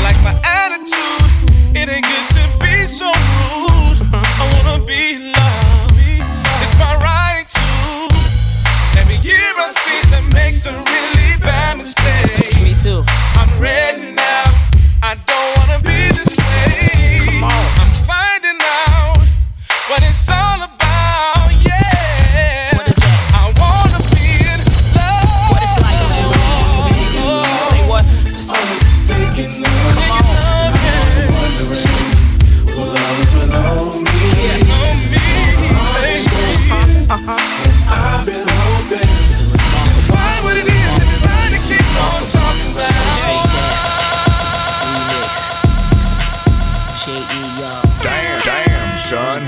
Like 0.00 0.16
my 0.24 0.32
attitude, 0.42 1.76
it 1.76 1.86
ain't 1.86 2.06
good 2.06 2.17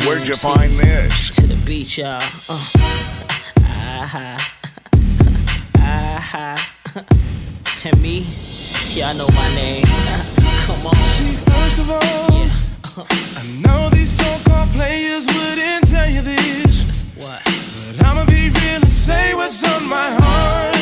where'd 0.07 0.27
you 0.27 0.37
find 0.37 0.79
this? 0.79 1.31
To 1.37 1.47
the 1.47 1.57
beach, 1.57 1.99
y'all. 1.99 2.21
Uh. 2.49 2.67
Ah-ha. 3.63 4.37
Ah-ha. 5.77 6.55
And 7.85 8.01
me? 8.03 8.27
Y'all 8.95 9.17
know 9.17 9.29
my 9.35 9.55
name. 9.55 9.85
Come 10.67 10.87
on. 10.87 10.95
See, 10.95 11.37
first 11.51 11.79
of 11.79 11.91
all, 11.91 13.07
I 13.37 13.47
know 13.61 13.91
these 13.91 14.11
so-called 14.11 14.71
players 14.71 15.27
wouldn't 15.27 15.89
tell 15.89 16.11
you 16.11 16.23
this. 16.23 17.05
What? 17.17 17.43
But 17.45 18.07
I'ma 18.07 18.25
be 18.27 18.51
real 18.51 18.81
and 18.83 18.89
say 18.89 19.35
what's 19.35 19.63
on 19.65 19.89
my 19.89 20.11
heart. 20.21 20.77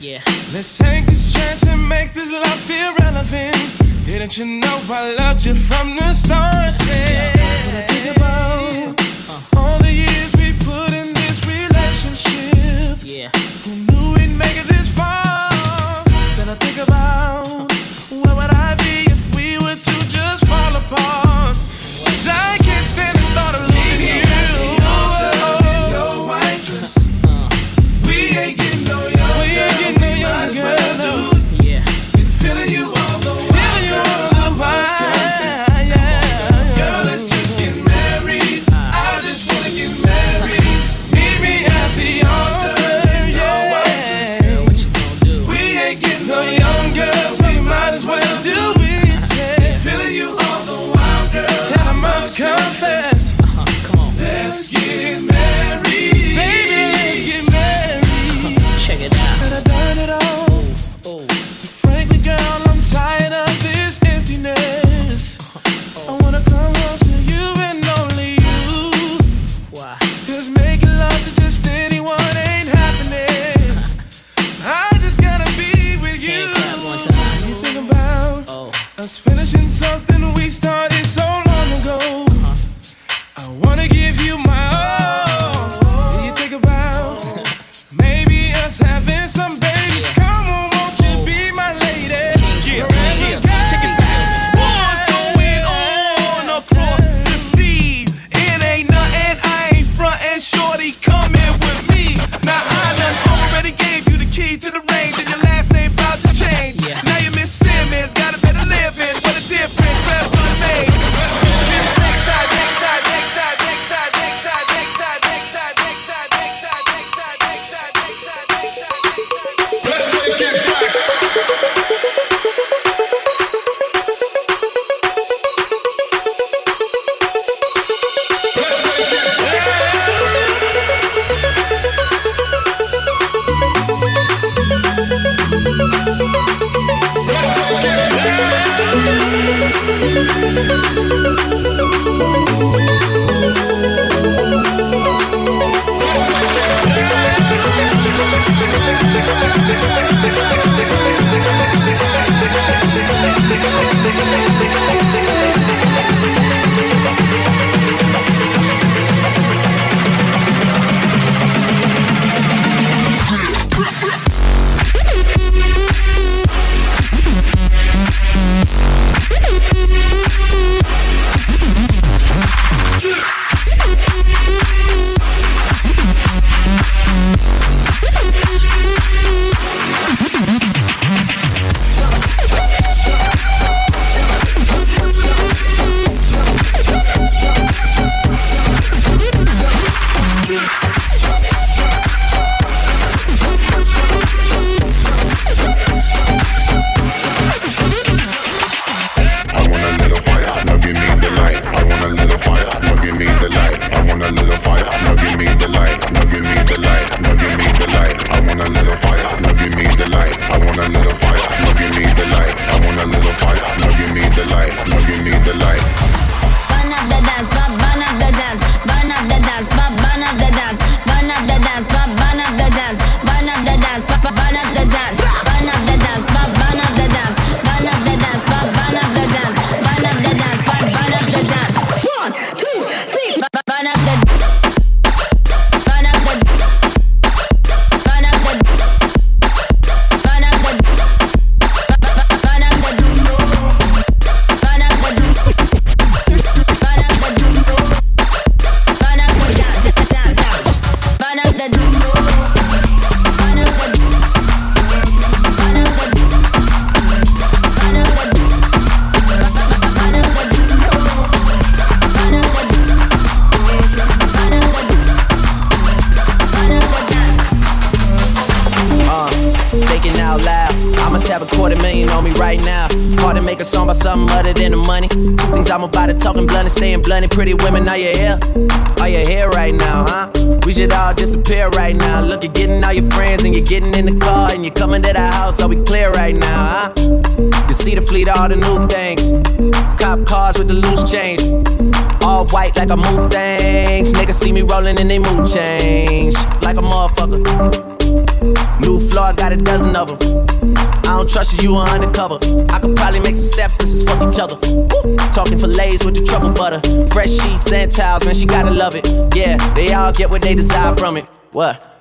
Yeah. 0.00 0.22
Let's 0.52 0.78
take 0.78 1.06
this 1.06 1.32
chance 1.32 1.62
and 1.64 1.88
make 1.88 2.14
this 2.14 2.30
love 2.30 2.60
feel 2.60 2.94
relevant. 3.00 3.93
Didn't 4.06 4.36
you 4.36 4.46
know 4.60 4.80
I 4.90 5.14
loved 5.14 5.44
you 5.44 5.54
from 5.54 5.96
the 5.96 6.12
start? 6.12 6.74
Yeah. 6.86 7.32
When 7.66 7.76
I 7.76 7.86
think 7.88 8.16
about 8.16 9.56
all 9.56 9.78
the 9.78 9.92
years 9.92 10.32
we 10.36 10.52
put 10.58 10.92
in 10.92 11.12
this 11.14 11.40
relationship. 11.46 12.98
Yeah. 13.02 13.53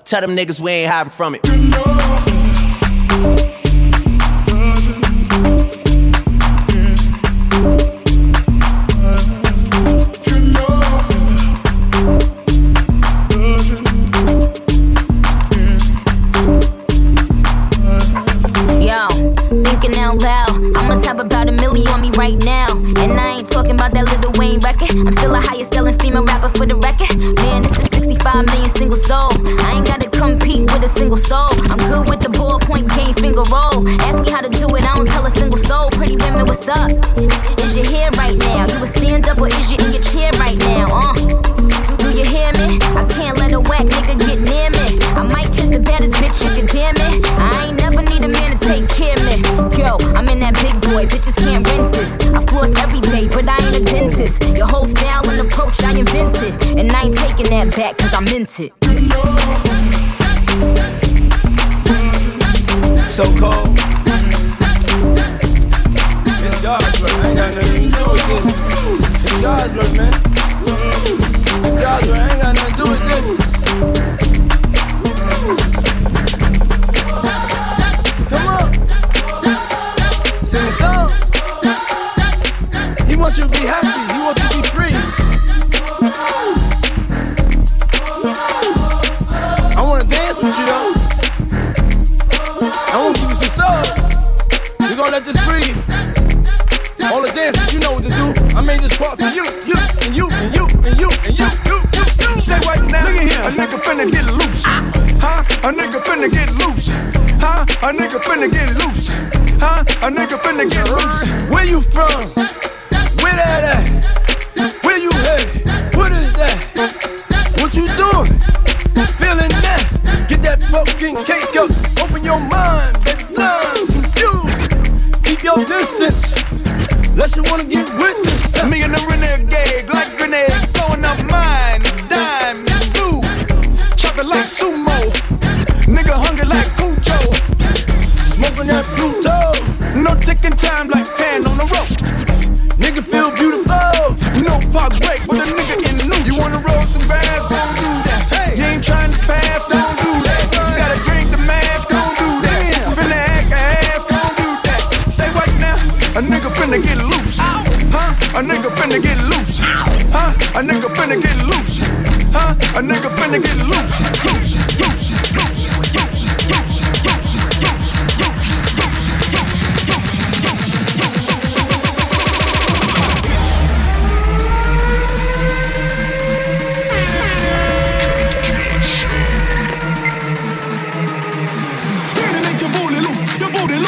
Tell 0.06 0.22
them 0.22 0.36
niggas 0.36 0.60
we 0.60 0.72
ain't 0.72 0.92
hiding 0.92 1.12
from 1.12 1.36
it. 1.36 1.44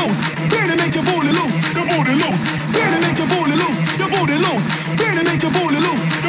loose. 0.07 0.45
Make 0.85 0.93
your 0.93 1.03
booty 1.03 1.31
loose. 1.33 1.57
Your 1.73 1.85
booty 1.85 2.13
loose. 2.13 2.43
Better 2.71 2.99
make 3.01 3.17
your 3.17 3.27
booty 3.27 3.55
loose. 3.57 3.97
Your 3.97 4.09
booty 4.09 4.37
loose. 4.37 4.67
Better 4.97 5.23
make 5.23 5.41
your 5.41 5.51
booty 5.51 5.79
loose. 5.81 6.24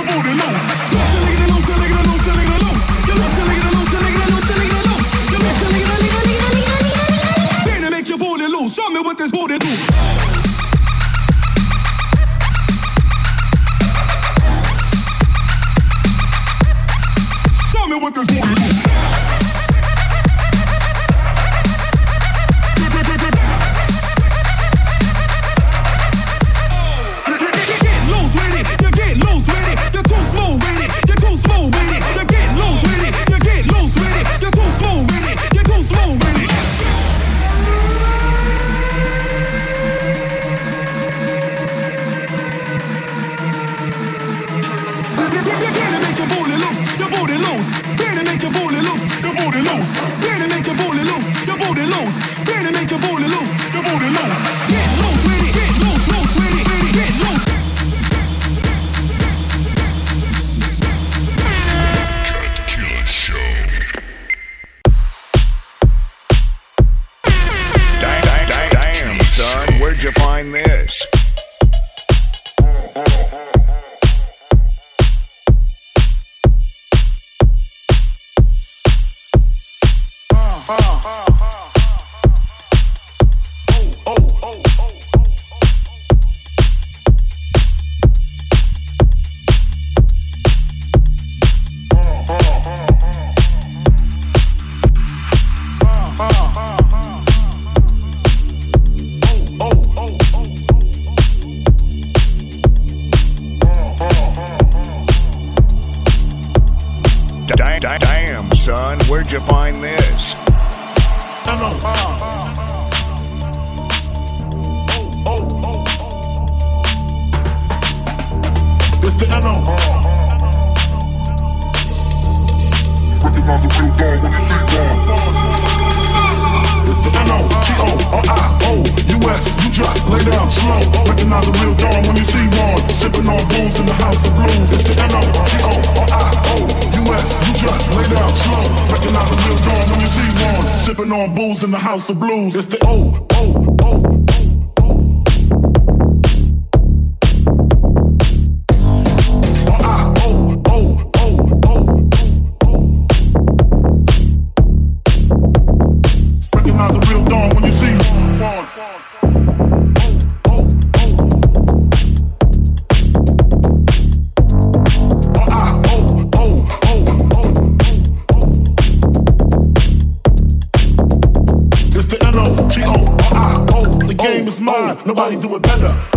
Nobody 175.07 175.37
do 175.37 175.55
it 175.55 175.63
better. 175.63 176.16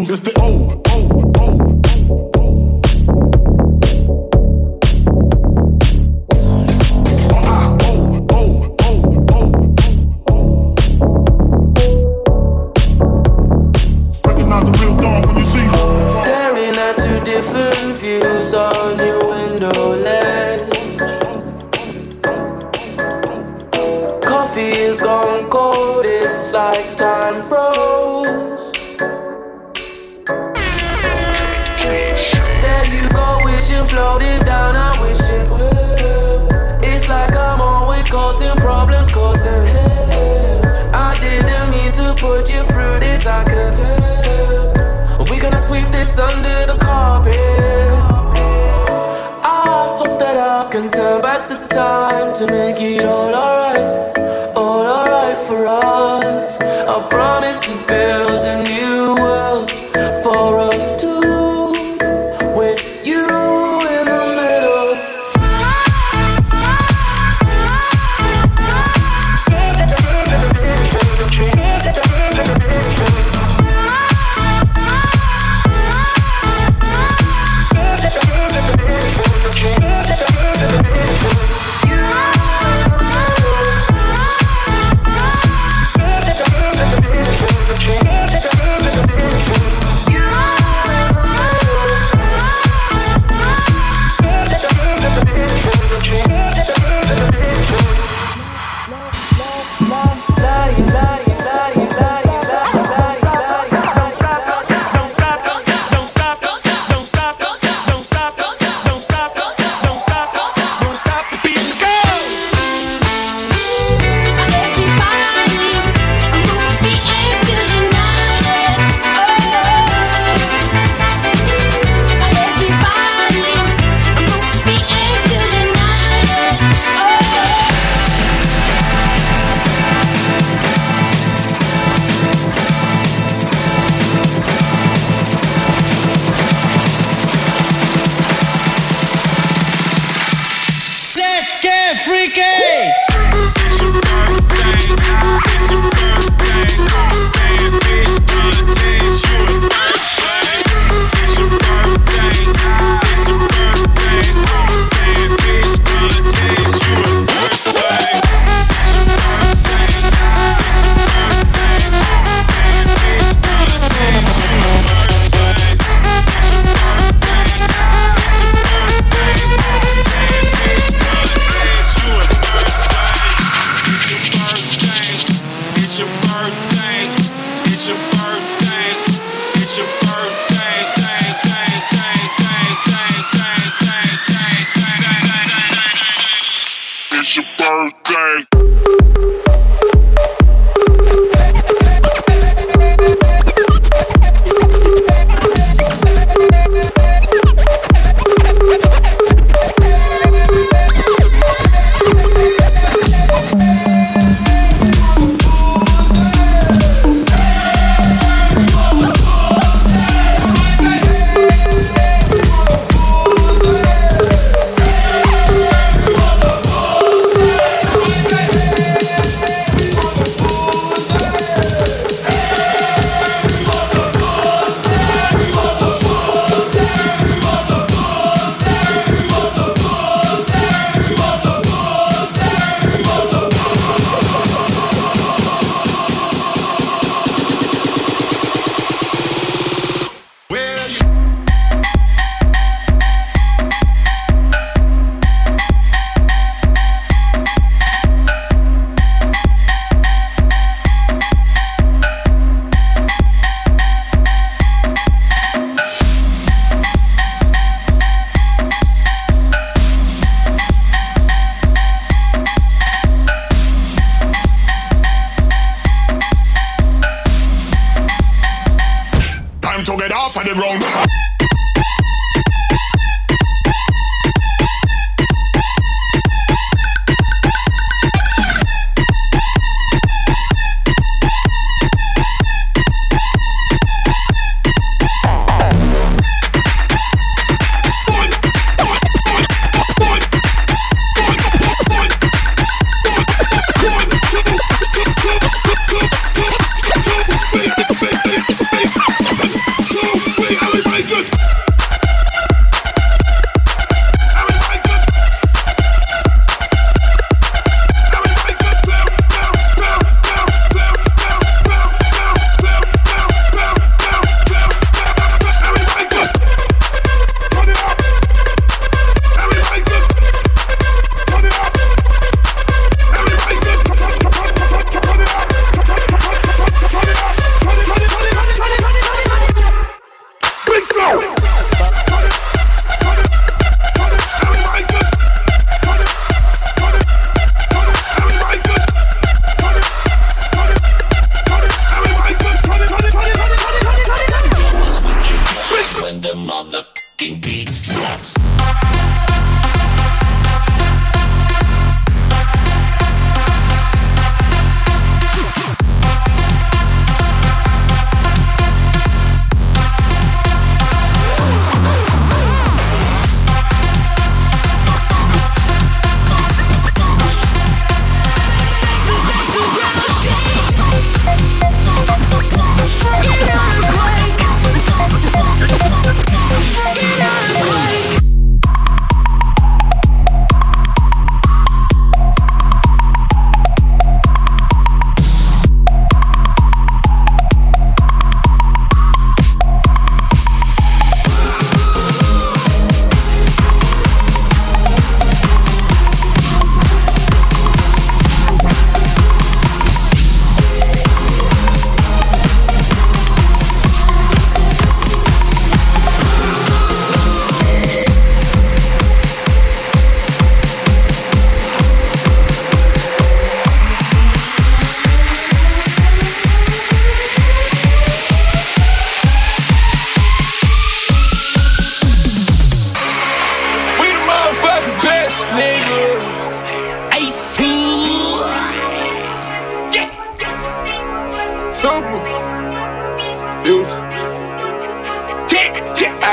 House 0.00 0.21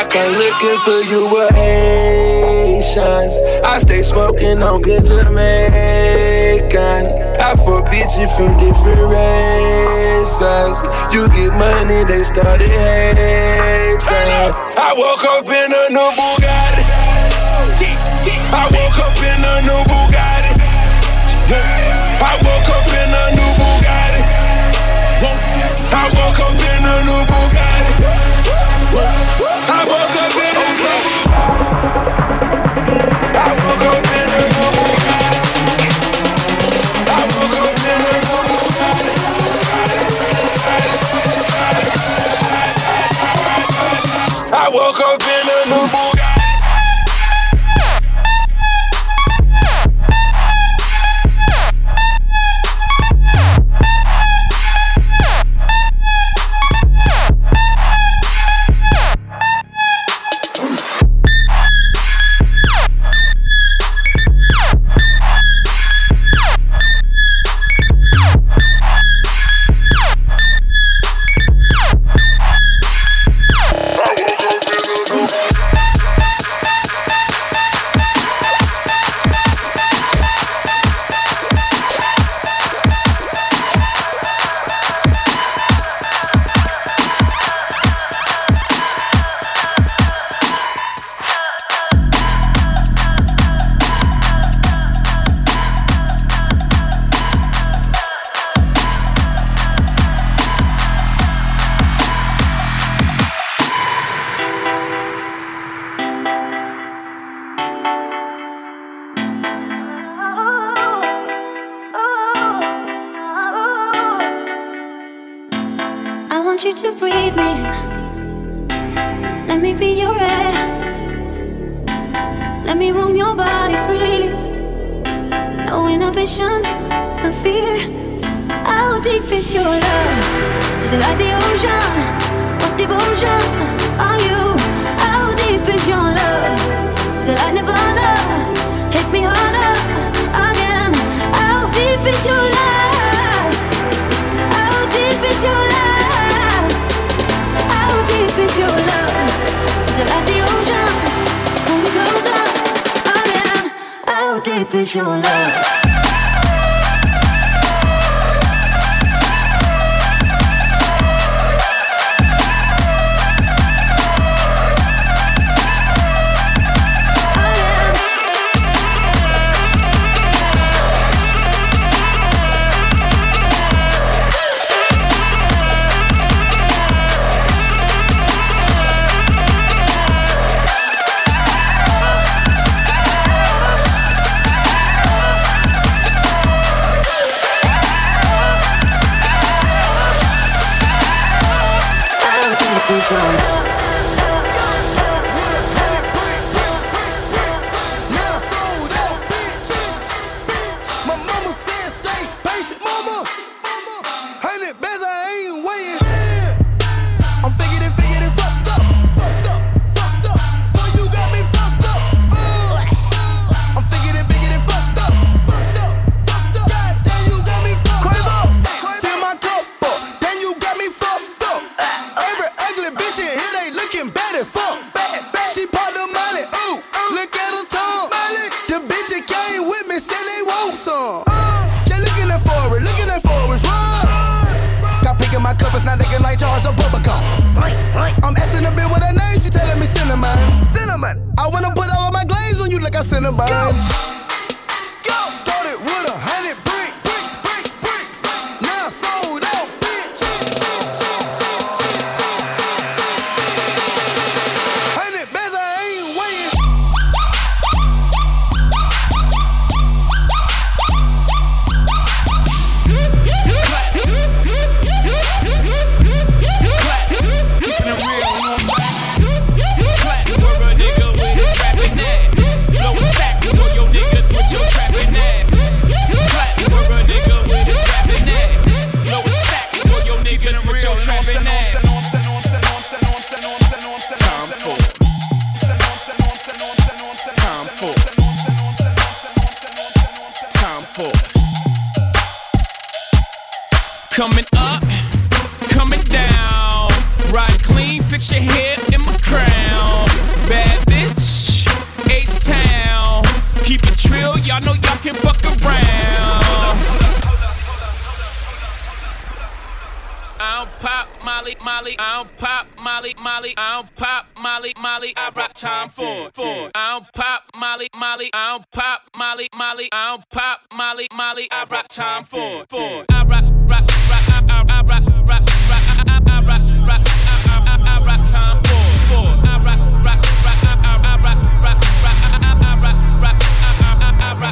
I 0.09 0.11
come 0.11 0.33
looking 0.41 0.81
for 0.81 1.05
you 1.13 1.29
with 1.31 1.53
Haitians. 1.53 3.37
I 3.63 3.77
stay 3.77 4.01
smoking 4.01 4.63
on 4.63 4.81
good 4.81 5.05
Jamaican. 5.05 7.05
I 7.37 7.53
fuck 7.55 7.85
bitches 7.93 8.35
from 8.35 8.57
different 8.57 9.01
races. 9.05 10.81
You 11.13 11.29
get 11.29 11.53
money, 11.53 12.05
they 12.05 12.23
started 12.23 12.71
hating. 12.71 13.99
I 14.81 14.93
woke 14.97 15.23
up 15.25 15.45
in 15.45 15.73
a 15.77 15.89
new 15.93 16.09
Bugatti. 16.17 16.83
I 18.51 18.65
woke 18.65 18.97
up 19.05 19.15
in 19.21 19.45
a 19.45 19.61
new 19.61 19.83
Bugatti. 19.83 19.98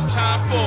time 0.08 0.48
for. 0.48 0.67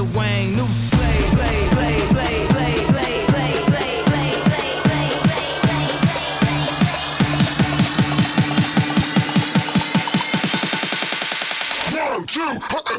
Wanda 0.00 0.18
Wang, 0.18 0.56
new 0.56 0.66
slave, 0.66 1.30
play, 1.32 1.68
play, 1.68 2.08
play, 2.08 2.46
play. 2.48 2.70
Two, 12.26 12.40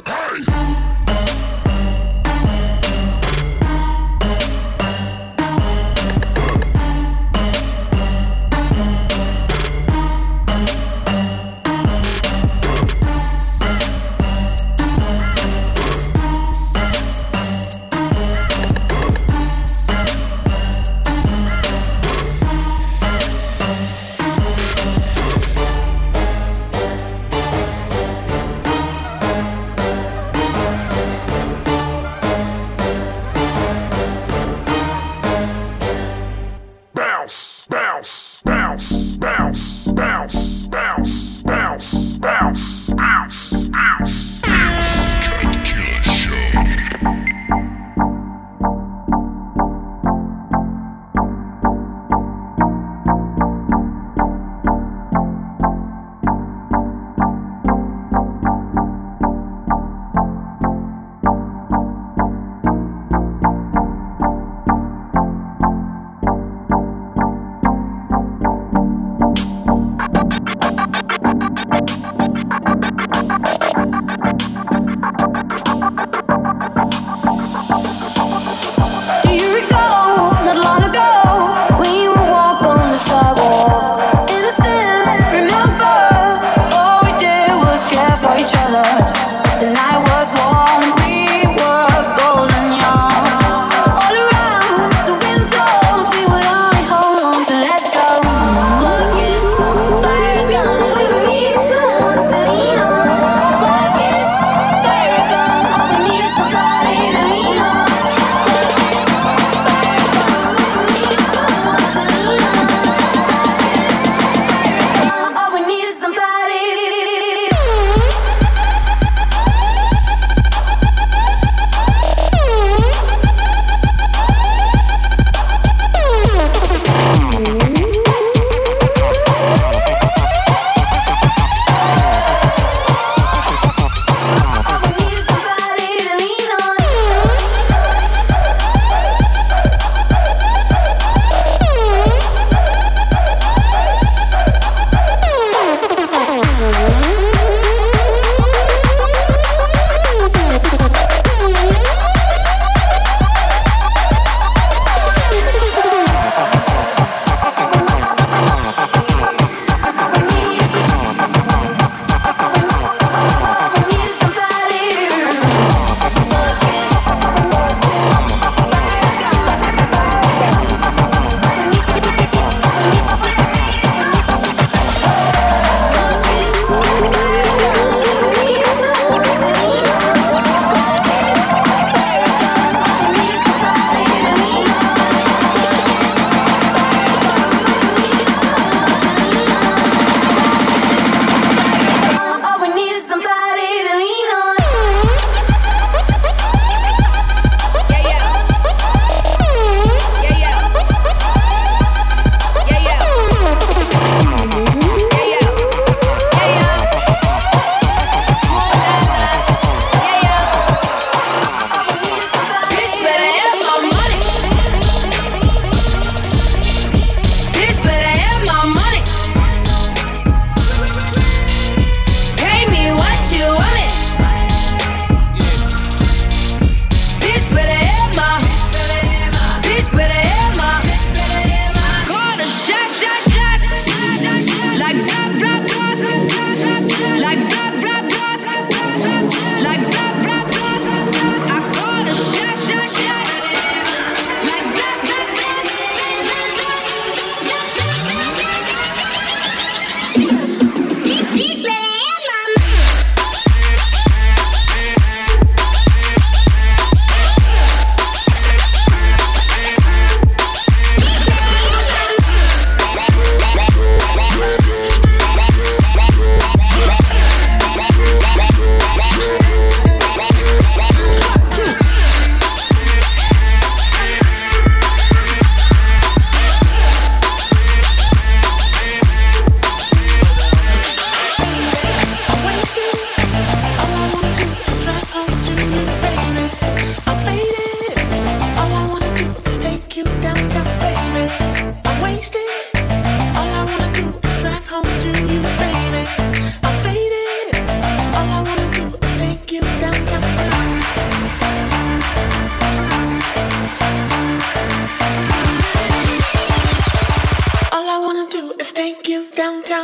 hey! 0.05 0.50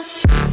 Bye. 0.07 0.46